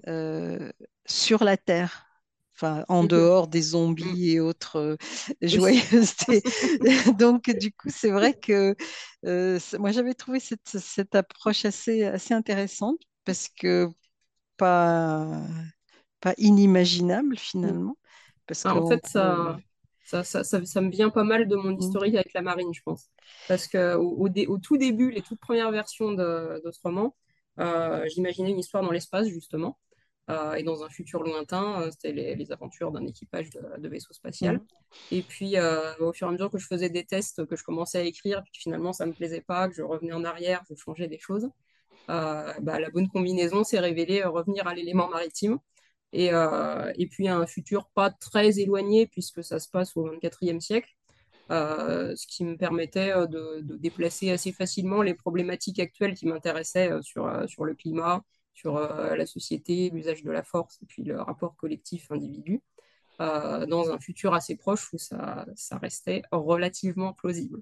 euh, 0.08 0.72
sur 1.06 1.44
la 1.44 1.58
Terre. 1.58 2.06
Enfin, 2.56 2.86
en 2.90 3.04
Mhm. 3.04 3.06
dehors 3.06 3.48
des 3.48 3.62
zombies 3.62 4.32
et 4.32 4.40
autres 4.42 4.78
euh, 4.78 4.98
joyeusetés. 5.42 6.44
Donc, 7.18 7.50
du 7.52 7.72
coup, 7.72 7.90
c'est 7.90 8.12
vrai 8.12 8.34
que 8.36 8.76
euh, 9.26 9.60
moi, 9.80 9.92
j'avais 9.92 10.14
trouvé 10.14 10.40
cette, 10.42 10.68
cette 10.68 11.16
approche 11.16 11.66
assez, 11.66 12.04
assez 12.06 12.34
intéressante 12.34 13.00
parce 13.26 13.50
que 13.50 13.88
pas, 14.58 15.42
pas 16.22 16.34
inimaginable 16.38 17.38
Mm. 17.64 17.74
finalement. 17.78 17.98
Parce 18.48 18.66
Ah, 18.66 18.76
en 18.78 18.84
fait, 18.84 19.08
ça, 19.08 19.60
ça, 20.10 20.24
ça, 20.24 20.44
ça, 20.44 20.66
ça 20.66 20.82
me 20.82 20.90
vient 20.90 21.12
pas 21.12 21.24
mal 21.24 21.48
de 21.48 21.56
mon 21.56 21.72
mm, 21.76 21.80
historique 21.80 22.16
avec 22.16 22.34
la 22.34 22.42
marine, 22.42 22.74
je 22.74 22.82
pense. 22.82 23.10
Parce 23.48 23.68
que 23.68 23.96
au, 23.96 24.24
au 24.24 24.30
dé- 24.30 24.48
au 24.48 24.58
tout 24.58 24.78
début, 24.78 25.12
les 25.12 25.22
toutes 25.22 25.40
premières 25.40 25.72
versions 25.72 26.12
de, 26.12 26.62
de 26.66 26.72
ce 26.72 26.80
roman, 26.84 27.16
J'imaginais 28.08 28.52
une 28.52 28.60
histoire 28.60 28.84
dans 28.84 28.92
l'espace, 28.92 29.28
justement. 29.28 29.78
et 30.58 30.64
dans 30.64 30.84
un 30.84 30.90
futur 30.90 31.24
lointain, 31.24 31.90
c'était 31.92 32.14
les, 32.14 32.52
aventures 32.54 32.92
d'un 32.92 33.06
équipage 33.06 33.50
de, 33.50 33.88
vaisseau 33.90 34.14
spatial. 34.14 34.58
Mmh. 34.58 34.62
Et 35.12 35.22
puis, 35.24 35.56
au 36.00 36.14
fur 36.14 36.28
et 36.28 36.30
à 36.30 36.32
mesure 36.32 36.50
que 36.50 36.58
je 36.58 36.66
faisais 36.66 36.90
des 36.90 37.06
tests, 37.06 37.46
que 37.46 37.58
je 37.58 37.64
commençais 37.64 38.00
à 38.00 38.04
écrire, 38.04 38.42
puis 38.44 38.62
finalement 38.62 38.94
ça 38.94 39.06
ne 39.06 39.12
me 39.12 39.16
plaisait 39.16 39.42
pas, 39.42 39.68
que 39.68 39.76
je 39.76 39.82
revenais 39.82 40.14
en 40.14 40.24
arrière, 40.24 40.64
je 40.70 40.76
changeais 40.76 41.10
des 41.10 41.20
choses, 41.20 41.50
bah, 42.08 42.56
la 42.62 42.90
bonne 42.92 43.10
combinaison 43.10 43.66
s'est 43.66 43.80
révélée 43.80 44.24
revenir 44.24 44.66
à 44.68 44.74
l'élément 44.74 45.10
maritime. 45.10 45.60
Et, 46.12 46.32
et, 46.96 47.08
puis 47.08 47.28
un 47.28 47.46
futur 47.46 47.88
pas 47.94 48.10
très 48.10 48.60
éloigné, 48.60 49.06
puisque 49.08 49.44
ça 49.44 49.60
se 49.60 49.70
passe 49.70 49.96
au 49.96 50.08
24e 50.08 50.60
siècle. 50.60 50.90
Euh, 51.52 52.16
ce 52.16 52.28
qui 52.28 52.46
me 52.46 52.56
permettait 52.58 53.12
euh, 53.12 53.26
de, 53.26 53.76
déplacer 53.78 54.30
assez 54.30 54.52
facilement 54.52 55.02
les 55.02 55.16
problématiques 55.16 55.80
actuelles 55.80 56.14
qui 56.14 56.28
m'intéressaient 56.28 56.92
euh, 56.92 57.02
sur, 57.02 57.28
sur 57.48 57.66
le 57.66 57.74
climat, 57.74 58.22
sur 58.54 58.78
la 58.78 59.26
société, 59.26 59.90
l'usage 59.90 60.22
de 60.22 60.32
la 60.32 60.44
force 60.44 60.80
et 60.82 60.86
puis 60.86 61.04
le 61.04 61.22
rapport 61.22 61.56
collectif-individu, 61.56 62.62
dans 63.20 63.90
un 63.90 64.00
futur 64.00 64.34
assez 64.34 64.58
proche 64.58 64.92
où 64.92 64.98
ça, 64.98 65.46
ça 65.56 65.78
restait 65.78 66.24
relativement 66.34 67.14
plausible 67.14 67.62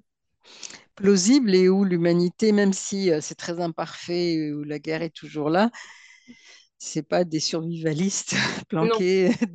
plausible 0.96 1.54
et 1.54 1.68
où 1.68 1.84
l'humanité, 1.84 2.50
même 2.50 2.72
si 2.72 3.10
c'est 3.20 3.36
très 3.36 3.60
imparfait, 3.60 4.50
où 4.50 4.64
la 4.64 4.80
guerre 4.80 5.02
est 5.02 5.14
toujours 5.14 5.50
là, 5.50 5.70
c'est 6.78 7.02
pas 7.02 7.24
des 7.24 7.40
survivalistes 7.40 8.34
planqués 8.68 9.30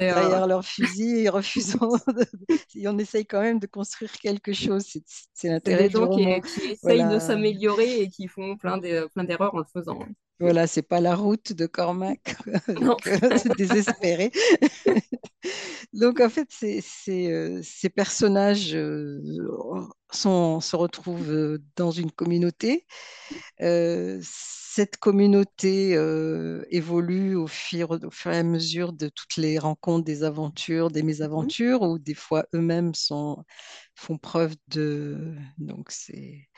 derrière, 0.00 0.46
leur 0.46 0.64
fusil 0.64 1.20
et 1.20 1.28
refusant. 1.28 1.90
on 2.84 2.98
essaye 2.98 3.26
quand 3.26 3.40
même 3.40 3.58
de 3.58 3.66
construire 3.66 4.12
quelque 4.12 4.52
chose. 4.52 4.84
C'est 5.34 5.48
l'intérêt 5.48 5.88
des 5.88 5.90
gens 5.90 6.08
qui, 6.08 6.24
essayent 6.70 7.08
de 7.08 7.18
s'améliorer 7.18 8.00
et 8.00 8.08
qui 8.08 8.26
font 8.26 8.56
plein 8.56 8.78
d'erreurs 8.78 9.54
en 9.54 9.58
le 9.58 9.64
faisant. 9.72 9.98
Voilà, 10.40 10.68
c'est 10.68 10.82
pas 10.82 11.00
la 11.00 11.16
route 11.16 11.52
de 11.52 11.66
Cormac. 11.66 12.36
c'est 13.36 13.56
désespéré. 13.56 14.30
Donc 15.92 16.20
en 16.20 16.28
fait, 16.28 16.48
euh, 17.08 17.60
ces 17.62 17.88
personnages 17.88 18.74
euh, 18.74 19.20
se 20.10 20.76
retrouvent 20.76 21.30
euh, 21.30 21.58
dans 21.76 21.90
une 21.90 22.12
communauté 22.12 22.86
cette 24.78 24.98
communauté 24.98 25.96
euh, 25.96 26.64
évolue 26.70 27.34
au 27.34 27.48
fur, 27.48 27.90
au 27.90 28.10
fur, 28.12 28.30
et 28.30 28.38
à 28.38 28.42
mesure 28.44 28.92
de 28.92 29.08
toutes 29.08 29.36
les 29.36 29.58
rencontres, 29.58 30.04
des 30.04 30.22
aventures, 30.22 30.92
des 30.92 31.02
mésaventures, 31.02 31.82
ou 31.82 31.98
des 31.98 32.14
fois 32.14 32.46
eux-mêmes 32.54 32.94
sont, 32.94 33.42
font 33.96 34.18
preuve 34.18 34.54
de... 34.68 35.34
Donc 35.58 35.90
c'est 35.90 36.48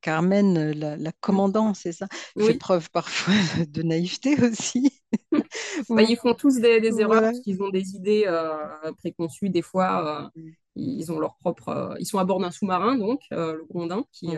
Carmen, 0.00 0.72
la, 0.72 0.96
la 0.96 1.12
commandante, 1.20 1.76
c'est 1.76 1.92
ça, 1.92 2.08
fait 2.36 2.58
preuve 2.58 2.90
parfois 2.90 3.34
de 3.68 3.82
naïveté 3.82 4.34
aussi. 4.42 4.90
Bah, 5.88 6.02
ils 6.02 6.16
font 6.16 6.34
tous 6.34 6.56
des, 6.56 7.00
erreurs 7.00 7.22
parce 7.22 7.40
qu'ils 7.40 7.62
ont 7.62 7.70
des 7.70 7.94
idées 7.94 8.24
euh, 8.26 8.92
préconçues. 8.98 9.48
Des 9.48 9.62
fois, 9.62 10.30
euh, 10.34 10.40
mm. 10.40 10.52
ils 10.74 11.12
ont 11.12 11.20
leur 11.20 11.36
propre... 11.36 11.96
ils 12.00 12.06
sont 12.06 12.18
à 12.18 12.24
bord 12.24 12.40
d'un 12.40 12.50
sous-marin, 12.50 12.98
donc, 12.98 13.20
le 13.30 13.64
Grondin, 13.68 14.04
qui... 14.10 14.36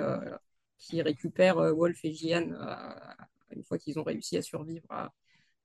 Qui 0.83 1.01
récupèrent 1.01 1.59
euh, 1.59 1.73
Wolf 1.73 2.05
et 2.05 2.12
Gian 2.12 2.51
euh, 2.53 2.77
une 3.55 3.62
fois 3.62 3.79
qu'ils 3.79 3.99
ont 3.99 4.03
réussi 4.03 4.37
à 4.37 4.42
survivre 4.42 4.87
à, 4.90 5.12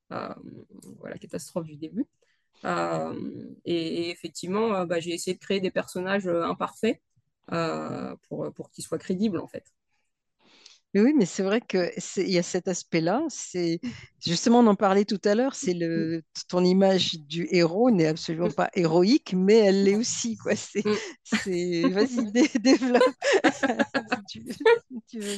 la 0.09 1.17
catastrophe 1.19 1.65
du 1.65 1.75
début. 1.75 2.05
Euh, 2.65 3.45
et, 3.65 4.09
effectivement, 4.09 4.85
bah, 4.85 4.99
j'ai 4.99 5.13
essayé 5.13 5.35
de 5.35 5.39
créer 5.39 5.59
des 5.59 5.71
personnages 5.71 6.27
imparfaits 6.27 7.01
pour, 7.47 8.53
pour 8.53 8.69
qu'ils 8.71 8.83
soient 8.83 8.99
crédibles, 8.99 9.39
en 9.39 9.47
fait. 9.47 9.65
Oui, 10.95 11.13
mais 11.15 11.25
c'est 11.25 11.43
vrai 11.43 11.61
qu'il 11.61 12.29
y 12.29 12.37
a 12.37 12.43
cet 12.43 12.67
aspect-là. 12.67 13.23
C'est 13.29 13.79
justement, 14.25 14.59
on 14.59 14.67
en 14.67 14.75
parlait 14.75 15.05
tout 15.05 15.21
à 15.25 15.35
l'heure. 15.35 15.53
C'est 15.53 15.73
le 15.73 16.23
ton 16.49 16.63
image 16.63 17.19
du 17.19 17.47
héros 17.51 17.91
n'est 17.91 18.07
absolument 18.07 18.49
pas 18.49 18.69
héroïque, 18.73 19.33
mais 19.33 19.57
elle 19.57 19.83
l'est 19.83 19.95
aussi. 19.95 20.37
Quoi. 20.37 20.53
C'est, 20.55 20.81
vas-y, 21.89 22.31
développe. 22.59 23.03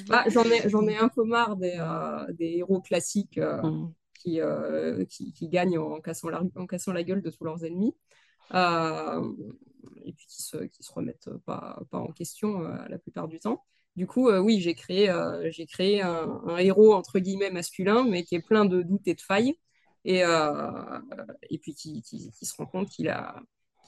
Bah, 0.08 0.24
j'en 0.28 0.44
ai, 0.46 0.70
j'en 0.70 0.88
ai 0.88 0.98
un 0.98 1.10
peu 1.10 1.24
marre 1.24 1.56
des, 1.56 1.76
euh, 1.78 2.32
des 2.34 2.58
héros 2.58 2.82
classiques 2.82 3.38
euh, 3.38 3.62
mm. 3.62 3.94
qui, 4.20 4.42
euh, 4.42 5.06
qui, 5.06 5.34
qui, 5.34 5.50
gagnent 5.50 5.78
en 5.78 6.00
cassant, 6.00 6.30
la, 6.30 6.42
en 6.56 6.66
cassant 6.66 6.94
la 6.94 7.04
gueule 7.04 7.22
de 7.22 7.30
tous 7.30 7.44
leurs 7.44 7.64
ennemis. 7.66 7.96
et 8.54 10.14
puis 10.14 10.26
qui 10.28 10.42
se, 10.42 10.58
qui 10.58 10.84
se 10.84 10.92
remettent 10.94 11.30
pas, 11.46 11.82
pas 11.92 12.00
en 12.00 12.12
question 12.12 12.62
la 12.62 12.98
plupart 12.98 13.28
du 13.28 13.40
temps. 13.40 13.66
Du 14.00 14.08
coup, 14.08 14.30
euh, 14.30 14.40
oui, 14.40 14.62
j'ai 14.62 14.76
créé, 14.76 15.10
euh, 15.10 15.52
j'ai 15.52 15.66
créé 15.66 16.02
un, 16.02 16.56
héros 16.58 16.94
entre 16.94 17.20
guillemets 17.20 17.52
masculin, 17.52 18.06
mais 18.08 18.24
qui 18.24 18.36
est 18.36 18.40
plein 18.40 18.64
de 18.64 18.82
doutes 18.82 19.06
et 19.10 19.14
de 19.14 19.20
failles, 19.20 19.60
et, 20.06 20.24
euh, 20.24 20.72
et 21.50 21.58
puis 21.58 21.76
qui, 21.76 22.02
qui, 22.02 22.32
se 22.46 22.56
rend 22.56 22.66
compte 22.66 22.88
qu'il 22.88 23.10
a, 23.10 23.36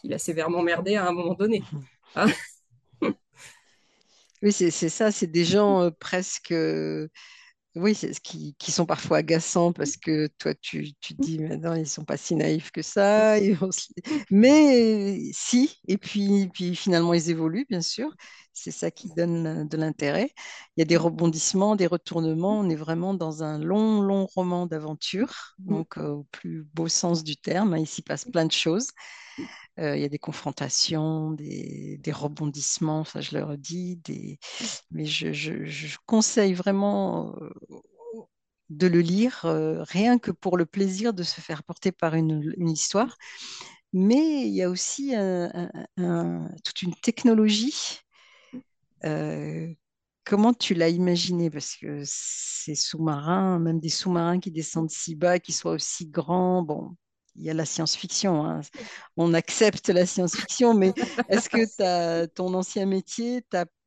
qu'il 0.01 0.13
a 0.13 0.17
sévèrement 0.17 0.63
merdé 0.63 0.97
à 0.97 1.07
un 1.07 1.13
moment 1.13 1.33
donné. 1.33 1.63
oui, 4.41 4.51
c'est 4.51 4.69
ça, 4.89 5.13
c'est 5.13 5.31
des 5.31 5.45
gens 5.45 5.89
presque 5.97 6.53
oui, 7.75 7.95
c'est 7.95 8.13
ce 8.13 8.19
qui, 8.19 8.55
qui, 8.59 8.71
sont 8.71 8.85
parfois 8.85 9.17
agaçants 9.17 9.71
parce 9.71 9.95
que 9.95 10.27
toi, 10.37 10.53
tu, 10.55 10.93
tu 10.99 11.15
te 11.15 11.21
dis, 11.21 11.39
maintenant, 11.39 11.73
ils 11.73 11.81
ne 11.81 11.85
sont 11.85 12.03
pas 12.03 12.17
si 12.17 12.35
naïfs 12.35 12.71
que 12.71 12.81
ça. 12.81 13.37
Mais 14.31 15.19
si, 15.31 15.79
et 15.87 15.97
puis, 15.97 16.49
puis 16.53 16.75
finalement, 16.75 17.13
ils 17.13 17.29
évoluent, 17.29 17.65
bien 17.69 17.81
sûr. 17.81 18.13
C'est 18.53 18.71
ça 18.71 18.91
qui 18.91 19.09
donne 19.15 19.67
de 19.67 19.77
l'intérêt. 19.77 20.31
Il 20.75 20.81
y 20.81 20.83
a 20.83 20.85
des 20.85 20.97
rebondissements, 20.97 21.77
des 21.77 21.87
retournements. 21.87 22.59
On 22.59 22.69
est 22.69 22.75
vraiment 22.75 23.13
dans 23.13 23.43
un 23.43 23.57
long, 23.57 24.01
long 24.01 24.25
roman 24.25 24.65
d'aventure, 24.65 25.55
mmh. 25.59 25.69
donc 25.69 25.97
euh, 25.97 26.09
au 26.09 26.23
plus 26.31 26.67
beau 26.73 26.89
sens 26.89 27.23
du 27.23 27.37
terme. 27.37 27.77
Il 27.77 27.87
s'y 27.87 28.01
passe 28.01 28.25
plein 28.25 28.45
de 28.45 28.51
choses. 28.51 28.87
Euh, 29.79 29.95
il 29.95 30.01
y 30.01 30.05
a 30.05 30.09
des 30.09 30.19
confrontations, 30.19 31.31
des, 31.31 31.99
rebondissements, 32.11 33.05
ça 33.05 33.21
je 33.21 33.37
le 33.37 33.43
redis, 33.43 33.97
des... 33.97 34.37
mais 34.91 35.05
je, 35.05 35.97
conseille 36.05 36.53
vraiment 36.53 37.35
euh, 37.41 37.49
de 38.69 38.87
le 38.87 38.99
lire, 38.99 39.45
euh, 39.45 39.83
rien 39.83 40.19
que 40.19 40.31
pour 40.31 40.57
le 40.57 40.65
plaisir 40.65 41.13
de 41.13 41.23
se 41.23 41.41
faire 41.41 41.63
porter 41.63 41.91
par 41.91 42.15
une, 42.15 42.53
histoire. 42.69 43.17
Mais 43.93 44.47
il 44.47 44.53
y 44.53 44.63
a 44.63 44.69
aussi 44.69 45.13
toute 46.63 46.81
une 46.81 46.95
technologie. 46.95 47.99
comment 50.23 50.53
tu 50.53 50.73
l'as 50.73 50.89
imaginé 50.89 51.49
Parce 51.49 51.75
que 51.75 52.01
ces 52.05 52.75
sous-marins, 52.75 53.59
même 53.59 53.79
des 53.79 53.89
sous-marins 53.89 54.39
qui 54.39 54.51
descendent 54.51 54.91
si 54.91 55.15
bas, 55.15 55.39
qui 55.39 55.53
soient 55.53 55.73
aussi 55.73 56.07
grands, 56.07 56.61
bon, 56.61 56.95
y 57.45 57.49
a 57.49 57.53
la 57.53 57.65
science-fiction. 57.65 58.45
Hein. 58.45 58.61
On 59.17 59.33
accepte 59.33 59.89
la 59.89 60.05
science-fiction, 60.05 60.73
mais 60.73 60.93
est-ce 61.29 61.49
que 61.49 62.25
ton 62.33 62.53
ancien 62.53 62.85
métier 62.85 63.41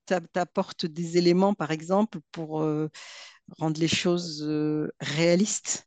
t'apporte 0.07 0.87
des 0.87 1.19
éléments, 1.19 1.55
par 1.55 1.71
exemple, 1.71 2.19
pour 2.33 2.63
euh, 2.63 2.89
rendre 3.59 3.81
les 3.81 3.89
choses 3.89 4.43
euh, 4.47 4.91
réalistes? 5.01 5.87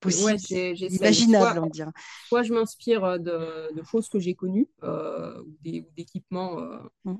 Possibles, 0.00 0.38
imaginables, 0.78 1.58
on 1.58 1.66
dirait. 1.66 1.90
Soit 2.28 2.42
je 2.42 2.54
m'inspire 2.54 3.04
euh, 3.04 3.18
de, 3.18 3.82
choses 3.82 4.08
que 4.08 4.18
j'ai 4.18 4.34
connues, 4.34 4.66
ou 4.82 5.56
d'équipements. 5.94 6.56
Mmh. 7.04 7.16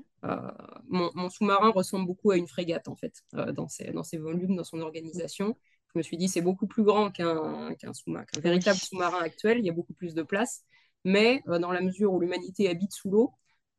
mon, 0.87 1.29
sous-marin 1.29 1.69
ressemble 1.69 2.07
beaucoup 2.07 2.31
à 2.31 2.37
une 2.37 2.47
frégate, 2.47 2.87
en 2.87 2.95
fait, 2.95 3.13
dans, 3.53 3.67
ses, 3.67 3.91
dans 3.91 4.03
ses 4.03 4.17
volumes, 4.17 4.55
dans 4.55 4.63
son 4.63 4.79
organisation 4.79 5.55
je 5.93 5.99
me 5.99 6.03
suis 6.03 6.17
dit, 6.17 6.27
c'est 6.27 6.41
beaucoup 6.41 6.67
plus 6.67 6.83
grand 6.83 7.11
qu'un 7.11 7.93
sous-marin, 7.93 8.25
véritable 8.41 8.77
sous-marin 8.77 9.19
actuel, 9.19 9.59
il 9.59 9.65
y 9.65 9.69
a 9.69 9.73
beaucoup 9.73 9.93
plus 9.93 10.13
de 10.13 10.23
place. 10.23 10.63
Mais 11.03 11.41
euh, 11.47 11.59
dans 11.59 11.71
la 11.71 11.81
mesure 11.81 12.13
où 12.13 12.19
l'humanité 12.19 12.69
habite 12.69 12.93
sous 12.93 13.09
l'eau, 13.09 13.33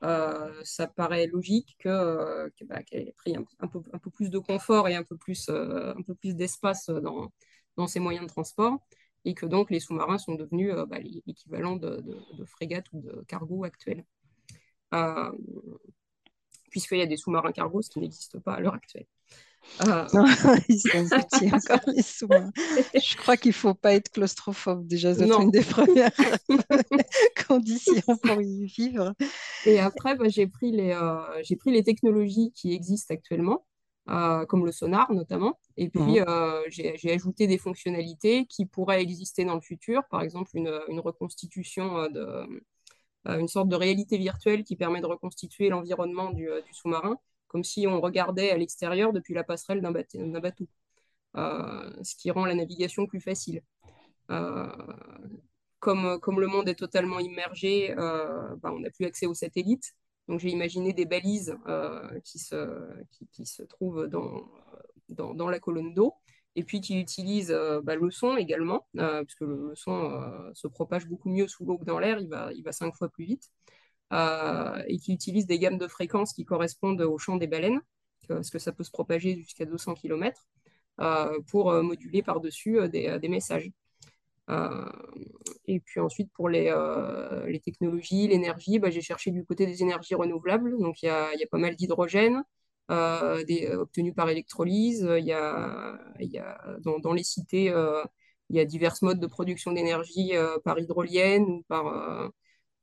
euh, 0.05 0.53
ça 0.64 0.88
paraît 0.88 1.27
logique 1.29 1.77
qu'elle 1.79 2.51
bah, 2.66 2.81
ait 2.90 3.12
pris 3.16 3.37
un, 3.37 3.44
peu, 3.68 3.81
un, 3.92 3.98
peu, 3.98 4.11
plus 4.11 4.31
de 4.31 4.38
confort 4.38 4.88
et 4.88 4.96
un 4.96 5.05
peu 5.05 5.16
plus, 5.16 5.48
euh, 5.48 5.94
un 5.96 6.03
peu 6.03 6.14
plus 6.14 6.35
d'espace 6.35 6.87
dans, 6.88 7.33
dans 7.77 7.87
ses 7.87 8.01
moyens 8.01 8.27
de 8.27 8.31
transport, 8.31 8.81
et 9.25 9.35
que 9.35 9.46
donc 9.46 9.70
les 9.70 9.79
sous-marins 9.81 10.18
sont 10.18 10.35
devenus 10.35 10.75
bah, 10.88 10.98
l'équivalent 10.98 11.77
de, 11.77 12.01
de, 12.01 12.44
frégates 12.44 12.87
ou 12.92 13.01
de 13.01 13.25
cargo 13.29 13.64
actuels. 13.64 14.05
Puisqu'il 16.70 16.98
y 16.98 17.03
a 17.03 17.07
des 17.07 17.16
sous-marins 17.16 17.53
cargo, 17.53 17.83
ce 17.83 17.90
qui 17.90 18.01
n'existe 18.01 18.40
pas 18.40 18.55
à 18.55 18.61
l'heure 18.61 18.75
actuelle. 18.75 19.07
Ah. 19.79 20.07
Non, 20.12 20.25
ils 20.68 20.81
sont 20.81 21.09
petits 21.09 21.52
encore 21.54 21.81
les 21.87 22.02
sous. 22.02 22.29
Je 22.29 23.17
crois 23.17 23.37
qu'il 23.37 23.50
ne 23.50 23.54
faut 23.54 23.75
pas 23.75 23.94
être 23.94 24.10
claustrophobe 24.10 24.87
déjà, 24.87 25.15
c'est 25.15 25.29
une 25.29 25.50
des 25.50 25.63
premières 25.63 26.13
conditions 27.48 28.17
pour 28.23 28.40
y 28.42 28.67
vivre. 28.67 29.15
Et 29.67 29.81
après, 29.81 30.17
bah, 30.17 30.29
j'ai 30.29 30.46
pris, 30.46 30.73
les, 30.73 30.92
euh, 30.92 31.21
j'ai 31.42 31.56
pris 31.56 31.73
les 31.73 31.83
technologies 31.83 32.52
qui 32.54 32.73
existent 32.75 33.15
actuellement, 33.15 33.65
euh, 34.10 34.44
comme 34.46 34.67
le 34.67 34.73
sonar 34.73 35.13
notamment, 35.13 35.58
et 35.77 35.88
puis 35.88 36.21
mhm. 36.21 36.25
euh, 36.29 36.63
j'ai, 36.69 37.13
ajouté 37.13 37.46
des 37.46 37.58
fonctionnalités 37.58 38.46
qui 38.46 38.67
pourraient 38.67 39.02
exister 39.02 39.44
dans 39.44 39.54
le 39.54 39.60
futur, 39.60 40.02
par 40.10 40.23
exemple 40.23 40.50
une, 40.54 40.81
une 40.88 41.00
reconstitution 41.00 42.08
de... 42.08 42.63
une 43.27 43.48
sorte 43.48 43.69
de 43.69 43.77
réalité 43.77 44.19
virtuelle 44.19 44.65
qui 44.65 44.77
permet 44.77 45.00
de 45.00 45.06
reconstituer 45.06 45.69
l'environnement 45.69 46.31
du, 46.31 46.44
du 46.44 46.75
sous-marin 46.75 47.17
comme 47.53 47.65
si 47.65 47.87
on 47.87 48.00
regardait 48.00 48.50
à 48.50 48.57
l'extérieur 48.57 49.13
depuis 49.13 49.35
la 49.35 49.44
passerelle 49.44 49.81
d'un 49.81 49.92
bateau. 49.92 50.67
ce 51.35 52.17
qui 52.17 52.31
rend 52.31 52.46
la 52.46 52.55
navigation 52.55 53.07
plus 53.07 53.21
facile. 53.21 53.63
Comme, 55.79 56.21
comme, 56.21 56.40
le 56.40 56.46
monde 56.46 56.69
est 56.69 56.79
totalement 56.79 57.19
immergé, 57.19 57.94
bah, 57.96 58.73
on 58.73 58.81
n'a 58.81 58.90
plus 58.90 59.05
accès 59.05 59.27
aux 59.27 59.35
satellites. 59.35 59.92
Donc 60.29 60.40
j'ai 60.40 60.50
imaginé 60.50 60.92
des 60.92 61.05
balises 61.05 61.57
qui, 62.25 62.38
se, 62.38 63.63
trouvent 63.69 64.07
dans, 64.09 65.48
la 65.48 65.61
colonne 65.61 65.94
d'eau 65.94 66.15
et 66.57 66.65
puis 66.65 66.81
qui 66.81 66.98
utilise 67.00 67.50
euh, 67.50 67.81
bah, 67.83 67.94
le 67.94 68.11
son 68.11 68.37
également, 68.37 68.87
euh, 68.98 69.25
puisque 69.25 69.40
le, 69.40 69.73
son 69.75 70.11
euh, 70.11 70.50
se 70.55 70.69
propage 70.69 71.07
beaucoup 71.07 71.31
mieux 71.31 71.48
sous 71.48 71.65
l'eau 71.65 71.79
que 71.79 71.85
dans 71.85 71.98
l'air, 71.98 72.19
il 72.21 72.63
va 72.63 72.73
cinq 72.73 72.94
fois 72.94 73.09
plus 73.09 73.25
vite, 73.25 73.50
et 74.13 74.98
qui 74.98 75.13
utilise 75.13 75.46
des 75.46 75.58
gammes 75.58 75.79
de 75.79 75.88
fréquences 75.88 76.33
qui 76.33 76.44
correspondent 76.44 77.00
au 77.02 77.19
chant 77.19 77.37
des 77.37 77.46
baleines, 77.46 77.81
parce 78.29 78.50
que 78.50 78.58
ça 78.58 78.73
peut 78.73 78.85
se 78.85 78.90
propager 78.90 79.37
jusqu'à 79.37 79.65
200 79.65 79.94
km, 79.94 80.46
pour 81.48 81.73
moduler 81.83 82.23
par-dessus 82.23 82.79
des, 82.88 83.29
messages. 83.29 83.71
et 85.67 85.81
puis 85.81 86.00
ensuite, 86.00 86.31
pour 86.35 86.48
les, 86.48 86.71
technologies, 87.65 88.29
l'énergie, 88.29 88.79
bah, 88.79 88.90
j'ai 88.90 89.00
cherché 89.02 89.31
du 89.31 89.44
côté 89.44 89.67
des 89.67 89.83
énergies 89.83 90.15
renouvelables, 90.15 90.79
donc 90.79 91.02
il 91.02 91.06
y 91.06 91.08
a, 91.08 91.31
pas 91.50 91.58
mal 91.58 91.75
d'hydrogène, 91.77 92.42
euh, 92.90 93.42
euh, 93.50 94.13
par 94.15 94.29
électrolyse. 94.29 95.08
Il 95.19 95.25
y 95.25 95.33
a, 95.33 95.98
dans, 96.81 97.13
les 97.13 97.25
cités, 97.25 97.71
euh, 97.71 98.02
il 98.50 98.56
y 98.56 98.60
a 98.60 98.65
divers 98.65 98.94
modes 99.02 99.21
de 99.21 99.27
production 99.27 99.73
d'énergie 99.73 100.33
par 100.65 100.79
hydrolienne 100.79 101.44
ou 101.44 101.63
par 101.69 102.31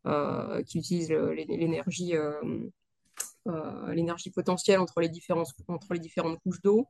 qui 0.05 0.77
utilisent 0.77 1.11
l'énergie 1.11 2.13
l'énergie 3.91 4.29
potentielle 4.31 4.79
entre 4.79 5.01
les, 5.01 5.09
différentes 5.09 6.39
couches 6.41 6.61
d'eau. 6.61 6.87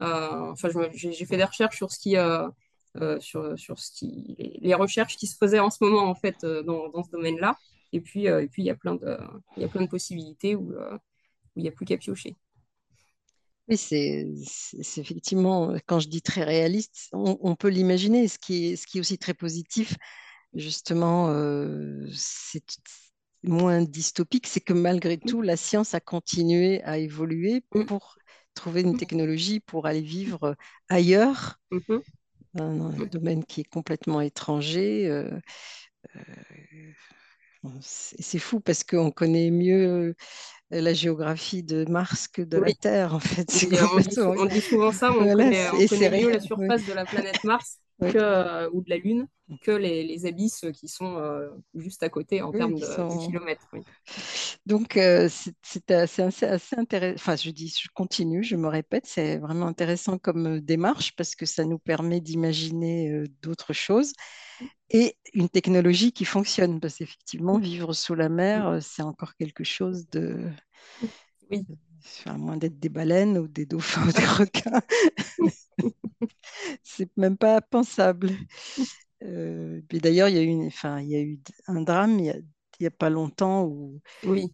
enfin, 0.00 0.68
j'ai 0.92 1.26
fait 1.26 1.36
des 1.36 1.44
recherches 1.44 1.76
sur 1.76 1.90
ce 1.92 1.98
qui, 1.98 2.16
sur, 3.20 3.56
les, 4.60 4.74
recherches 4.74 5.16
qui 5.16 5.26
se 5.26 5.36
faisaient 5.36 5.60
en 5.60 5.70
ce 5.70 5.82
moment 5.82 6.08
en 6.08 6.14
fait 6.14 6.44
dans, 6.44 7.02
ce 7.02 7.10
domaine-là. 7.10 7.56
Et 7.92 8.00
puis, 8.00 8.24
il 8.24 8.64
y 8.64 8.70
a 8.70 8.74
plein 8.74 8.94
de, 8.94 9.86
possibilités 9.86 10.54
où, 10.54 10.74
il 11.56 11.62
n'y 11.62 11.68
a 11.68 11.72
plus 11.72 11.84
qu'à 11.84 11.96
piocher. 11.96 12.36
Oui, 13.68 13.76
c'est 13.76 14.26
effectivement, 14.96 15.74
quand 15.86 16.00
je 16.00 16.08
dis 16.08 16.22
très 16.22 16.42
réaliste, 16.42 17.08
on, 17.12 17.54
peut 17.54 17.68
l'imaginer. 17.68 18.28
Ce 18.28 18.38
qui 18.38 18.72
est 18.72 19.00
aussi 19.00 19.18
très 19.18 19.34
positif, 19.34 19.96
justement, 20.54 21.28
euh, 21.30 22.06
c'est 22.14 22.64
moins 23.44 23.82
dystopique, 23.82 24.46
c'est 24.46 24.60
que 24.60 24.72
malgré 24.72 25.18
tout, 25.18 25.42
la 25.42 25.56
science 25.56 25.94
a 25.94 26.00
continué 26.00 26.82
à 26.84 26.98
évoluer 26.98 27.64
Mm. 27.74 27.86
pour 27.86 28.18
trouver 28.54 28.82
une 28.82 28.96
technologie 28.96 29.60
pour 29.60 29.86
aller 29.86 30.02
vivre 30.02 30.56
ailleurs, 30.88 31.58
Mhm. 31.70 32.02
dans 32.54 32.90
un 32.90 33.06
domaine 33.06 33.44
qui 33.44 33.62
est 33.62 33.64
complètement 33.64 34.20
étranger. 34.20 35.08
euh, 35.08 35.30
euh, 36.16 36.20
c'est 37.80 38.38
fou 38.38 38.60
parce 38.60 38.82
qu'on 38.84 39.10
connaît 39.10 39.50
mieux 39.50 40.14
la 40.70 40.94
géographie 40.94 41.62
de 41.62 41.84
Mars 41.90 42.28
que 42.28 42.42
de 42.42 42.58
la 42.58 42.72
Terre, 42.74 43.14
en 43.14 43.20
fait. 43.20 43.66
On, 43.66 43.98
dit, 44.00 44.18
on 44.18 44.46
souvent 44.62 44.92
ça, 44.92 45.12
on 45.12 45.26
Voilà, 45.26 45.28
connaît, 45.28 45.70
on 45.70 45.82
mieux 46.10 46.30
la 46.30 46.40
Oui, 46.56 46.68
surface 46.68 46.84
de 46.84 46.92
la 46.92 47.06
planète 47.06 47.38
Mars 47.44 47.78
oui, 48.02 48.12
que, 48.12 48.18
euh, 48.18 48.70
ou 48.72 48.82
de 48.82 48.90
la 48.90 48.96
Lune 48.96 49.26
que 49.60 49.70
les, 49.70 50.02
les 50.04 50.26
abysses 50.26 50.64
qui 50.74 50.88
sont 50.88 51.16
euh, 51.16 51.50
juste 51.74 52.02
à 52.02 52.08
côté 52.08 52.40
en 52.40 52.50
oui, 52.50 52.58
termes 52.58 52.74
de, 52.74 53.26
kilomètres. 53.26 53.68
oui. 53.72 53.80
Donc, 54.66 54.96
euh, 54.96 55.28
c'est 55.62 55.90
assez, 55.90 56.22
intéressant. 56.22 57.14
Enfin, 57.16 57.36
je 57.36 57.50
dis, 57.50 57.68
je 57.68 57.88
continue, 57.92 58.42
je 58.42 58.56
me 58.56 58.68
répète, 58.68 59.06
c'est 59.06 59.38
vraiment 59.38 59.66
intéressant 59.66 60.18
comme 60.18 60.60
démarche 60.60 61.14
parce 61.16 61.34
que 61.34 61.46
ça 61.46 61.64
nous 61.64 61.78
permet 61.78 62.20
d'imaginer 62.20 63.24
d'autres 63.42 63.72
choses 63.72 64.12
et 64.88 65.16
une 65.34 65.48
technologie 65.48 66.12
qui 66.12 66.24
fonctionne. 66.24 66.80
Parce 66.80 66.96
qu'effectivement, 66.96 67.58
vivre 67.58 67.92
sous 67.92 68.14
la 68.14 68.28
mer, 68.28 68.78
c'est 68.80 69.02
encore 69.02 69.34
quelque 69.34 69.64
chose 69.64 70.08
de... 70.10 70.48
Oui, 71.50 71.66
À 72.26 72.36
moins 72.36 72.56
d'être 72.56 72.78
des 72.80 72.88
baleines 72.88 73.38
ou 73.38 73.48
des 73.48 73.66
dauphins 73.66 74.06
ou 74.08 74.12
des 74.12 74.24
requins, 74.26 74.82
c'est 76.82 77.10
même 77.16 77.36
pas 77.36 77.60
pensable. 77.60 78.30
Euh, 79.24 79.80
puis 79.88 80.00
d'ailleurs, 80.00 80.28
il 80.28 80.36
y 80.36 80.38
a 80.38 80.42
eu, 80.42 80.46
une- 80.46 80.66
enfin, 80.68 81.00
il 81.00 81.08
y 81.10 81.16
a 81.16 81.20
eu 81.22 81.40
un 81.68 81.82
drame 81.82 82.18
il 82.20 82.26
y 82.26 82.30
a, 82.30 82.36
il 82.80 82.84
y 82.84 82.86
a 82.86 82.90
pas 82.90 83.10
longtemps 83.10 83.64
où, 83.66 84.00
oui, 84.22 84.52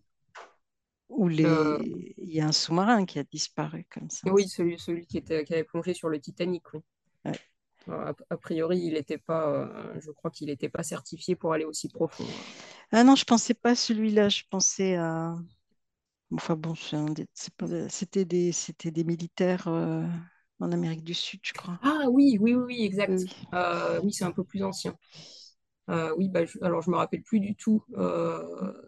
où 1.11 1.29
Euh, 1.45 1.79
les... 1.79 2.15
il 2.19 2.33
y 2.35 2.41
a 2.41 2.47
un 2.47 2.53
sous-marin 2.53 3.05
qui 3.05 3.19
a 3.19 3.25
disparu 3.25 3.85
comme 3.91 4.09
ça. 4.11 4.31
oui 4.31 4.49
celui, 4.49 4.79
celui 4.79 5.07
qui, 5.07 5.19
était, 5.19 5.45
qui 5.45 5.55
avait 5.55 5.65
plongé 5.65 5.93
sur 5.93 6.09
le 6.09 6.21
Titanic. 6.21 6.63
Oui. 6.73 6.81
Ouais. 7.25 7.39
Euh, 7.89 8.13
A, 8.13 8.15
a 8.31 8.37
priori, 8.37 8.79
il 8.79 8.97
était 8.97 9.19
pas, 9.19 9.49
euh, 9.51 10.01
je 10.01 10.11
crois 10.13 10.31
qu'il 10.31 10.47
n'était 10.49 10.69
pas 10.69 10.83
certifié 10.85 11.35
pour 11.37 11.53
aller 11.53 11.65
aussi 11.65 11.89
profond. 11.89 12.39
Ah 12.93 13.05
non, 13.05 13.15
je 13.17 13.25
pensais 13.25 13.55
pas 13.55 13.71
à 13.71 13.75
celui-là, 13.75 14.29
je 14.29 14.43
pensais 14.51 14.97
à... 14.97 15.37
Enfin 16.33 16.57
bon, 16.57 16.75
c'était 17.89 18.25
des, 18.25 18.53
militaires 19.05 19.69
euh, 19.69 20.05
en 20.61 20.73
Amérique 20.73 21.05
du 21.05 21.15
Sud, 21.15 21.41
je 21.43 21.53
crois. 21.53 21.81
Ah 21.83 22.07
oui, 22.11 22.37
oui, 22.41 22.55
oui, 22.55 22.83
exact. 22.85 23.25
oui. 23.25 23.49
Euh, 23.55 24.01
oui, 24.03 24.13
c'est 24.13 24.25
un 24.25 24.33
peu 24.33 24.45
plus 24.45 24.63
ancien. 24.65 24.97
Euh, 25.91 26.15
oui, 26.19 26.29
bah, 26.29 26.45
je- 26.45 26.59
alors 26.63 26.83
je 26.83 26.91
me 26.91 26.97
rappelle 26.97 27.23
plus 27.23 27.41
du 27.41 27.57
tout 27.57 27.85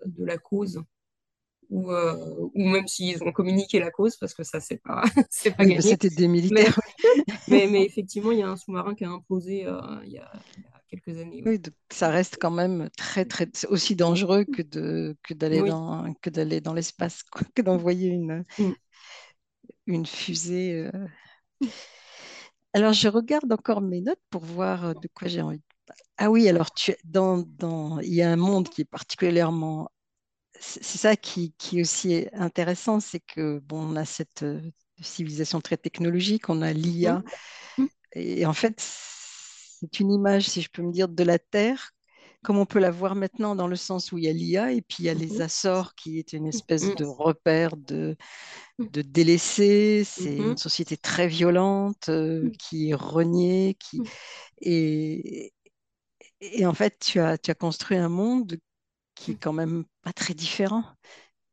de 0.07 0.25
la 0.25 0.39
cause. 0.39 0.83
ou, 1.71 1.93
ou 2.55 2.69
même 2.69 2.89
s'ils 2.89 3.23
ont 3.25 3.33
communiqué 3.33 3.81
la 3.81 3.91
cause, 3.91 4.17
parce 4.17 4.35
que 4.35 4.45
ça, 4.45 4.61
c'est 4.61 4.79
pas, 4.83 5.05
c'est 5.31 5.53
pas 5.57 5.65
Oui, 5.65 5.71
bah, 5.73 5.83
gagné. 5.83 5.83
c'était 5.83 6.11
des 6.11 6.29
militaires. 6.29 6.79
mais, 7.49 7.67
mais 7.69 7.85
effectivement, 7.85 8.33
il 8.33 8.39
y 8.41 8.43
a 8.43 8.49
un 8.49 8.57
sous-marin 8.57 8.95
qui 8.95 9.05
a 9.05 9.11
il 10.05 10.13
y 10.13 10.19
a 10.19 10.31
quelques 10.91 11.19
années. 11.19 11.43
Oui, 11.47 11.59
donc 11.59 11.75
ça 11.91 12.11
reste 12.11 12.37
quand 12.41 12.51
même 12.51 12.91
très, 12.97 13.25
très, 13.25 13.49
aussi 13.69 13.97
dangereux 13.97 14.45
que 14.45 14.63
de, 14.63 15.17
que 15.23 15.33
d'aller 15.35 15.63
oui. 15.63 15.71
dans, 15.71 16.13
que 16.21 16.29
d'aller 16.31 16.61
dans 16.61 16.75
l'espace, 16.75 17.23
quoi, 17.23 17.43
que 17.55 17.63
d'envoyer 17.63 18.09
une, 18.09 18.45
Mm. 18.59 18.75
une 19.87 20.07
fusée. 20.07 20.73
euh. 20.95 21.09
Alors, 22.73 22.93
je 22.93 23.09
regarde 23.09 23.53
encore 23.53 23.81
mes 23.81 24.01
notes 24.01 24.21
pour 24.31 24.45
voir 24.45 24.85
euh, 24.87 24.95
de 24.95 25.09
quoi 25.09 25.29
j'ai 25.29 25.43
envie. 25.43 25.59
de. 25.59 25.63
Ah 26.19 26.31
oui, 26.31 26.49
alors 26.49 26.73
tu, 26.73 26.95
dans, 27.05 27.39
dans, 27.39 27.99
il 28.01 28.15
y 28.15 28.23
a 28.23 28.31
un 28.33 28.37
monde 28.37 28.69
qui 28.69 28.83
est 28.83 28.85
particulièrement. 28.85 29.91
C'est 30.61 30.83
c'est 30.85 30.99
ça 30.99 31.17
qui, 31.17 31.55
qui 31.59 31.83
aussi 31.83 32.15
est 32.15 32.35
intéressant, 32.35 33.01
c'est 33.01 33.21
que 33.21 33.61
bon, 33.61 33.93
on 33.93 33.97
a 33.97 34.05
cette 34.07 34.45
euh, 34.45 34.61
civilisation 35.03 35.61
très 35.61 35.77
technologique, 35.79 36.49
on 36.51 36.63
a 36.63 36.73
l'IA, 36.73 37.23
Mm. 37.79 37.85
Mm. 37.85 37.89
et 38.15 38.47
en 38.47 38.55
fait, 38.55 38.81
c'est 39.81 40.01
une 40.01 40.11
image, 40.13 40.49
si 40.49 40.63
je 40.63 40.71
peux 40.71 40.83
me 40.83 40.93
dire, 40.93 41.09
de 41.09 41.23
la 41.25 41.39
Terre, 41.39 41.93
comme 42.43 42.59
on 42.59 42.67
peut 42.67 42.79
la 42.79 42.91
voir 42.91 43.15
maintenant 43.17 43.55
dans 43.57 43.69
le 43.69 43.77
sens 43.77 44.13
où 44.13 44.19
il 44.19 44.25
y 44.25 44.29
a 44.29 44.33
l'IA, 44.33 44.73
et 44.73 44.83
puis 44.83 44.99
il 45.01 45.07
y 45.07 45.09
a 45.11 45.15
les 45.15 45.37
Mhm. 45.37 45.43
Açores, 45.43 45.95
qui 45.95 46.19
est 46.19 46.33
une 46.33 46.47
espèce 46.47 46.95
Mm. 46.95 46.95
de 46.95 47.05
repère 47.05 47.77
de, 47.77 48.17
de 48.93 49.03
délaissés. 49.03 50.05
C'est 50.05 50.37
une 50.39 50.57
société 50.57 50.97
très 50.97 51.29
violente, 51.29 52.09
euh, 52.11 52.51
qui 52.59 52.91
est 52.91 52.95
reniée, 52.95 53.77
qui... 53.81 54.03
Et, 54.63 55.53
et 56.41 56.67
en 56.67 56.75
fait, 56.75 56.99
tu 57.01 57.21
as, 57.21 57.39
tu 57.39 57.51
as 57.51 57.55
construit 57.55 57.97
un 57.99 58.09
monde 58.09 58.59
qui 59.17 59.33
est 59.33 59.37
quand 59.37 59.53
même 59.55 59.85
pas 60.03 60.13
très 60.13 60.35
différent 60.35 60.85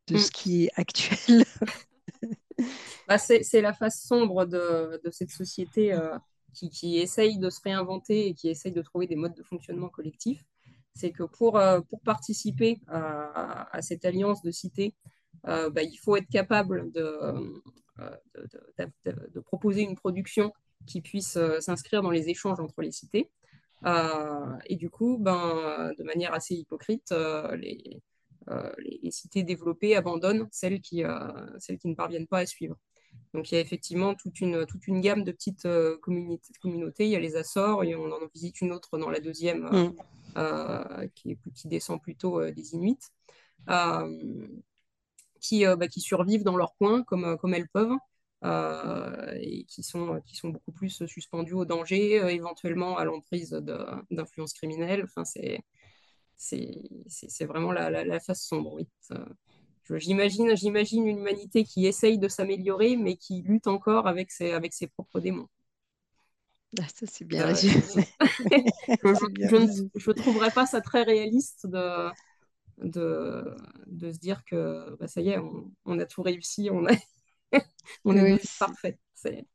de 0.07 0.17
ce 0.17 0.31
qui 0.31 0.65
est 0.65 0.71
actuel. 0.75 1.45
Bah, 3.07 3.17
c'est, 3.17 3.43
c'est 3.43 3.61
la 3.61 3.73
face 3.73 4.01
sombre 4.03 4.45
de, 4.45 4.99
de 5.03 5.09
cette 5.11 5.29
société 5.31 5.93
euh, 5.93 6.17
qui, 6.53 6.69
qui 6.69 6.97
essaye 6.97 7.37
de 7.37 7.49
se 7.49 7.61
réinventer 7.61 8.27
et 8.27 8.33
qui 8.33 8.49
essaye 8.49 8.71
de 8.71 8.81
trouver 8.81 9.07
des 9.07 9.15
modes 9.15 9.35
de 9.35 9.43
fonctionnement 9.43 9.89
collectif. 9.89 10.43
C'est 10.93 11.11
que 11.11 11.23
pour, 11.23 11.57
euh, 11.57 11.81
participer 12.03 12.79
à, 12.87 13.81
cette 13.81 14.05
alliance 14.05 14.41
de 14.41 14.51
cités, 14.51 14.95
euh, 15.47 15.69
bah, 15.69 15.83
il 15.83 15.97
faut 15.97 16.15
être 16.15 16.29
capable 16.29 16.91
de, 16.91 17.19
euh, 17.99 18.17
de, 19.05 19.39
proposer 19.39 19.81
une 19.81 19.95
production 19.95 20.51
qui 20.87 21.01
puisse 21.01 21.37
s'inscrire 21.59 22.01
dans 22.01 22.11
les 22.11 22.29
échanges 22.29 22.59
entre 22.59 22.81
les 22.81 22.91
cités. 22.91 23.29
Et 24.65 24.75
du 24.75 24.89
coup, 24.89 25.17
ben, 25.19 25.93
de 25.97 26.03
manière 26.03 26.33
assez 26.33 26.55
hypocrite, 26.55 27.13
les, 27.55 28.01
les, 28.79 29.11
cités 29.11 29.43
développées 29.43 29.95
abandonnent 29.95 30.47
celles 30.51 30.81
qui 30.81 31.03
ne 31.03 31.95
parviennent 31.95 32.27
pas 32.27 32.39
à 32.39 32.45
suivre. 32.47 32.77
Donc 33.33 33.51
il 33.51 33.55
y 33.55 33.57
a 33.57 33.61
effectivement 33.61 34.15
toute 34.15 34.41
une, 34.41 34.65
toute 34.65 34.87
une 34.87 35.01
gamme 35.01 35.23
de 35.23 35.31
petites 35.31 35.65
euh, 35.65 35.97
communautés. 35.97 37.05
Il 37.05 37.11
y 37.11 37.15
a 37.15 37.19
les 37.19 37.35
Açores 37.35 37.83
et 37.83 37.95
on 37.95 38.11
en 38.11 38.19
visite 38.33 38.61
une 38.61 38.71
autre 38.71 38.97
dans 38.97 39.09
la 39.09 39.19
deuxième 39.19 39.65
euh, 39.65 39.89
Mm. 39.89 39.95
euh, 40.37 41.07
qui, 41.15 41.31
est, 41.31 41.37
qui 41.53 41.67
descend 41.67 42.01
plutôt 42.01 42.41
euh, 42.41 42.51
des 42.51 42.73
Inuits, 42.73 42.97
qui, 45.39 45.65
bah, 45.65 45.87
qui 45.87 46.01
survivent 46.01 46.43
dans 46.43 46.57
leur 46.57 46.75
coin 46.77 47.03
comme, 47.03 47.37
comme 47.37 47.53
elles 47.53 47.69
peuvent. 47.69 47.97
et 49.41 49.65
qui 49.65 49.83
sont, 49.83 50.21
qui 50.25 50.35
sont 50.35 50.49
beaucoup 50.49 50.71
plus 50.71 51.05
suspendues 51.07 51.53
au 51.53 51.65
danger, 51.65 52.15
éventuellement 52.33 52.97
à 52.97 53.05
l'emprise 53.05 53.51
d'influences 54.11 54.53
criminelles. 54.53 55.03
Enfin, 55.03 55.23
c'est, 55.25 55.63
vraiment 57.45 57.71
la, 57.71 57.89
la, 57.89 58.05
la 58.05 58.19
face 58.19 58.43
sombre, 58.43 58.73
oui. 58.73 58.87
J'imagine, 59.95 60.55
j'imagine 60.55 61.07
une 61.07 61.19
humanité 61.19 61.63
qui 61.63 61.85
essaye 61.85 62.19
de 62.19 62.27
s'améliorer, 62.27 62.95
mais 62.97 63.15
qui 63.17 63.41
lutte 63.43 63.67
encore 63.67 64.07
avec 64.07 64.31
ses, 64.31 64.51
avec 64.51 64.73
ses 64.73 64.87
propres 64.87 65.19
démons. 65.19 65.47
Ah, 66.79 66.87
ça, 66.93 67.05
c'est 67.07 67.25
bien 67.25 67.45
Euh, 67.45 67.45
résumé. 67.45 68.07
Je 69.95 70.09
ne 70.09 70.13
trouverais 70.13 70.51
pas 70.51 70.65
ça 70.65 70.81
très 70.81 71.03
réaliste 71.03 71.67
de, 71.67 72.09
de, 72.79 73.55
de 73.87 74.11
se 74.13 74.19
dire 74.19 74.43
que 74.45 74.95
bah, 74.99 75.07
ça 75.07 75.21
y 75.21 75.29
est, 75.29 75.39
on, 75.39 75.71
on 75.85 75.99
a 75.99 76.05
tout 76.05 76.23
réussi, 76.23 76.69
on, 76.71 76.85
a, 76.87 76.91
on 78.05 78.17
est 78.17 78.23
Oui, 78.23 78.37
devenu 78.37 78.41
c'est- 78.43 78.57
parfait. 78.59 78.99
C'est, 79.15 79.45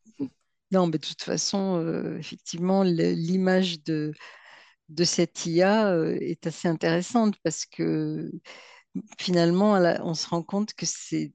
non, 0.70 0.86
mais 0.86 0.92
de 0.92 1.06
toute 1.06 1.22
façon, 1.22 1.76
euh, 1.84 2.16
effectivement, 2.18 2.82
l'image 2.82 3.82
de, 3.84 4.12
de 4.90 5.04
cette 5.04 5.46
IA 5.46 5.92
euh, 5.92 6.16
est 6.20 6.46
assez 6.46 6.68
intéressante 6.68 7.36
parce 7.44 7.66
que 7.66 8.30
finalement, 9.18 9.72
on 10.02 10.14
se 10.14 10.28
rend 10.28 10.42
compte 10.42 10.74
que 10.74 10.86
c'est 10.86 11.32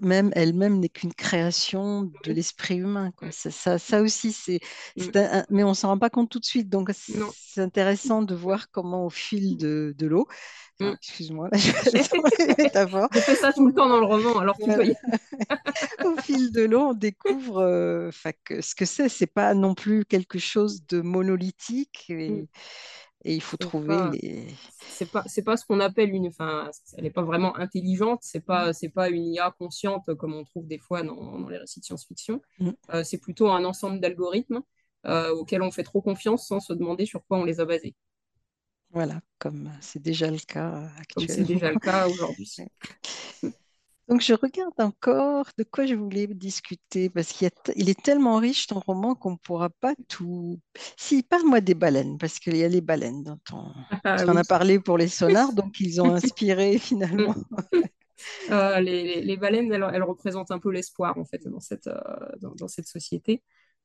même 0.00 0.30
elle-même 0.34 0.78
n'est 0.78 0.88
qu'une 0.88 1.12
création 1.12 2.10
de 2.24 2.32
l'esprit 2.32 2.76
humain, 2.76 3.10
quoi. 3.16 3.30
Ça, 3.30 3.50
ça, 3.50 3.78
ça 3.78 4.02
aussi, 4.02 4.32
c'est, 4.32 4.60
mm, 4.96 5.42
mais 5.50 5.64
on 5.64 5.74
s'en 5.74 5.88
rend 5.88 5.98
pas 5.98 6.10
compte 6.10 6.30
tout 6.30 6.38
de 6.38 6.44
suite. 6.44 6.68
Donc, 6.68 6.90
c'est 6.94 7.60
intéressant 7.60 8.22
de 8.22 8.34
voir 8.34 8.70
comment 8.70 9.06
au 9.06 9.10
fil 9.10 9.56
de, 9.56 9.94
de 9.96 10.06
l'eau, 10.06 10.26
mm. 10.80 10.92
excuse-moi, 10.94 11.48
je 11.54 11.72
fais 13.20 13.34
ça 13.36 13.52
tout 13.52 13.66
le 13.66 13.74
temps 13.74 13.88
dans 13.88 14.00
le 14.00 14.06
roman, 14.06 14.38
alors 14.38 14.56
Voilà. 14.60 14.94
Au 16.04 16.16
fil 16.20 16.52
de 16.52 16.62
l'eau, 16.62 16.90
on 16.90 16.94
découvre 16.94 17.58
euh, 17.58 18.10
que 18.44 18.60
ce 18.60 18.74
que 18.74 18.84
c'est. 18.84 19.08
C'est 19.08 19.26
pas 19.26 19.54
non 19.54 19.74
plus 19.74 20.04
quelque 20.04 20.38
chose 20.38 20.86
de 20.86 21.00
monolithique 21.00 22.06
Mm. 22.08 22.44
Et, 23.24 23.34
il 23.34 23.42
faut 23.42 23.56
trouver 23.56 23.88
pas, 23.88 24.10
les. 24.10 24.46
c'est 24.88 25.10
pas, 25.10 25.24
c'est 25.26 25.42
pas 25.42 25.56
ce 25.56 25.66
qu'on 25.66 25.80
appelle 25.80 26.10
une, 26.10 26.28
enfin, 26.28 26.70
elle 26.96 27.04
n'est 27.04 27.10
pas 27.10 27.22
vraiment 27.22 27.56
intelligente, 27.56 28.20
c'est 28.22 28.40
pas, 28.40 28.72
c'est 28.72 28.88
pas 28.88 29.08
une 29.10 29.26
IA 29.34 29.50
consciente 29.58 30.14
comme 30.14 30.34
on 30.34 30.44
trouve 30.44 30.66
des 30.66 30.78
fois 30.78 31.02
dans, 31.02 31.38
dans 31.38 31.48
les 31.48 31.58
récits 31.58 31.80
de 31.80 31.84
science-fiction. 31.84 32.40
Mm. 32.58 32.70
Euh, 32.94 33.04
c'est 33.04 33.18
plutôt 33.18 33.50
un 33.50 33.64
ensemble 33.64 34.00
d'algorithmes 34.00 34.62
euh, 35.06 35.30
auxquels 35.30 35.62
on 35.62 35.70
fait 35.70 35.84
trop 35.84 36.02
confiance 36.02 36.46
sans 36.46 36.60
se 36.60 36.72
demander 36.72 37.06
sur 37.06 37.24
quoi 37.26 37.38
on 37.38 37.44
les 37.44 37.60
a 37.60 37.64
basés, 37.64 37.94
Voilà, 38.90 39.20
comme 39.38 39.72
c'est 39.80 40.02
déjà 40.02 40.30
le 40.30 40.38
cas 40.38 40.76
euh, 40.76 40.88
comme 41.14 41.28
c'est 41.28 41.42
actuellement. 41.42 41.46
déjà 41.46 41.72
le 41.72 41.78
cas 41.78 42.08
aujourd'hui. 42.08 42.50
Donc, 44.08 44.22
je 44.22 44.32
regarde 44.32 44.72
encore 44.78 45.46
de 45.58 45.64
quoi 45.64 45.84
je 45.84 45.94
voulais 45.94 46.26
discuter, 46.28 47.10
parce 47.10 47.28
qu'il 47.32 47.46
a 47.46 47.50
il 47.76 47.90
est 47.90 48.02
tellement 48.02 48.36
riche 48.38 48.66
ton 48.66 48.80
roman 48.80 49.14
qu'on 49.14 49.32
ne 49.32 49.36
pourra 49.36 49.68
pas 49.68 49.94
tout. 50.08 50.58
Si, 50.96 51.22
parle-moi 51.22 51.60
des 51.60 51.74
baleines, 51.74 52.16
parce 52.18 52.38
qu'il 52.38 52.56
y 52.56 52.64
a 52.64 52.68
les 52.68 52.80
baleines 52.80 53.22
dans 53.22 53.36
ton. 53.44 53.74
Ah 54.04 54.24
Tu 54.24 54.24
en 54.30 54.36
oui. 54.36 54.36
as 54.36 54.44
parlé 54.44 54.80
pour 54.80 54.96
les 54.96 55.08
sonars, 55.08 55.52
donc 55.52 55.78
ils 55.80 56.00
ont 56.00 56.14
inspiré 56.14 56.78
Mm. 57.16 57.28
finalement. 57.28 57.34
Euh, 58.50 58.80
les, 58.80 59.04
les- 59.04 59.22
les 59.22 59.36
baleines, 59.36 59.72
elles, 59.72 59.86
elles 59.92 60.02
représentent 60.02 60.50
un 60.50 60.58
peu 60.58 60.70
l'espoir 60.72 61.18
en 61.18 61.24
fait 61.24 61.46
dans 61.46 61.60
cette, 61.60 61.86
euh, 61.86 62.00
dans, 62.40 62.54
dans 62.54 62.68
cette 62.68 62.86
société. 62.86 63.42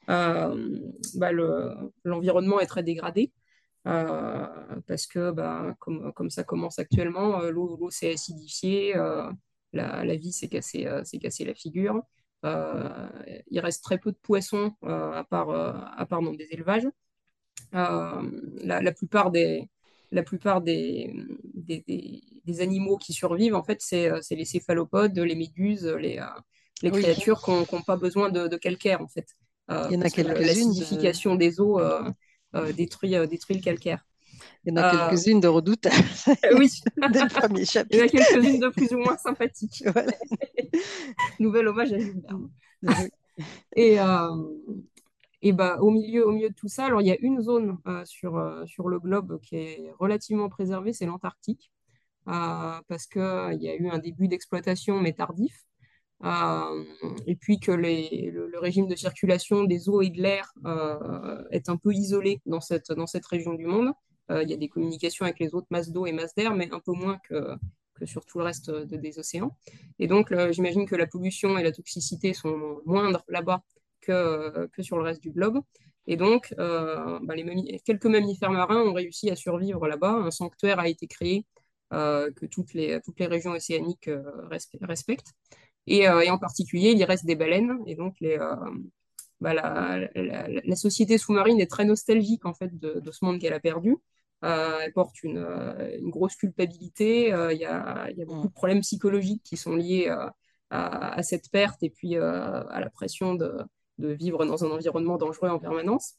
Euh, 0.10 0.80
bah, 1.16 1.32
le- 1.32 1.74
l'environnement 2.04 2.60
est 2.60 2.66
très 2.68 2.84
dégradé. 2.84 3.32
parce 4.88 5.08
que 5.08 5.32
bah, 5.32 5.76
comme, 5.80 6.14
comme 6.14 6.30
ça 6.30 6.44
commence 6.44 6.80
actuellement, 6.80 7.42
l'eau, 7.42 7.90
s'est 7.92 8.14
acidifiée, 8.14 8.96
la, 9.74 10.06
la 10.06 10.16
vie 10.16 10.32
s'est 10.32 10.48
cassée, 10.50 10.88
euh, 10.88 11.04
la 11.46 11.54
figure. 11.56 12.02
Euh, 12.46 13.10
il 13.50 13.60
reste 13.60 13.84
très 13.84 13.98
peu 13.98 14.12
de 14.12 14.18
poissons 14.22 14.74
euh, 14.84 15.12
à 15.14 15.24
part, 15.24 15.50
à 16.00 16.06
part 16.06 16.22
dans 16.22 16.34
des 16.34 16.48
élevages. 16.52 16.88
La, 17.72 18.82
la 18.82 18.92
plupart 18.92 19.32
des, 19.32 19.70
la 20.12 20.24
plupart 20.24 20.62
des, 20.62 21.14
des, 21.54 21.84
des- 21.88 22.22
des 22.46 22.62
animaux 22.62 22.98
qui 22.98 23.14
survivent, 23.14 23.56
en 23.56 23.64
fait, 23.64 23.82
c'est 23.82 24.36
les 24.36 24.46
céphalopodes, 24.46 25.18
les 25.18 25.36
méduses, 25.36 25.86
les, 25.86 26.20
les 26.82 26.92
Oui, 26.92 27.04
créatures 27.04 27.42
qui 27.42 27.52
n'ont 27.52 27.84
pas 27.84 27.98
besoin 27.98 28.30
de, 28.30 28.48
de 28.48 28.58
calcaire, 28.58 29.02
en 29.02 29.08
fait, 29.08 29.28
Euh, 29.72 29.90
il 29.90 29.94
y 29.94 29.98
en 29.98 30.02
a 30.02 30.10
de... 30.76 31.14
des 31.36 31.60
eaux 31.62 31.80
euh, 31.80 32.12
euh, 32.56 32.74
détruit, 32.74 33.16
détruit 33.28 33.56
le 33.56 33.62
calcaire. 33.62 34.06
Il 34.66 34.74
y 34.74 34.74
en 34.74 34.78
a 34.78 34.94
Euh, 34.94 35.10
quelques-unes 35.10 35.40
de 35.40 35.48
redoutables 35.48 35.96
oui, 36.58 36.70
des 37.12 37.26
premiers 37.28 37.64
il 37.92 37.98
y 37.98 38.02
en 38.02 38.06
a 38.06 38.08
quelques-unes 38.08 38.60
de 38.60 38.70
plus 38.70 38.94
ou 38.94 39.00
moins 39.00 39.18
sympathiques. 39.18 39.84
Voilà. 39.94 40.12
Nouvel 41.40 41.68
hommage 41.68 41.94
à 41.94 42.00
Jules 42.00 42.22
Verne. 42.22 42.50
Oui. 42.84 43.10
Et, 43.76 44.00
euh, 44.00 44.30
et 45.42 45.52
bah, 45.54 45.78
au 45.82 45.92
milieu, 45.92 46.28
au 46.28 46.32
milieu 46.32 46.50
de 46.50 46.54
tout 46.56 46.68
ça, 46.70 46.86
alors 46.86 47.02
il 47.02 47.08
y 47.08 47.12
a 47.12 47.18
une 47.20 47.42
zone 47.42 47.78
euh, 47.88 48.06
sur, 48.06 48.38
euh, 48.38 48.66
sur 48.66 48.88
le 48.88 49.00
globe 49.00 49.40
qui 49.42 49.56
est 49.58 49.92
relativement 50.00 50.50
préservée, 50.50 50.94
c'est 50.94 51.06
l'Antarctique, 51.06 51.72
euh, 52.30 52.80
parce 52.88 53.08
qu'il 53.08 53.58
y 53.60 53.70
a 53.70 53.76
eu 53.76 53.90
un 53.90 54.00
début 54.00 54.28
d'exploitation, 54.28 55.00
mais 55.02 55.14
tardif, 55.14 55.54
euh, 56.24 56.84
et 57.28 57.36
puis 57.36 57.60
que 57.60 57.72
les, 57.72 58.32
le, 58.34 58.48
le 58.48 58.60
régime 58.60 58.88
de 58.88 58.96
circulation 58.96 59.66
des 59.66 59.90
eaux 59.90 60.02
et 60.02 60.10
de 60.10 60.22
l'air 60.22 60.54
euh, 60.66 61.44
est 61.52 61.68
un 61.70 61.76
peu 61.78 61.94
isolé 61.94 62.42
dans 62.46 62.62
cette, 62.62 62.92
dans 62.94 63.08
cette 63.08 63.26
région 63.26 63.54
du 63.56 63.66
monde. 63.66 63.92
Euh, 64.32 64.44
il 64.44 64.50
y 64.50 64.54
a 64.54 64.58
des 64.58 64.70
communications 64.70 65.26
avec 65.26 65.40
les 65.40 65.54
autres 65.54 65.68
masses 65.70 65.92
d'eau 65.92 66.06
et 66.06 66.12
masses 66.12 66.36
d'air, 66.36 66.54
mais 66.56 66.70
un 66.72 66.80
peu 66.80 66.94
moins 66.94 67.18
que, 67.30 67.56
sur 68.06 68.26
tout 68.26 68.40
le 68.40 68.46
reste 68.46 68.70
de- 68.70 68.98
des 68.98 69.20
océans. 69.20 69.56
Et 70.00 70.08
donc, 70.08 70.34
j'imagine 70.52 70.86
que 70.86 70.96
la 70.96 71.08
pollution 71.08 71.58
et 71.58 71.64
la 71.64 71.72
toxicité 71.72 72.34
sont 72.34 72.82
moindres 72.86 73.24
là-bas 73.30 73.64
que, 74.02 74.70
sur 74.80 74.98
le 74.98 75.04
reste 75.04 75.22
du 75.22 75.32
globe. 75.32 75.60
Et 76.08 76.18
donc, 76.18 76.54
euh, 76.60 77.20
bah, 77.24 77.36
quelques 77.86 78.06
mammifères 78.06 78.52
marins 78.52 78.82
ont 78.82 78.94
réussi 78.94 79.30
à 79.30 79.36
survivre 79.36 79.88
là-bas. 79.88 80.12
Un 80.12 80.32
sanctuaire 80.32 80.80
a 80.80 80.90
été 80.90 81.08
créé 81.08 81.46
euh, 81.94 82.32
que 82.32 82.46
toutes 82.46 82.74
les, 82.74 83.00
régions 83.20 83.52
océaniques 83.52 84.10
respe- 84.50 84.78
respectent. 84.82 85.32
Et, 85.88 86.08
en 86.10 86.38
particulier, 86.38 86.92
il 86.92 86.98
y 86.98 87.06
reste 87.06 87.26
des 87.26 87.36
baleines. 87.36 87.78
Et 87.88 87.96
donc, 87.96 88.16
bah, 89.40 89.54
la, 89.54 90.76
société 90.76 91.18
sous-marine 91.18 91.60
est 91.62 91.70
très 91.72 91.86
nostalgique 91.86 92.46
en 92.46 92.54
fait 92.54 92.78
de 92.78 93.12
ce 93.12 93.24
monde 93.24 93.40
qu'elle 93.40 93.54
a 93.54 93.60
perdu. 93.60 93.98
Euh, 94.44 94.80
elle 94.82 94.94
porte 94.94 95.24
une, 95.24 95.38
euh, 95.38 95.98
une 96.00 96.10
grosse 96.10 96.36
culpabilité. 96.36 97.34
Euh, 97.34 97.54
Il 97.54 97.60
y 97.60 97.66
a, 97.66 98.10
il 98.12 98.18
y 98.18 98.22
a 98.22 98.26
beaucoup 98.26 98.48
Mm. 98.48 98.50
de 98.50 98.54
problèmes 98.54 98.82
psychologiques 98.82 99.44
qui 99.44 99.58
sont 99.58 99.76
liés 99.76 100.08
à, 100.10 100.36
à 100.70 101.24
cette 101.24 101.50
perte 101.52 101.84
et 101.84 101.90
puis 101.90 102.16
à 102.18 102.80
la 102.80 102.90
pression 102.90 103.36
de, 103.36 103.58
de 104.00 104.10
vivre 104.10 104.46
dans 104.46 104.64
un 104.66 104.72
environnement 104.72 105.18
dangereux 105.18 105.50
en 105.50 105.60
permanence. 105.60 106.16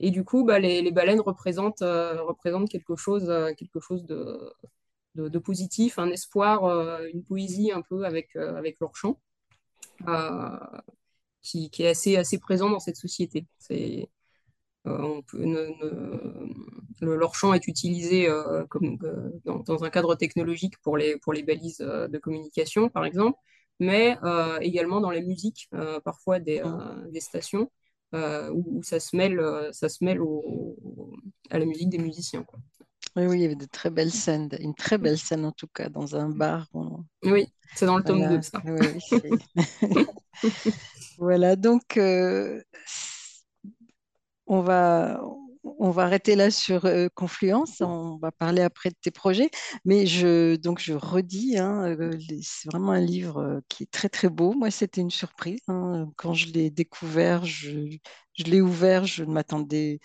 Et 0.00 0.10
du 0.10 0.24
coup, 0.24 0.44
bah, 0.44 0.58
les, 0.58 0.82
les 0.82 0.92
baleines 0.92 1.20
représentent, 1.20 1.80
représentent 1.80 2.68
quelque 2.70 2.96
chose, 2.96 3.26
quelque 3.58 3.80
chose 3.80 4.04
de, 4.04 4.52
de, 5.16 5.28
de 5.28 5.38
positif, 5.38 5.98
un 5.98 6.10
espoir, 6.10 6.64
euh, 6.64 7.06
une 7.12 7.24
poésie 7.24 7.72
un 7.72 7.82
peu 7.82 8.04
avec, 8.04 8.36
euh, 8.36 8.56
avec 8.56 8.78
leur 8.80 8.94
chant, 8.96 9.20
euh, 10.08 10.58
qui, 11.42 11.70
qui 11.70 11.82
est 11.84 11.88
assez, 11.90 12.16
assez 12.16 12.38
présent 12.38 12.70
dans 12.70 12.80
cette 12.80 12.96
société. 12.96 13.46
C'est, 13.58 14.08
on 14.86 15.22
peut 15.22 15.44
ne- 15.44 15.68
ne- 15.82 16.48
le- 17.00 17.16
leur 17.16 17.34
chant 17.34 17.54
est 17.54 17.66
utilisé 17.68 18.28
euh, 18.28 18.64
comme, 18.66 18.98
euh, 19.04 19.30
dans, 19.44 19.58
dans 19.60 19.84
un 19.84 19.90
cadre 19.90 20.14
technologique 20.14 20.78
pour 20.82 20.96
les, 20.96 21.16
pour 21.18 21.32
les 21.32 21.42
balises 21.42 21.80
euh, 21.80 22.08
de 22.08 22.18
communication, 22.18 22.88
par 22.88 23.04
exemple, 23.04 23.38
mais 23.80 24.16
euh, 24.24 24.58
également 24.60 25.00
dans 25.00 25.10
la 25.10 25.20
musique, 25.20 25.68
euh, 25.74 26.00
parfois 26.00 26.40
des, 26.40 26.60
Mm. 26.64 26.68
euh, 26.70 27.10
des 27.10 27.20
stations 27.20 27.70
euh, 28.14 28.50
où, 28.50 28.78
où 28.78 28.82
ça 28.82 29.00
se 29.00 29.16
mêle, 29.16 29.38
euh, 29.40 29.72
ça 29.72 29.88
se 29.88 30.04
mêle 30.04 30.20
au- 30.22 30.76
au- 30.84 31.16
à 31.50 31.58
la 31.58 31.64
musique 31.66 31.90
des 31.90 31.98
musiciens, 31.98 32.42
quoi. 32.44 32.58
Oui, 33.16 33.26
oui, 33.26 33.38
il 33.38 33.42
y 33.42 33.44
avait 33.46 33.56
de 33.56 33.64
très 33.66 33.90
belles 33.90 34.12
scènes, 34.12 34.48
une 34.60 34.74
très 34.74 34.98
belle 34.98 35.18
scène 35.18 35.44
en 35.44 35.52
tout 35.52 35.66
cas, 35.68 35.88
dans 35.88 36.14
un 36.16 36.28
bar. 36.28 36.66
on- 36.74 37.04
Oui, 37.24 37.46
c'est 37.74 37.86
dans 37.86 37.96
le 37.98 38.04
tome 38.04 38.26
Voilà, 38.26 38.26
2, 38.26 38.42
ça. 38.42 38.62
oui, 38.64 38.80
oui, 38.94 39.00
c'est- 39.00 39.38
voilà, 41.18 41.56
donc 41.56 41.96
euh, 41.96 42.62
on 44.46 44.60
va, 44.60 45.20
on 45.78 45.90
va 45.90 46.04
arrêter 46.04 46.36
là 46.36 46.50
sur 46.50 46.84
euh, 46.86 47.08
Confluence, 47.14 47.80
on 47.80 48.18
va 48.18 48.32
parler 48.32 48.62
après 48.62 48.90
de 48.90 48.94
tes 49.00 49.10
projets, 49.10 49.50
mais 49.84 50.06
je, 50.06 50.56
donc 50.56 50.78
je 50.80 50.92
redis, 50.94 51.58
hein, 51.58 51.96
euh, 52.00 52.12
c'est 52.42 52.70
vraiment 52.70 52.92
un 52.92 53.00
livre 53.00 53.38
euh, 53.40 53.60
qui 53.68 53.84
est 53.84 53.90
très 53.90 54.08
très 54.08 54.28
beau. 54.28 54.52
Moi, 54.54 54.70
c'était 54.70 55.00
une 55.00 55.10
surprise. 55.10 55.60
hein. 55.68 56.08
Quand 56.16 56.34
je 56.34 56.46
l'ai 56.52 56.70
découvert, 56.70 57.44
je, 57.44 57.70
je 58.34 58.44
l'ai 58.44 58.60
ouvert, 58.60 59.04
je 59.06 59.24
ne 59.24 59.32
m'attendais 59.32 60.00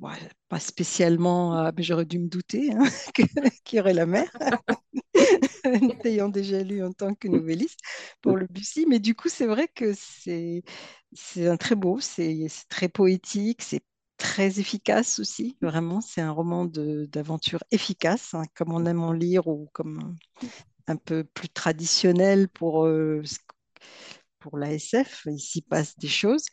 ouais, 0.00 0.18
pas 0.48 0.60
spécialement 0.60 1.54
à, 1.54 1.72
mais 1.72 1.82
j'aurais 1.82 2.04
dû 2.04 2.18
me 2.18 2.28
douter 2.28 2.72
hein, 2.72 2.84
qu'il 3.64 3.76
y 3.78 3.80
aurait 3.80 3.94
la 3.94 4.06
mer. 4.06 4.30
ayant 6.04 6.28
déjà 6.28 6.62
lu 6.62 6.82
en 6.84 6.92
tant 6.92 7.14
que 7.14 7.28
nouvelliste 7.28 7.80
pour 8.20 8.36
le 8.36 8.46
Bussy. 8.46 8.86
Mais 8.88 8.98
du 8.98 9.14
coup, 9.14 9.28
c'est 9.28 9.46
vrai 9.46 9.68
que 9.68 9.92
c'est 9.94 10.62
un 11.48 11.56
très 11.56 11.74
beau, 11.74 12.00
c'est 12.00 12.46
très 12.68 12.88
poétique, 12.88 13.62
c'est 13.62 13.82
très 14.16 14.58
efficace 14.60 15.18
aussi. 15.18 15.56
Vraiment, 15.62 16.00
c'est 16.00 16.20
un 16.20 16.32
roman 16.32 16.64
d'aventure 16.66 17.62
efficace, 17.70 18.34
hein, 18.34 18.42
comme 18.54 18.72
on 18.72 18.86
aime 18.86 19.02
en 19.02 19.12
lire 19.12 19.46
ou 19.48 19.68
comme 19.72 20.16
un 20.86 20.96
peu 20.96 21.24
plus 21.24 21.48
traditionnel 21.48 22.48
pour, 22.48 22.86
euh, 22.86 23.22
pour 24.40 24.58
la 24.58 24.72
SF. 24.72 25.22
Il 25.26 25.38
s'y 25.40 25.62
passe 25.62 25.96
des 25.98 26.08
choses. 26.08 26.44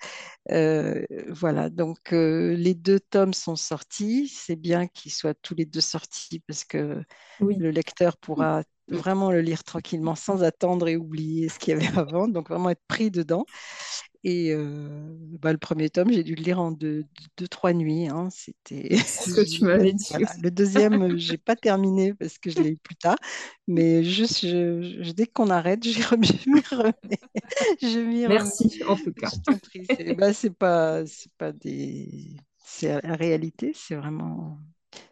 Euh, 0.52 1.06
voilà, 1.30 1.70
donc 1.70 2.14
euh, 2.14 2.56
les 2.56 2.76
deux 2.76 3.00
tomes 3.00 3.34
sont 3.34 3.56
sortis. 3.56 4.28
C'est 4.30 4.56
bien 4.56 4.88
qu'ils 4.88 5.12
soient 5.12 5.34
tous 5.36 5.56
les 5.56 5.66
deux 5.66 5.82
sortis 5.82 6.40
parce 6.48 6.64
que 6.66 7.04
Oui. 7.40 7.58
le 7.58 7.72
lecteur 7.72 8.18
pourra 8.18 8.64
vraiment 8.90 9.32
le 9.32 9.42
lire 9.42 9.64
tranquillement 9.64 10.16
sans 10.16 10.44
attendre 10.44 10.88
et 10.88 10.98
oublier 10.98 11.50
ce 11.50 11.60
qu'il 11.60 11.74
y 11.74 11.78
avait 11.86 11.88
avant, 12.00 12.28
donc 12.28 12.50
vraiment 12.50 12.70
être 12.70 12.84
pris 12.88 13.12
dedans. 13.12 13.46
Et 14.28 14.52
euh, 14.54 15.16
bah, 15.40 15.52
le 15.54 15.60
premier 15.60 15.90
tome, 15.92 16.12
j'ai 16.12 16.24
dû 16.24 16.36
le 16.36 16.44
lire 16.44 16.60
en 16.60 16.72
deux, 16.72 17.06
deux 17.38 17.48
trois 17.48 17.74
nuits. 17.74 18.08
hein. 18.10 18.30
C'était 18.32 18.98
ce 18.98 19.30
que 19.30 19.42
tu 19.42 19.66
m'avais 19.66 19.94
dit 19.94 20.06
voilà. 20.10 20.34
Le 20.42 20.50
deuxième, 20.52 21.16
j'ai 21.18 21.38
pas 21.38 21.56
terminé 21.56 22.14
parce 22.16 22.40
que 22.40 22.50
je 22.50 22.60
l'ai 22.60 22.72
eu 22.72 22.78
plus 22.78 22.96
tard. 22.96 23.18
Mais 23.68 24.04
juste, 24.04 24.42
je- 24.42 25.04
je- 25.04 25.12
dès 25.12 25.28
qu'on 25.28 25.50
arrête, 25.52 25.84
je 25.88 26.00
m'y 26.16 26.60
remets. 26.62 27.00
Je 27.82 28.00
m'y 28.00 28.28
remets. 28.28 28.52
Merci, 28.52 28.84
en 28.88 28.98
tout 28.98 29.14
cas. 29.14 29.32
Je 29.32 29.40
t'en 29.44 29.60
prie. 29.60 29.86
C'est 29.86 30.14
bah, 30.14 30.32
pas, 30.60 31.06
c'est 31.06 31.32
pas 31.38 31.52
des, 31.52 32.36
c'est 32.58 33.02
la 33.02 33.16
réalité. 33.16 33.72
C'est 33.76 33.96
vraiment, 33.96 34.60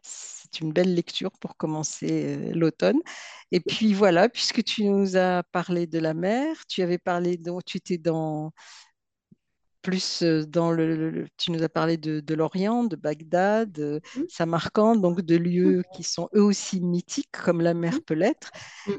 c'est 0.01 0.59
une 0.61 0.73
belle 0.73 0.93
lecture 0.95 1.31
pour 1.39 1.57
commencer 1.57 2.49
euh, 2.51 2.53
l'automne. 2.53 2.99
Et 3.51 3.59
puis 3.59 3.93
voilà, 3.93 4.29
puisque 4.29 4.63
tu 4.63 4.85
nous 4.85 5.15
as 5.17 5.43
parlé 5.51 5.87
de 5.87 5.99
la 5.99 6.13
mer, 6.13 6.65
tu 6.67 6.81
avais 6.81 6.97
parlé, 6.97 7.37
donc 7.37 7.65
tu 7.65 7.77
étais 7.77 7.97
dans 7.97 8.51
plus 9.83 10.23
dans 10.23 10.71
le, 10.71 11.27
tu 11.37 11.51
nous 11.51 11.61
as 11.63 11.69
parlé 11.69 11.97
de, 11.97 12.21
de 12.21 12.33
l'Orient, 12.33 12.85
de 12.85 12.95
Bagdad, 12.95 13.71
de 13.71 14.01
Samarcande, 14.27 15.01
donc 15.01 15.21
de 15.21 15.35
lieux 15.35 15.83
qui 15.93 16.03
sont 16.03 16.29
eux 16.35 16.41
aussi 16.43 16.81
mythiques 16.81 17.29
comme 17.31 17.61
la 17.61 17.75
mer 17.75 17.99
peut 18.05 18.15
l'être. 18.15 18.51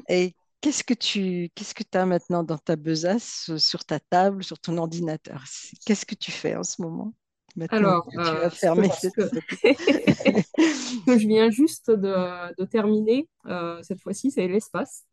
Et 0.09 0.35
qu'est-ce 0.61 0.83
que 0.83 0.93
tu 0.93 1.49
qu'est-ce 1.55 1.73
que 1.75 1.83
as 1.97 2.05
maintenant 2.05 2.43
dans 2.43 2.57
ta 2.57 2.75
besace, 2.77 3.51
sur 3.57 3.85
ta 3.85 3.99
table, 3.99 4.43
sur 4.43 4.59
ton 4.59 4.77
ordinateur? 4.77 5.43
Qu'est-ce 5.85 6.05
que 6.05 6.15
tu 6.15 6.31
fais 6.31 6.55
en 6.55 6.63
ce 6.63 6.81
moment, 6.81 7.13
maintenant 7.55 7.79
Alors, 7.79 8.07
tu 8.09 8.19
euh, 8.19 8.49
ce 8.49 9.07
que- 9.09 9.27
cette- 9.27 9.45
que 11.07 11.17
je 11.17 11.27
viens 11.27 11.49
juste 11.49 11.91
de, 11.91 12.55
de 12.61 12.65
terminer, 12.65 13.27
euh, 13.47 13.81
cette 13.83 14.01
fois-ci, 14.01 14.31
c'est 14.31 14.47
l'espace. 14.47 15.03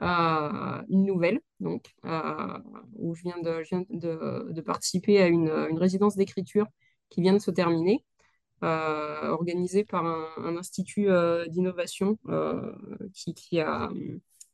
Une 0.00 1.04
nouvelle, 1.06 1.40
donc, 1.60 1.94
où 2.94 3.14
je 3.14 3.22
viens 3.22 3.38
de, 3.42 3.62
je 3.62 3.68
viens 3.70 3.84
de, 3.88 4.52
de 4.52 4.60
participer 4.60 5.22
à 5.22 5.26
une, 5.26 5.48
une 5.48 5.78
résidence 5.78 6.16
d'écriture 6.16 6.66
qui 7.08 7.22
vient 7.22 7.32
de 7.32 7.38
se 7.38 7.50
terminer, 7.50 8.04
euh, 8.62 9.28
organisée 9.28 9.84
par 9.84 10.06
un, 10.06 10.28
un 10.38 10.56
institut 10.56 11.10
euh, 11.10 11.46
d'innovation 11.46 12.18
euh, 12.28 12.72
qui, 13.12 13.34
qui 13.34 13.60
a, 13.60 13.90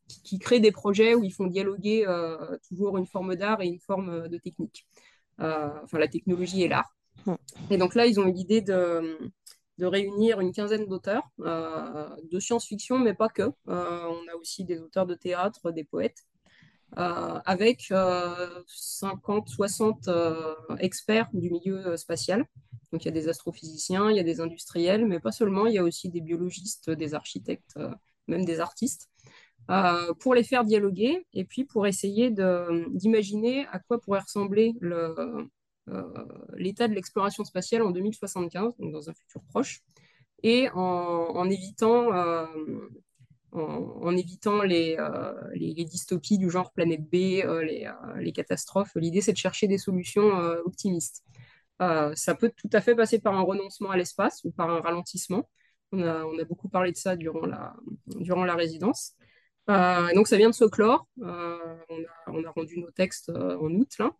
qui, 0.09 0.22
qui 0.22 0.38
crée 0.40 0.59
des 0.59 0.72
projets 0.72 1.14
où 1.14 1.22
ils 1.22 1.32
font 1.32 1.47
dialoguer 1.47 2.05
toujours 2.68 2.99
une 2.99 3.07
forme 3.07 3.36
d'art 3.36 3.61
et 3.62 3.66
une 3.66 3.80
forme 3.80 4.28
de 4.28 4.38
technique. 4.38 4.86
Enfin, 5.38 5.99
la 5.99 6.09
technologie 6.09 6.62
et 6.62 6.68
l'art. 6.68 6.95
Et 7.70 7.78
donc 7.78 7.95
là, 7.95 8.07
ils 8.07 8.18
ont 8.18 8.26
eu 8.26 8.32
l'idée 8.32 8.61
de, 8.61 9.18
de 9.79 9.87
réunir 9.87 10.41
une 10.41 10.53
quinzaine 10.53 10.87
d'auteurs 10.87 11.29
euh, 11.41 12.09
de 12.31 12.39
science-fiction, 12.39 12.99
mais 12.99 13.14
pas 13.14 13.29
que. 13.29 13.43
Euh, 13.43 13.53
on 13.66 14.33
a 14.33 14.37
aussi 14.37 14.64
des 14.64 14.81
auteurs 14.81 15.07
de 15.07 15.14
théâtre, 15.14 15.70
des 15.70 15.85
poètes, 15.85 16.25
euh, 16.99 17.41
avec 17.47 17.91
euh, 17.91 18.62
50, 18.66 19.49
60 19.49 20.09
euh, 20.09 20.55
experts 20.79 21.29
du 21.33 21.51
milieu 21.51 21.97
spatial. 21.97 22.45
Donc 22.93 23.05
il 23.05 23.07
y 23.07 23.09
a 23.09 23.12
des 23.12 23.29
astrophysiciens, 23.29 24.11
il 24.11 24.16
y 24.16 24.20
a 24.20 24.25
des 24.25 24.43
industriels, 24.43 25.07
mais 25.07 25.18
pas 25.18 25.33
seulement, 25.33 25.66
il 25.66 25.75
y 25.75 25.79
a 25.79 25.83
aussi 25.83 26.11
des 26.11 26.20
biologistes, 26.20 26.91
des 26.91 27.14
architectes, 27.14 27.79
même 28.29 28.45
des 28.45 28.61
artistes, 28.61 29.09
pour 30.20 30.35
les 30.35 30.45
faire 30.45 30.64
dialoguer 30.64 31.27
et 31.33 31.47
puis 31.47 31.64
pour 31.64 31.87
essayer 31.87 32.31
d'imaginer 32.91 33.66
à 33.73 33.79
quoi 33.79 33.99
pourrait 33.99 34.20
ressembler 34.20 34.75
le, 34.81 35.49
l'état 36.57 36.89
de 36.89 36.95
l'exploration 36.95 37.45
spatiale 37.45 37.83
en 37.83 37.91
2075, 37.91 38.76
donc 38.78 38.93
dans 38.93 39.11
un 39.11 39.14
futur 39.14 39.43
proche, 39.43 39.83
et 40.43 40.68
en, 40.74 41.49
évitant, 41.49 42.12
euh, 42.12 42.47
en, 43.53 44.16
évitant 44.16 44.62
les, 44.62 44.97
euh, 44.99 45.33
les, 45.55 45.85
dystopies 45.85 46.39
du 46.39 46.51
genre 46.51 46.72
Planète 46.72 47.05
B, 47.09 47.45
euh, 47.45 47.62
les, 47.62 47.87
euh, 47.87 48.33
catastrophes. 48.33 48.93
L'idée, 48.97 49.20
c'est 49.20 49.33
de 49.33 49.39
chercher 49.39 49.68
des 49.68 49.78
solutions 49.78 50.41
euh, 50.41 50.61
optimistes. 50.64 51.22
Euh, 51.80 52.12
ça 52.14 52.35
peut 52.35 52.53
tout 52.57 52.70
à 52.72 52.80
fait 52.80 52.95
passer 52.95 53.18
par 53.20 53.35
un 53.35 53.43
renoncement 53.43 53.91
à 53.91 53.97
l'espace 53.97 54.43
ou 54.45 54.53
par 54.53 54.70
un 54.70 54.80
ralentissement. 54.80 55.49
On 55.93 56.03
a, 56.03 56.45
beaucoup 56.45 56.68
parlé 56.68 56.93
de 56.93 56.97
ça 56.97 57.16
durant 57.16 57.45
la, 57.45 57.74
durant 58.07 58.45
la 58.45 58.55
résidence. 58.55 59.14
Euh, 59.70 60.12
donc, 60.14 60.26
ça 60.26 60.37
vient 60.37 60.51
de 60.51 60.55
se 60.55 60.64
clore. 60.64 61.07
Euh, 61.22 61.76
on 62.26 62.45
a, 62.45 62.51
rendu 62.51 62.78
nos 62.80 62.91
textes 62.91 63.28
euh, 63.28 63.59
en 63.59 63.70
août, 63.70 63.91
là. 63.99 64.11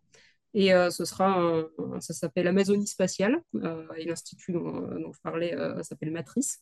Et 0.53 0.73
euh, 0.73 0.89
ce 0.91 1.05
sera 1.05 1.27
un- 1.29 1.67
ça 1.99 2.13
s'appelle 2.13 2.47
Amazonie 2.47 2.87
spatiale 2.87 3.41
euh, 3.55 3.87
et 3.97 4.05
l'institut 4.05 4.53
dont, 4.53 4.81
dont 4.99 5.11
je 5.13 5.21
parlais 5.21 5.55
euh, 5.55 5.81
s'appelle 5.83 6.11
Matrice. 6.11 6.61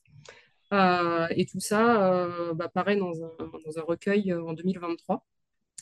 Euh, 0.74 1.28
et 1.32 1.46
tout 1.46 1.60
ça 1.60 2.14
euh, 2.14 2.54
bah, 2.54 2.70
paraît 2.70 2.96
dans 2.98 3.12
un, 3.24 3.32
dans 3.66 3.80
un 3.80 3.82
recueil 3.84 4.32
euh, 4.32 4.44
en 4.46 4.54
2023, 4.54 5.26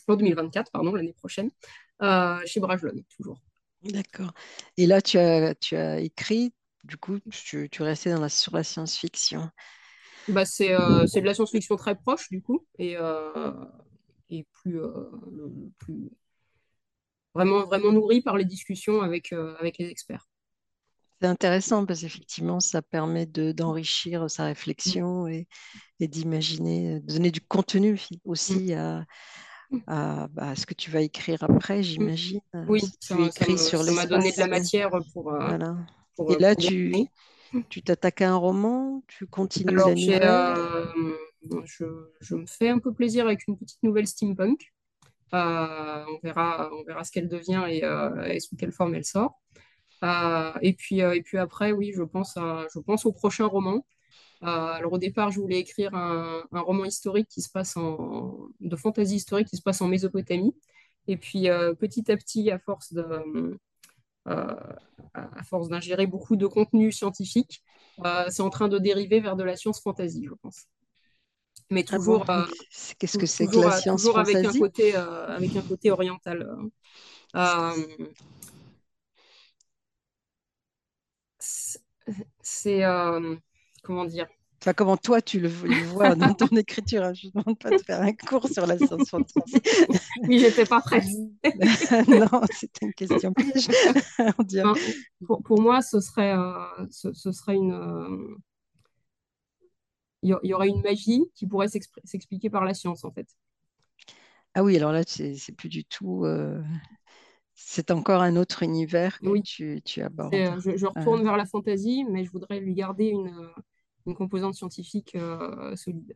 en 0.07 0.15
2024, 0.15 0.71
pardon, 0.71 0.93
l'année 0.95 1.13
prochaine, 1.13 1.51
euh, 2.01 2.39
chez 2.45 2.59
Bragelonne, 2.59 3.03
toujours. 3.17 3.39
D'accord. 3.83 4.33
Et 4.77 4.85
là, 4.87 5.01
tu 5.01 5.17
as, 5.17 5.55
tu 5.55 5.75
as 5.75 5.99
écrit, 5.99 6.53
du 6.83 6.97
coup, 6.97 7.19
tu, 7.31 7.69
tu 7.69 7.81
restais 7.83 8.11
dans 8.13 8.19
la, 8.21 8.29
sur 8.29 8.53
la 8.55 8.63
science-fiction. 8.63 9.49
Bah, 10.27 10.45
c'est 10.45 10.73
euh, 10.73 11.07
c'est 11.07 11.21
de 11.21 11.25
la 11.25 11.33
science-fiction 11.33 11.75
très 11.75 11.95
proche, 11.95 12.29
du 12.29 12.41
coup, 12.41 12.65
et, 12.77 12.95
euh, 12.97 13.53
et 14.29 14.45
plus, 14.53 14.79
euh, 14.79 14.91
plus 15.79 16.11
vraiment, 17.33 17.65
vraiment 17.65 17.91
nourri 17.91 18.21
par 18.21 18.37
les 18.37 18.45
discussions 18.45 19.01
avec, 19.01 19.33
euh, 19.33 19.55
avec 19.59 19.77
les 19.77 19.89
experts. 19.89 20.27
C'est 21.21 21.27
intéressant 21.27 21.85
parce 21.85 22.01
qu'effectivement, 22.01 22.59
ça 22.59 22.81
permet 22.81 23.25
de, 23.25 23.51
d'enrichir 23.51 24.29
sa 24.29 24.43
Mm. 24.43 24.47
réflexion 24.47 25.27
et, 25.27 25.47
et 25.99 26.07
d'imaginer, 26.07 26.99
de 27.01 27.13
donner 27.13 27.31
du 27.31 27.41
contenu 27.41 27.97
fi- 27.97 28.21
Mm. 28.49 28.59
aussi 28.59 28.73
à, 28.73 29.05
à, 29.87 30.27
bah, 30.29 30.49
à 30.51 30.55
ce 30.55 30.65
que 30.65 30.73
tu 30.73 30.91
vas 30.91 31.01
écrire 31.01 31.43
après, 31.43 31.83
Mm. 31.83 31.83
j'imagine. 31.83 32.41
Euh, 32.55 32.65
Oui, 32.69 32.81
Si 32.81 32.97
ça, 32.99 33.15
m'a 33.91 34.05
donné 34.05 34.31
de 34.31 34.39
la 34.39 34.45
euh, 34.45 34.49
matière 34.49 34.91
pour, 35.13 35.31
euh, 35.33 35.39
voilà. 35.47 35.77
pour, 36.15 36.31
Et 36.31 36.35
euh, 36.35 36.39
là, 36.39 36.55
pour 36.55 36.63
tu, 36.65 37.07
tu 37.69 37.83
t'attaques 37.83 38.21
à 38.21 38.31
un 38.31 38.35
roman, 38.37 39.03
tu 39.07 39.27
continues 39.27 39.75
Alors, 39.75 39.93
euh, 39.97 40.85
je, 41.65 41.85
je 42.21 42.35
me 42.35 42.45
fais 42.45 42.69
un 42.69 42.79
peu 42.79 42.93
plaisir 42.93 43.25
avec 43.25 43.47
une 43.47 43.57
petite 43.57 43.81
nouvelle 43.83 44.07
steampunk. 44.07 44.71
Euh, 45.33 46.05
on 46.07 46.19
verra, 46.23 46.69
on 46.73 46.83
verra 46.83 47.03
ce 47.03 47.11
qu'elle 47.11 47.27
devient 47.29 47.63
et, 47.69 47.83
euh, 47.83 48.39
sous 48.39 48.55
quelle 48.55 48.71
forme 48.71 48.95
elle 48.95 49.05
sort. 49.05 49.39
Euh, 50.03 50.53
et 50.61 50.73
puis, 50.73 50.99
et 50.99 51.21
puis 51.21 51.37
après, 51.37 51.71
oui, 51.71 51.91
je 51.95 52.03
pense, 52.03 52.35
je 52.35 52.79
pense 52.79 53.05
au 53.05 53.11
prochain 53.11 53.45
roman. 53.45 53.85
Alors 54.41 54.93
au 54.93 54.97
départ, 54.97 55.31
je 55.31 55.39
voulais 55.39 55.59
écrire 55.59 55.93
un, 55.95 56.43
roman 56.51 56.85
historique 56.85 57.27
qui 57.29 57.41
se 57.41 57.49
passe 57.51 57.75
en, 57.77 58.37
de 58.61 58.75
fantasy 58.75 59.15
historique 59.15 59.47
qui 59.49 59.57
se 59.57 59.61
passe 59.61 59.81
en 59.81 59.87
Mésopotamie. 59.87 60.55
Et 61.07 61.17
puis 61.17 61.47
petit 61.79 62.11
à 62.11 62.17
petit, 62.17 62.51
à 62.51 62.59
force 62.59 62.93
de, 62.93 63.59
à 64.25 65.43
force 65.43 65.69
d'ingérer 65.69 66.07
beaucoup 66.07 66.37
de 66.37 66.47
contenu 66.47 66.91
scientifique, 66.91 67.63
c'est 68.29 68.41
en 68.41 68.49
train 68.49 68.69
de 68.69 68.77
dériver 68.79 69.19
vers 69.19 69.35
de 69.35 69.43
la 69.43 69.57
science 69.57 69.81
fantasy, 69.81 70.25
je 70.25 70.33
pense. 70.41 70.67
Mais 71.69 71.83
Ah 71.91 71.99
bon? 71.99 72.19
toujours, 72.19 72.29
euh, 72.29 72.45
Qu'est-ce 72.99 73.17
que 73.17 73.25
c'est 73.27 73.47
que 73.47 73.59
la 73.59 73.71
euh, 73.71 73.81
science 73.81 74.07
toujours 74.07 74.19
avec 74.19 74.45
un 74.45 74.53
fantasy? 74.53 74.55
côté, 74.55 74.95
euh, 74.95 75.27
avec 75.27 75.55
un 75.55 75.63
côté 75.63 75.91
oriental. 75.91 76.47
c'est, 82.41 82.81
comment 83.83 84.05
dire? 84.05 84.27
Enfin, 84.61 84.73
comment 84.73 84.97
toi 84.97 85.21
tu 85.21 85.39
le, 85.39 85.47
le 85.47 85.83
vois 85.85 86.15
dans 86.15 86.33
ton 86.33 86.47
écriture, 86.57 87.03
hein. 87.03 87.13
Je 87.13 87.27
ne 87.27 87.31
demande 87.31 87.57
pas 87.57 87.71
de 87.71 87.79
faire 87.79 88.01
un 88.01 88.11
cours 88.13 88.49
sur 88.49 88.65
la 88.67 88.77
science 88.77 89.09
fantasy. 89.09 89.61
Oui, 90.27 90.39
j'étais 90.39 90.65
pas 90.65 90.81
prête. 90.81 91.05
Non, 92.07 92.41
c'était 92.51 92.85
une 92.85 92.93
question 92.93 93.33
piège. 93.33 93.67
Enfin, 94.61 94.79
pour, 95.25 95.41
pour 95.43 95.61
moi, 95.61 95.81
ce 95.81 95.99
serait, 95.99 96.33
euh, 96.35 96.87
ce, 96.91 97.13
ce 97.13 97.31
serait 97.31 97.55
une, 97.55 97.73
il 100.23 100.37
y, 100.43 100.53
aurait 100.53 100.69
une 100.69 100.81
magie 100.81 101.23
qui 101.35 101.47
pourrait 101.47 101.67
s'expliquer 101.67 102.49
par 102.49 102.63
la 102.65 102.73
science, 102.73 103.03
en 103.05 103.11
fait. 103.11 103.27
Ah 104.53 104.63
oui, 104.63 104.75
alors 104.77 104.91
là, 104.91 105.03
c'est 105.05 105.51
plus 105.55 105.69
du 105.69 105.85
tout. 105.85 106.25
euh, 106.25 106.61
C'est 107.55 107.91
encore 107.91 108.21
un 108.21 108.35
autre 108.37 108.63
univers 108.63 109.21
que 109.21 109.31
Oui, 109.31 109.43
tu, 109.43 109.81
tu 109.85 110.01
abordes. 110.03 110.51
euh, 110.51 110.59
je, 110.59 110.77
je 110.77 110.85
Euh, 110.97 111.05
retourne 111.07 111.23
vers 111.23 111.37
la 111.37 111.45
fantaisie, 111.45 112.05
mais 112.09 112.25
je 112.25 112.31
voudrais 112.31 112.59
lui 112.59 112.73
garder 112.75 113.07
une, 113.07 113.27
euh, 113.29 113.49
une 114.07 114.15
composante 114.15 114.55
scientifique 114.55 115.17
solide. 115.75 116.15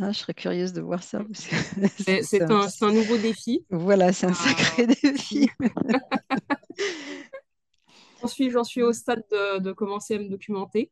ah, 0.00 0.12
je 0.12 0.18
serais 0.18 0.34
curieuse 0.34 0.72
de 0.72 0.80
voir 0.80 1.02
ça. 1.02 1.24
C'est 2.22 2.50
un- 2.50 2.50
un, 2.50 2.68
c'est 2.68 2.84
un 2.84 2.92
nouveau 2.92 3.18
défi. 3.18 3.64
Voilà, 3.70 4.12
c'est 4.12 4.26
un 4.26 4.34
sacré 4.34 4.86
défi. 5.02 5.50
j'en 8.22 8.28
suis, 8.28 8.50
j'en 8.50 8.64
suis 8.64 8.82
au 8.82 8.92
stade 8.92 9.24
de, 9.30 9.58
de 9.58 9.72
commencer 9.72 10.14
à 10.16 10.18
me 10.18 10.28
documenter. 10.28 10.90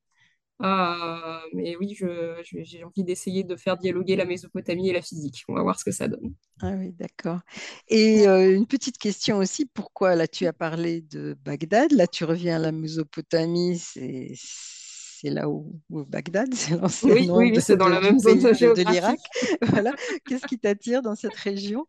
Euh, 0.62 1.38
mais 1.52 1.76
oui, 1.76 1.94
j'ai 1.94 2.84
envie 2.84 3.04
d'essayer 3.04 3.44
de 3.44 3.56
faire 3.56 3.76
dialoguer 3.76 4.16
la 4.16 4.24
Mésopotamie 4.24 4.88
et 4.88 4.92
la 4.92 5.02
physique. 5.02 5.44
On 5.48 5.54
va 5.54 5.62
voir 5.62 5.78
ce 5.78 5.84
que 5.84 5.90
ça 5.90 6.08
donne. 6.08 6.34
Ah 6.62 6.72
oui, 6.78 6.92
d'accord. 6.92 7.40
Et 7.88 8.26
euh, 8.26 8.54
une 8.56 8.66
petite 8.66 8.96
question 8.96 9.36
aussi, 9.38 9.66
pourquoi 9.66 10.14
là 10.16 10.26
tu 10.26 10.46
as 10.46 10.54
parlé 10.54 11.02
de 11.02 11.36
Bagdad, 11.44 11.92
là 11.92 12.06
tu 12.06 12.24
reviens 12.24 12.56
à 12.56 12.58
la 12.58 12.72
Mésopotamie, 12.72 13.78
c'est 13.78 14.32
c'est 14.36 15.30
là 15.30 15.48
où, 15.50 15.80
où 15.90 16.04
Bagdad, 16.06 16.48
c'est 16.54 16.76
l'ancien 16.78 17.14
Oui, 17.14 17.26
nom 17.26 17.38
oui, 17.38 17.50
oui, 17.50 17.52
de, 17.52 17.60
c'est 17.60 17.76
dans 17.76 17.86
de- 17.86 17.90
la 17.90 18.00
même 18.00 18.18
zone 18.18 18.38
de, 18.38 18.90
l'Irak. 18.90 19.18
Voilà. 19.62 19.92
Qu'est-ce 20.26 20.46
qui 20.46 20.58
t'attire 20.58 21.02
dans 21.02 21.14
cette 21.14 21.34
région? 21.34 21.86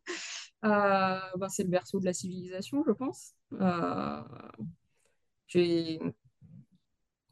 Euh, 0.65 1.19
ben, 1.37 1.49
c'est 1.49 1.63
le 1.63 1.69
berceau 1.69 1.99
de 1.99 2.05
la 2.05 2.13
civilisation, 2.13 2.83
je 2.87 2.91
pense. 2.91 3.33
Euh, 3.53 4.21
j'ai 5.47 5.99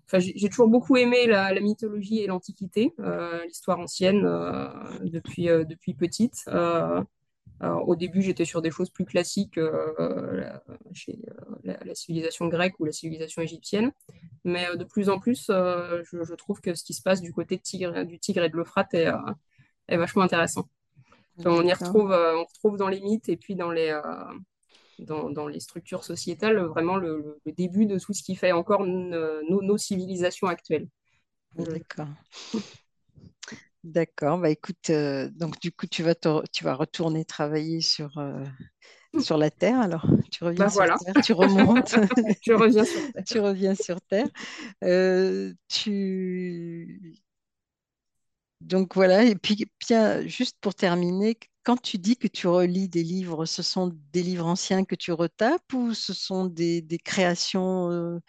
Enfin, 0.05 0.19
j'ai 0.19 0.49
toujours 0.49 0.67
beaucoup 0.67 0.97
aimé 0.97 1.25
la, 1.25 1.51
la 1.51 1.59
mythologie 1.61 2.19
et 2.19 2.27
l'Antiquité, 2.27 2.93
euh, 2.99 3.43
l'histoire 3.45 3.79
ancienne 3.79 4.23
euh, 4.25 4.67
depuis, 5.01 5.49
euh, 5.49 5.63
depuis 5.63 5.95
petite. 5.95 6.47
Au 7.61 7.95
début, 7.95 8.21
j'étais 8.21 8.45
sur 8.45 8.61
des 8.61 8.69
choses 8.69 8.91
plus 8.91 9.05
classiques, 9.05 9.57
la, 9.57 10.61
chez 10.93 11.17
la, 11.63 11.79
la 11.83 11.95
civilisation 11.95 12.47
grecque 12.47 12.79
ou 12.79 12.85
la 12.85 12.91
civilisation 12.91 13.41
égyptienne. 13.41 13.91
Mais 14.43 14.67
de 14.75 14.83
plus 14.83 15.09
en 15.09 15.17
plus, 15.19 15.45
je, 15.47 16.03
je 16.23 16.33
trouve 16.35 16.61
que 16.61 16.75
ce 16.75 16.83
qui 16.83 16.93
se 16.93 17.01
passe 17.01 17.21
du 17.21 17.33
côté 17.33 17.55
de 17.55 17.61
tigre, 17.61 18.03
du 18.03 18.19
Tigre 18.19 18.43
et 18.43 18.49
de 18.49 18.57
l'Euphrate 18.57 18.93
est, 18.93 19.07
est 19.87 19.97
vachement 19.97 20.21
intéressant. 20.21 20.67
On 21.45 21.63
y 21.63 21.73
retrouve, 21.73 22.11
on 22.11 22.43
retrouve 22.43 22.77
dans 22.77 22.89
les 22.89 22.99
mythes 22.99 23.29
et 23.29 23.37
puis 23.37 23.55
dans 23.55 23.71
les, 23.71 23.97
dans, 24.99 25.29
dans, 25.29 25.47
les 25.47 25.59
structures 25.59 26.03
sociétales 26.03 26.59
vraiment 26.59 26.95
le, 26.95 27.39
le, 27.45 27.51
début 27.51 27.85
de 27.85 27.99
tout 27.99 28.13
ce 28.13 28.23
qui 28.23 28.35
fait 28.35 28.51
encore 28.51 28.85
nos, 28.85 29.61
nos 29.61 29.77
civilisations 29.77 30.47
actuelles. 30.47 30.87
Je... 31.57 31.63
D'accord. 31.63 32.07
D'accord. 33.85 34.39
Bah 34.39 34.49
écoute, 34.49 34.89
euh, 34.89 35.29
donc 35.35 35.59
du 35.59 35.71
coup, 35.71 35.85
tu 35.85 36.01
vas, 36.01 36.15
tu 36.15 36.63
vas 36.63 36.73
retourner 36.73 37.23
travailler 37.23 37.81
sur, 37.81 38.17
euh, 38.17 38.43
sur 39.19 39.37
la 39.37 39.51
Terre. 39.51 39.79
Alors, 39.79 40.07
tu 40.31 40.43
reviens 40.43 40.65
Ben 40.65 40.69
sur 40.69 40.79
voilà, 40.79 40.97
Terre, 40.97 41.23
tu 41.23 41.33
remontes, 41.33 41.95
je 42.41 42.53
reviens 42.53 42.83
sur 42.83 42.99
tu 43.27 43.39
reviens 43.39 43.75
sur 43.75 44.01
Terre. 44.01 44.27
Euh, 44.83 45.53
tu... 45.67 47.15
Donc 48.65 48.95
voilà. 48.95 49.23
Et 49.25 49.35
puis, 49.35 49.65
bien, 49.87 50.25
juste 50.27 50.57
pour 50.61 50.75
terminer, 50.75 51.37
quand 51.63 51.77
tu 51.81 51.97
dis 51.97 52.17
que 52.17 52.27
tu 52.27 52.47
relis 52.47 52.89
des 52.89 53.03
livres, 53.03 53.45
ce 53.45 53.63
sont 53.63 53.91
des 54.13 54.23
livres 54.23 54.45
anciens 54.47 54.85
que 54.85 54.95
tu 54.95 55.11
retapes 55.11 55.73
ou 55.73 55.93
ce 55.93 56.13
sont 56.13 56.45
des, 56.45 56.81
des 56.81 56.97
créations 56.99 57.91
euh, 57.91 58.19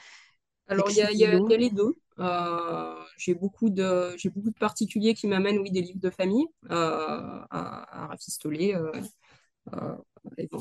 Alors, 0.68 0.90
il 0.90 0.96
y 0.96 1.02
a, 1.02 1.12
y 1.12 1.18
y 1.18 1.56
les 1.58 1.70
deux. 1.70 1.94
Euh, 2.18 2.94
j'ai 3.18 3.34
beaucoup 3.34 3.70
de, 3.70 4.14
j'ai 4.16 4.30
beaucoup 4.30 4.50
de 4.50 4.58
particuliers 4.58 5.14
qui 5.14 5.26
m'amènent, 5.28 5.58
oui, 5.58 5.70
des 5.70 5.82
livres 5.82 6.00
de 6.00 6.10
famille 6.10 6.46
euh, 6.70 6.70
à, 7.50 8.04
à 8.04 8.06
rafistoler. 8.08 8.74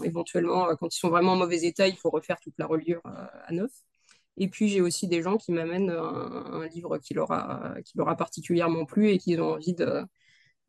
Éventuellement, 0.03 0.67
quand 0.78 0.93
ils 0.95 0.99
sont 0.99 1.09
vraiment 1.09 1.34
en 1.34 1.36
mauvais 1.38 1.63
état, 1.63 1.88
il 1.88 1.97
faut 1.97 2.09
refaire 2.09 2.39
toute 2.39 2.53
la 2.57 2.67
reliure 2.67 3.01
à 3.05 3.51
neuf. 3.51 3.71
Et 4.38 4.48
puis 4.50 4.68
j'ai 4.68 4.82
aussi 4.82 5.08
des 5.08 5.22
gens 5.22 5.38
qui 5.38 5.52
m'amènent 5.52 5.90
un, 5.90 6.46
un 6.62 6.68
livre 6.68 6.98
qui 6.98 7.14
leur 7.14 7.32
a, 7.32 7.76
qui 7.84 7.98
leur 7.98 8.10
a 8.10 8.16
particulièrement 8.16 8.86
plu 8.86 9.10
et 9.10 9.18
qui 9.18 9.38
ont 9.40 9.54
envie 9.54 9.74
de, 9.74 10.04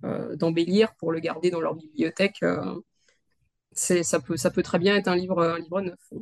euh, 0.05 0.37
d'embellir 0.37 0.95
pour 0.97 1.13
le 1.13 1.21
garder 1.21 1.51
dans 1.51 1.61
leur 1.61 1.75
bibliothèque. 1.75 2.43
Euh, 2.43 2.81
c'est, 3.73 4.03
ça 4.03 4.21
peut, 4.21 4.37
ça 4.37 4.51
peut 4.51 4.63
très 4.63 4.79
bien 4.79 4.97
être 4.97 5.09
un 5.09 5.17
livre, 5.17 5.43
un 5.43 5.59
livre 5.59 5.81
neuf. 5.81 6.13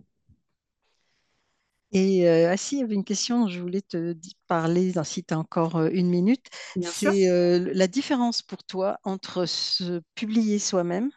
Et 1.92 2.28
euh, 2.28 2.50
ah 2.50 2.56
si, 2.56 2.76
il 2.76 2.80
y 2.80 2.82
avait 2.82 2.94
une 2.94 3.04
question 3.04 3.46
je 3.46 3.60
voulais 3.60 3.82
te 3.82 4.16
parler, 4.48 4.92
si 5.04 5.22
tu 5.22 5.32
as 5.32 5.38
encore 5.38 5.76
euh, 5.76 5.90
une 5.92 6.08
minute. 6.08 6.46
Bien. 6.74 6.90
C'est 6.90 7.58
la 7.60 7.86
différence 7.86 8.42
pour 8.42 8.64
toi 8.64 8.98
entre 9.04 9.46
se 9.46 10.02
publier 10.16 10.58
soi-même, 10.58 11.10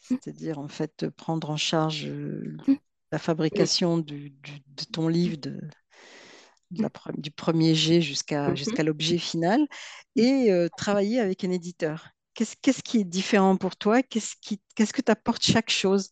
c'est-à-dire 0.00 0.58
en 0.58 0.68
fait 0.68 1.08
prendre 1.08 1.48
en 1.48 1.56
charge 1.56 2.06
euh, 2.06 2.56
la 3.12 3.18
fabrication 3.18 3.98
du- 3.98 4.30
du- 4.30 4.60
de 4.66 4.84
ton 4.92 5.08
livre, 5.08 5.36
de, 5.38 5.60
de 6.70 6.82
la 6.82 6.88
pre- 6.90 7.18
du 7.20 7.30
premier 7.30 7.74
jet 7.74 8.00
jusqu'à 8.02 8.54
Mhm. 8.54 8.54
jusqu'à 8.54 8.82
l'objet 8.82 9.18
final, 9.18 9.66
et 10.16 10.50
euh, 10.52 10.68
travailler 10.76 11.20
avec 11.20 11.44
un 11.44 11.50
éditeur. 11.50 12.08
Qu'est-ce, 12.34 12.82
qui 12.82 12.98
est 13.00 13.04
différent 13.04 13.56
pour 13.56 13.76
toi? 13.76 14.02
Qu'est-ce 14.02 14.92
que 14.92 15.02
t'apporte 15.02 15.42
chaque 15.42 15.70
chose? 15.70 16.10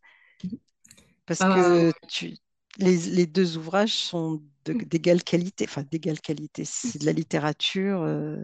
Parce 1.26 1.42
Euh, 1.42 1.44
que 1.44 1.92
tu, 2.08 2.36
les, 2.78 2.96
les 2.96 3.26
deux 3.26 3.56
ouvrages 3.56 3.94
sont 3.94 4.42
d'égale 4.64 5.22
qualité, 5.24 5.64
enfin 5.68 5.82
d'égale 5.84 6.20
qualité. 6.20 6.64
C'est 6.64 7.00
de 7.00 7.06
la 7.06 7.12
littérature. 7.12 8.02
euh, 8.02 8.36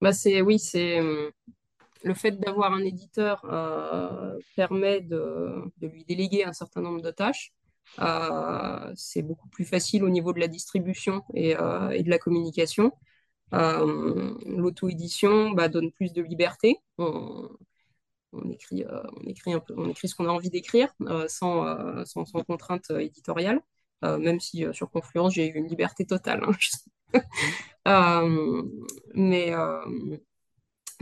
bah 0.00 0.12
c'est, 0.12 0.40
oui, 0.42 0.58
c'est 0.58 0.98
euh, 1.00 1.30
le 2.04 2.14
fait 2.14 2.32
d'avoir 2.32 2.72
un 2.74 2.84
éditeur 2.84 3.44
euh, 3.46 4.38
permet 4.56 5.00
de, 5.02 5.64
de 5.78 5.88
lui 5.88 6.04
déléguer 6.06 6.44
un 6.44 6.52
certain 6.52 6.82
nombre 6.82 7.02
de 7.02 7.10
tâches. 7.10 7.52
Euh, 8.00 8.92
c'est 8.96 9.22
beaucoup 9.22 9.48
plus 9.48 9.64
facile 9.64 10.04
au 10.04 10.08
niveau 10.08 10.32
de 10.32 10.40
la 10.40 10.48
distribution 10.48 11.22
et, 11.34 11.56
euh, 11.56 12.02
de 12.02 12.10
la 12.10 12.18
communication. 12.18 12.92
Euh, 13.54 14.34
l'auto-édition 14.46 15.50
bah, 15.50 15.68
donne 15.68 15.92
plus 15.92 16.12
de 16.12 16.22
liberté. 16.22 16.78
On, 16.98 17.48
écrit, 18.50 18.84
on 18.88 19.28
écrit 19.28 19.54
on 19.76 19.90
écrit 19.90 20.08
ce 20.08 20.14
qu'on 20.14 20.26
a 20.26 20.32
envie 20.32 20.48
d'écrire 20.50 20.94
sans, 21.28 22.04
sans, 22.06 22.24
contrainte 22.24 22.90
éditoriale. 22.90 23.60
Même 24.02 24.40
si 24.40 24.64
sur 24.72 24.90
Confluence, 24.90 25.34
j'ai 25.34 25.48
eu 25.48 25.52
une 25.52 25.68
liberté 25.68 26.06
totale. 26.06 26.42
Hein. 26.44 27.22
mais, 29.14 29.52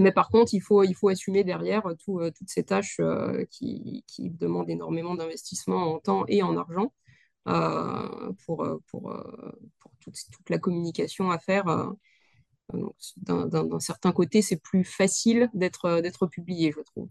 mais 0.00 0.12
par 0.12 0.28
contre, 0.28 0.54
il 0.54 0.60
faut, 0.60 0.82
il 0.82 0.94
faut 0.94 1.08
assumer 1.08 1.44
derrière 1.44 1.82
tout, 1.98 2.20
euh, 2.20 2.30
toutes 2.30 2.50
ces 2.50 2.64
tâches 2.64 2.96
euh, 3.00 3.44
qui, 3.50 4.04
qui, 4.06 4.30
demandent 4.30 4.70
énormément 4.70 5.14
d'investissement 5.14 5.94
en 5.94 5.98
temps 5.98 6.24
et 6.28 6.42
en 6.42 6.56
argent 6.56 6.92
euh, 7.48 8.32
pour, 8.44 8.66
pour, 8.88 9.14
pour 9.78 9.92
toute, 10.00 10.14
toute, 10.32 10.50
la 10.50 10.58
communication 10.58 11.30
à 11.30 11.38
faire. 11.38 11.68
Euh, 11.68 11.90
D'un 13.16 13.80
certain 13.80 14.12
côté, 14.12 14.42
c'est 14.42 14.56
plus 14.60 14.84
facile 14.84 15.50
d'être 15.54 16.26
publié, 16.26 16.72
je 16.76 16.80
trouve. 16.82 17.08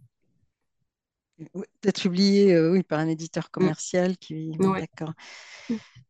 D'être 1.81 2.01
publié, 2.01 2.53
euh, 2.53 2.71
oui, 2.71 2.83
par 2.83 2.99
un 2.99 3.07
éditeur 3.07 3.45
Mm. 3.45 3.51
commercial 3.51 4.17
qui, 4.17 4.51
Ouais. 4.59 4.81
d'accord. 4.81 5.13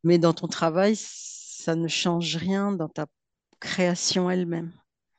Mais 0.04 0.18
dans 0.18 0.34
ton 0.34 0.48
travail, 0.48 0.96
ça 0.96 1.76
ne 1.76 1.88
change 1.88 2.36
rien 2.36 2.72
dans 2.72 2.90
ta 2.90 3.08
création 3.60 4.30
elle-même. 4.30 4.72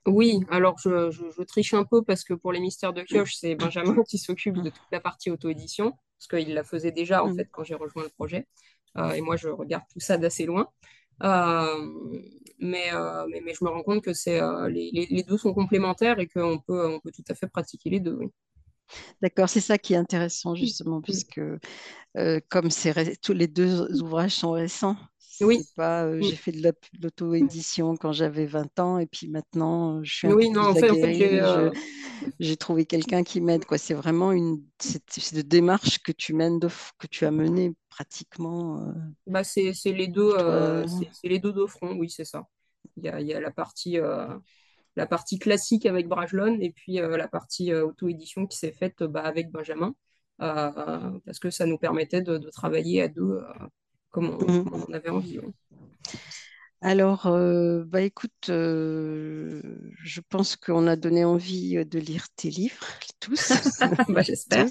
Oui, 0.06 0.40
alors 0.50 0.78
je, 0.78 1.10
je, 1.10 1.24
je, 1.36 1.42
triche 1.42 1.74
un 1.74 1.84
peu 1.84 2.02
parce 2.02 2.24
que 2.24 2.32
pour 2.34 2.52
les 2.52 2.60
mystères 2.60 2.92
de 2.92 3.02
Kioche, 3.02 3.34
c'est 3.34 3.54
Benjamin 3.54 4.02
qui 4.08 4.18
s'occupe 4.18 4.56
de 4.56 4.70
toute 4.70 4.86
la 4.90 5.00
partie 5.00 5.30
auto-édition, 5.30 5.92
parce 6.18 6.28
qu'il 6.42 6.54
la 6.54 6.64
faisait 6.64 6.92
déjà 6.92 7.22
en 7.22 7.28
Mm. 7.28 7.36
fait 7.36 7.48
quand 7.52 7.64
j'ai 7.64 7.74
rejoint 7.74 8.04
le 8.04 8.08
projet. 8.10 8.46
Euh, 8.96 9.12
et 9.12 9.20
moi, 9.20 9.36
je 9.36 9.48
regarde 9.48 9.84
tout 9.92 10.00
ça 10.00 10.18
d'assez 10.18 10.46
loin. 10.46 10.68
Euh, 11.22 11.88
mais, 12.58 12.92
euh, 12.94 13.26
mais, 13.30 13.42
mais, 13.44 13.52
je 13.54 13.62
me 13.64 13.68
rends 13.70 13.82
compte 13.82 14.02
que 14.02 14.14
c'est 14.14 14.40
les, 14.68 14.90
les, 14.92 15.06
les, 15.10 15.22
deux 15.22 15.36
sont 15.36 15.52
complémentaires 15.52 16.18
et 16.18 16.26
qu'on 16.26 16.58
peut, 16.58 16.88
on 16.88 16.98
peut 16.98 17.12
tout 17.12 17.24
à 17.28 17.34
fait 17.34 17.46
pratiquer 17.46 17.90
les 17.90 18.00
deux. 18.00 18.14
Oui. 18.14 18.30
D'accord, 19.22 19.48
c'est 19.48 19.60
ça 19.60 19.78
qui 19.78 19.94
est 19.94 19.96
intéressant 19.96 20.54
justement, 20.54 21.00
puisque 21.00 21.40
euh, 22.16 22.40
comme 22.48 22.68
tous 23.22 23.32
les 23.32 23.46
deux 23.46 24.02
ouvrages 24.02 24.34
sont 24.34 24.52
récents, 24.52 24.96
oui. 25.44 25.62
c'est 25.64 25.74
pas 25.74 26.04
euh, 26.04 26.20
j'ai 26.20 26.36
fait 26.36 26.52
de 26.52 26.72
l'auto-édition 27.02 27.96
quand 27.96 28.12
j'avais 28.12 28.46
20 28.46 28.78
ans 28.78 28.98
et 28.98 29.06
puis 29.06 29.28
maintenant 29.28 30.02
je 30.02 30.14
suis 30.14 30.28
un 30.28 30.32
oui, 30.32 30.48
peu 30.52 30.58
non, 30.58 30.62
plus 30.62 30.70
en 30.70 30.74
fait, 30.74 30.90
en 30.90 30.94
fait, 30.94 31.14
je, 31.14 31.80
j'ai 32.38 32.56
trouvé 32.56 32.86
quelqu'un 32.86 33.22
qui 33.22 33.40
m'aide. 33.40 33.64
Quoi. 33.64 33.78
C'est 33.78 33.94
vraiment 33.94 34.32
une 34.32 34.62
c'est 34.78 35.34
de 35.34 35.42
démarche 35.42 36.02
que 36.02 36.12
tu 36.12 36.34
mènes, 36.34 36.58
de, 36.58 36.68
que 36.98 37.06
tu 37.06 37.24
as 37.24 37.30
menée 37.30 37.74
pratiquement. 37.88 38.80
Euh, 38.80 38.92
bah, 39.26 39.44
c'est 39.44 39.72
les 39.86 40.08
deux, 40.08 40.32
euh, 40.38 40.86
c'est 40.86 41.28
les 41.28 41.38
deux 41.38 41.52
de 41.52 41.66
front, 41.66 41.96
oui, 41.96 42.10
c'est 42.10 42.24
ça. 42.24 42.46
Il 42.96 43.04
y 43.04 43.08
a, 43.08 43.20
il 43.20 43.26
y 43.26 43.34
a 43.34 43.40
la 43.40 43.50
partie 43.50 43.98
la 44.96 45.06
partie 45.06 45.38
classique 45.38 45.86
avec 45.86 46.08
Brajlon 46.08 46.58
et 46.60 46.70
puis 46.70 47.00
euh, 47.00 47.16
la 47.16 47.28
partie 47.28 47.72
euh, 47.72 47.86
auto-édition 47.86 48.46
qui 48.46 48.58
s'est 48.58 48.72
faite 48.72 49.02
bah, 49.02 49.22
avec 49.22 49.50
Benjamin, 49.50 49.94
euh, 50.42 51.18
parce 51.24 51.38
que 51.38 51.50
ça 51.50 51.66
nous 51.66 51.78
permettait 51.78 52.22
de, 52.22 52.38
de 52.38 52.50
travailler 52.50 53.02
à 53.02 53.08
deux 53.08 53.40
comme 54.10 54.30
on, 54.30 54.52
mmh. 54.52 54.64
comme, 54.64 54.84
on, 54.88 54.92
avait 54.92 55.10
envie. 55.10 55.38
Ouais. 55.38 55.52
Alors, 56.82 57.26
euh, 57.26 57.84
bah 57.84 58.00
écoute, 58.00 58.48
euh, 58.48 59.60
je 60.02 60.22
pense 60.26 60.56
qu'on 60.56 60.86
a 60.86 60.96
donné 60.96 61.26
envie 61.26 61.84
de 61.84 61.98
lire 61.98 62.28
tes 62.36 62.48
livres, 62.48 62.86
tous. 63.20 63.52
bah, 64.08 64.22
J'espère. 64.22 64.66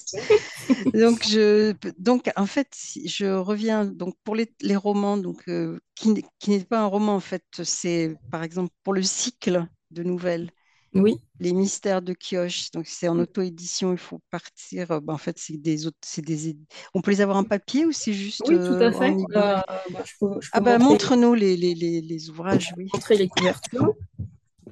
donc, 0.95 1.23
je, 1.27 1.75
donc, 1.99 2.31
en 2.35 2.47
fait, 2.47 2.75
je 3.05 3.27
reviens 3.27 3.85
donc 3.85 4.15
pour 4.23 4.35
les, 4.35 4.51
les 4.61 4.75
romans, 4.75 5.17
donc 5.17 5.47
euh, 5.47 5.79
qui, 5.93 6.25
qui 6.39 6.49
n'est 6.49 6.63
pas 6.63 6.79
un 6.79 6.87
roman 6.87 7.15
en 7.15 7.19
fait, 7.19 7.45
c'est 7.63 8.15
par 8.31 8.41
exemple 8.41 8.73
pour 8.83 8.93
le 8.93 9.03
cycle 9.03 9.67
de 9.91 10.01
nouvelles. 10.01 10.49
Oui. 10.95 11.17
Les 11.39 11.53
mystères 11.53 12.01
de 12.01 12.13
Kioche, 12.13 12.71
donc 12.71 12.85
c'est 12.87 13.07
en 13.07 13.17
auto-édition, 13.17 13.93
il 13.93 13.97
faut 13.97 14.19
partir. 14.29 15.01
Bah, 15.01 15.13
en 15.13 15.17
fait, 15.17 15.37
c'est 15.39 15.57
des, 15.57 15.77
c'est 16.01 16.21
des, 16.21 16.57
on 16.93 17.01
peut 17.01 17.11
les 17.11 17.21
avoir 17.21 17.37
en 17.37 17.45
papier 17.45 17.85
ou 17.85 17.91
c'est 17.93 18.11
juste 18.13 18.43
oui, 18.47 18.55
tout 18.55 18.73
à 18.73 18.91
fait. 18.91 19.11
euh, 19.11 19.25
bah, 19.31 19.65
je 20.03 20.13
peux, 20.19 20.33
je 20.41 20.47
peux 20.47 20.49
Ah 20.51 20.59
bah 20.59 20.77
montre-nous 20.79 21.33
les, 21.33 21.55
les, 21.55 21.73
les, 21.75 22.01
les, 22.01 22.29
ouvrages, 22.29 22.73
oui. 22.77 22.89
Montrer 22.93 23.15
les 23.15 23.29
couvertures. 23.29 23.95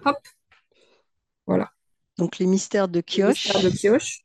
Hop. 0.06 0.18
Voilà. 1.46 1.72
Donc 2.18 2.38
les 2.38 2.46
mystères 2.46 2.90
de 2.90 3.00
Kioche. 3.00 3.46
Les 3.46 3.54
mystères 3.54 3.72
de 3.72 3.78
Kioche. 3.78 4.24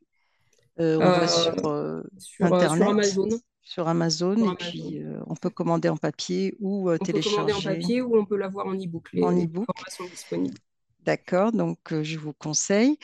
Euh, 0.80 0.97
on 0.99 1.03
euh, 1.03 1.18
va 1.18 1.28
sur, 1.28 1.66
euh, 1.66 2.03
sur, 2.18 2.47
Internet, 2.47 2.78
sur 2.78 2.90
Amazon. 2.90 3.28
Sur 3.64 3.88
Amazon, 3.88 4.36
sur 4.36 4.53
et 4.53 4.57
puis 4.57 5.03
euh, 5.03 5.20
on 5.26 5.36
peut 5.36 5.51
commander 5.51 5.88
en 5.88 5.97
papier 5.97 6.57
ou 6.61 6.90
on 6.90 6.99
télécharger. 6.99 7.36
peut 7.36 7.53
commander 7.53 7.53
en 7.53 7.62
papier 7.62 8.03
ou 8.03 8.16
on 8.16 8.24
peut 8.24 8.36
l'avoir 8.36 8.66
en 8.66 8.74
e-book. 8.74 9.11
Les, 9.12 9.22
en 9.22 9.36
e-book. 9.36 9.66
disponibles. 10.11 10.59
D'accord, 11.05 11.53
donc 11.53 11.78
euh, 11.92 12.03
je 12.03 12.18
vous 12.18 12.32
conseille. 12.32 12.98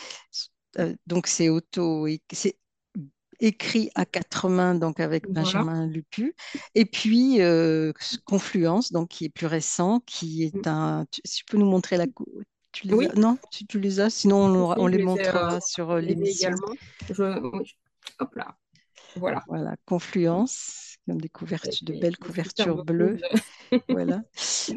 donc 1.06 1.26
c'est 1.26 1.48
auto, 1.48 2.06
c'est 2.32 2.56
écrit 3.40 3.90
à 3.94 4.04
quatre 4.04 4.48
mains, 4.48 4.74
donc 4.74 5.00
avec 5.00 5.24
Voilà. 5.26 5.42
Benjamin 5.42 5.86
Lupu. 5.86 6.34
Et 6.74 6.84
puis 6.84 7.40
euh, 7.40 7.92
Confluence, 8.24 8.92
donc 8.92 9.08
qui 9.08 9.24
est 9.26 9.28
plus 9.30 9.46
récent, 9.46 10.00
qui 10.06 10.44
est 10.44 10.66
un. 10.66 11.06
Tu, 11.10 11.22
tu 11.22 11.44
peux 11.44 11.56
nous 11.56 11.68
montrer 11.68 11.96
la. 11.96 12.06
Tu 12.72 12.86
les 12.86 12.92
as... 12.92 12.96
Oui, 12.96 13.08
Non, 13.16 13.38
tu, 13.50 13.66
tu 13.66 13.80
les 13.80 14.00
as, 14.00 14.10
sinon 14.10 14.74
on, 14.76 14.86
les 14.86 15.00
euh, 15.00 15.04
montrera 15.04 15.60
sur 15.60 15.90
euh, 15.90 16.00
l'émission. 16.00 16.50
également. 16.50 16.74
Je. 17.08 17.72
Hop 18.20 18.34
là. 18.34 18.56
Voilà. 19.16 19.42
Voilà, 19.48 19.74
Confluence, 19.86 20.87
des 21.14 21.28
couvertures, 21.28 21.86
de 21.86 21.92
belles 21.94 22.18
couvertures 22.18 22.84
bleues. 22.84 23.18
Voilà. 23.88 24.22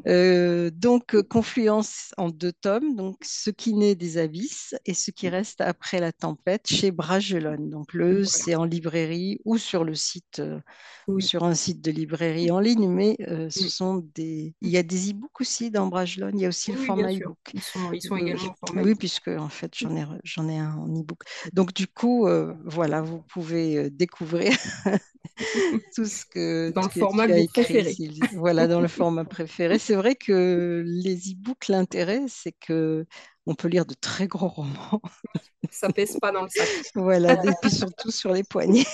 Euh, 0.07 0.69
donc, 0.69 1.15
euh, 1.15 1.23
Confluence 1.23 2.13
en 2.17 2.29
deux 2.29 2.51
tomes, 2.51 2.95
donc 2.95 3.17
Ce 3.23 3.49
qui 3.49 3.73
naît 3.73 3.95
des 3.95 4.17
abysses 4.17 4.75
et 4.85 4.93
Ce 4.93 5.11
qui 5.11 5.29
reste 5.29 5.61
après 5.61 5.99
la 5.99 6.11
tempête 6.11 6.67
chez 6.67 6.91
Bragelonne. 6.91 7.69
Donc, 7.69 7.93
le, 7.93 8.23
Voilà. 8.23 8.25
c'est 8.25 8.55
en 8.55 8.65
librairie 8.65 9.39
ou 9.45 9.57
sur 9.57 9.83
le 9.83 9.95
site, 9.95 10.39
euh, 10.39 10.59
ou 11.07 11.19
sur 11.19 11.43
un 11.43 11.55
site 11.55 11.81
de 11.81 11.91
librairie 11.91 12.51
en 12.51 12.59
ligne, 12.59 12.89
mais 12.89 13.17
euh, 13.27 13.49
ce 13.49 13.69
sont 13.69 14.05
des. 14.15 14.53
Il 14.61 14.69
y 14.69 14.77
a 14.77 14.83
des 14.83 15.11
e-books 15.11 15.41
aussi 15.41 15.71
dans 15.71 15.87
Bragelonne, 15.87 16.37
il 16.37 16.41
y 16.41 16.45
a 16.45 16.49
aussi 16.49 16.71
Oui, 16.71 16.77
le 16.77 16.85
format 16.85 17.13
e-book. 17.13 17.37
Ils 17.53 17.61
sont, 17.61 17.91
ils 17.93 18.01
sont 18.01 18.17
également 18.17 18.55
format 18.65 18.83
oui, 18.83 18.95
puisque 18.95 19.29
en 19.29 19.49
fait, 19.49 19.73
j'en 19.77 19.95
ai, 19.95 20.05
j'en 20.23 20.49
ai 20.49 20.57
un 20.57 20.75
en 20.75 20.87
e-book. 20.87 21.23
Donc, 21.53 21.73
du 21.73 21.87
coup, 21.87 22.27
voilà, 22.65 23.01
vous 23.01 23.21
pouvez 23.21 23.89
découvrir 23.89 24.51
tout 25.95 26.05
ce 26.21 26.25
que, 26.25 26.71
Dans 26.71 26.83
le 26.83 26.89
format 26.89 27.27
que 27.27 27.33
écrit. 27.33 27.93
Sylvie. 27.93 28.19
Voilà, 28.33 28.67
dans 28.67 28.81
le 28.81 28.87
format 28.87 29.25
préféré. 29.25 29.79
C'est 29.79 29.95
vrai 29.95 30.15
que 30.15 30.83
les 30.85 31.31
e-books, 31.31 31.67
l'intérêt, 31.67 32.23
c'est 32.27 32.53
que 32.53 33.05
on 33.45 33.55
peut 33.55 33.67
lire 33.67 33.85
de 33.85 33.95
très 33.99 34.27
gros 34.27 34.47
romans. 34.47 35.01
Ça 35.71 35.89
pèse 35.89 36.17
pas 36.19 36.31
dans 36.31 36.43
le 36.43 36.49
sac. 36.49 36.67
Voilà, 36.95 37.33
et 37.45 37.51
puis 37.61 37.71
surtout 37.71 38.11
sur 38.11 38.33
les 38.33 38.43
poignets. 38.43 38.85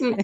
Mm. 0.00 0.16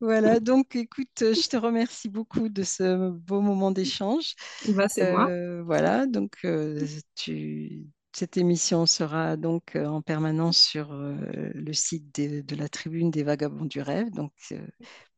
Voilà, 0.00 0.40
donc 0.40 0.76
écoute, 0.76 1.08
je 1.18 1.48
te 1.48 1.56
remercie 1.56 2.08
beaucoup 2.08 2.48
de 2.48 2.62
ce 2.62 3.10
beau 3.10 3.40
moment 3.40 3.70
d'échange. 3.70 4.34
Bah, 4.68 4.88
c'est 4.88 5.10
moi. 5.12 5.28
Euh, 5.30 5.62
voilà, 5.62 6.06
donc 6.06 6.36
euh, 6.44 6.78
tu, 7.14 7.86
cette 8.12 8.36
émission 8.36 8.86
sera 8.86 9.36
donc 9.36 9.76
euh, 9.76 9.86
en 9.86 10.02
permanence 10.02 10.58
sur 10.58 10.92
le 10.92 11.72
site 11.72 12.14
de, 12.18 12.40
de 12.40 12.56
la 12.56 12.68
Tribune 12.68 13.10
des 13.10 13.22
Vagabonds 13.22 13.64
du 13.64 13.80
Rêve. 13.80 14.10
Donc, 14.10 14.32
euh, 14.52 14.58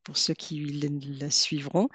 pour 0.04 0.16
ceux 0.16 0.34
qui 0.34 0.60
la, 1.20 1.30
suivront 1.30 1.88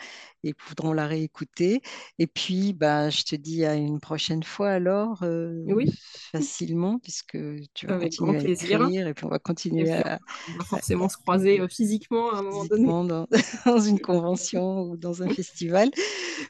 et 0.43 0.53
voudront 0.67 0.93
la 0.93 1.07
réécouter. 1.07 1.81
Et 2.19 2.27
puis, 2.27 2.73
bah, 2.73 3.09
je 3.09 3.23
te 3.23 3.35
dis 3.35 3.65
à 3.65 3.75
une 3.75 3.99
prochaine 3.99 4.43
fois 4.43 4.69
alors, 4.71 5.23
euh, 5.23 5.63
Oui, 5.65 5.91
facilement, 6.31 6.99
puisque 6.99 7.37
tu 7.73 7.87
vas 7.87 7.93
avec 7.93 8.15
grand 8.15 8.33
continuer 8.33 8.37
à 8.37 8.43
plaisir. 8.43 8.79
écrire 8.79 9.07
et 9.07 9.13
puis 9.13 9.25
on 9.25 9.29
va 9.29 9.39
continuer 9.39 9.91
à, 9.93 10.19
on 10.47 10.57
va 10.57 10.63
à- 10.73 10.81
forcément 10.81 11.09
se 11.09 11.17
croiser 11.17 11.59
euh, 11.59 11.67
physiquement 11.67 12.31
à 12.31 12.37
un 12.37 12.41
moment 12.43 12.65
donné. 12.65 12.95
dans, 13.05 13.27
dans 13.65 13.79
une 13.79 13.99
convention 13.99 14.81
ou 14.83 14.97
dans 14.97 15.23
un 15.23 15.29
festival. 15.29 15.89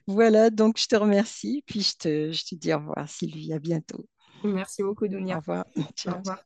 Voilà, 0.07 0.49
donc 0.49 0.79
je 0.79 0.87
te 0.87 0.95
remercie. 0.95 1.63
Puis 1.67 1.81
je 1.81 1.97
te, 1.97 2.31
je 2.31 2.45
te 2.45 2.55
dis 2.55 2.73
au 2.73 2.79
revoir, 2.79 3.09
Sylvie. 3.09 3.53
À 3.53 3.59
bientôt. 3.59 4.05
Merci 4.43 4.81
beaucoup, 4.83 5.07
Au 5.29 5.35
Dunia. 5.35 5.37
revoir. 5.37 5.65
Au 6.07 6.15
revoir. 6.17 6.39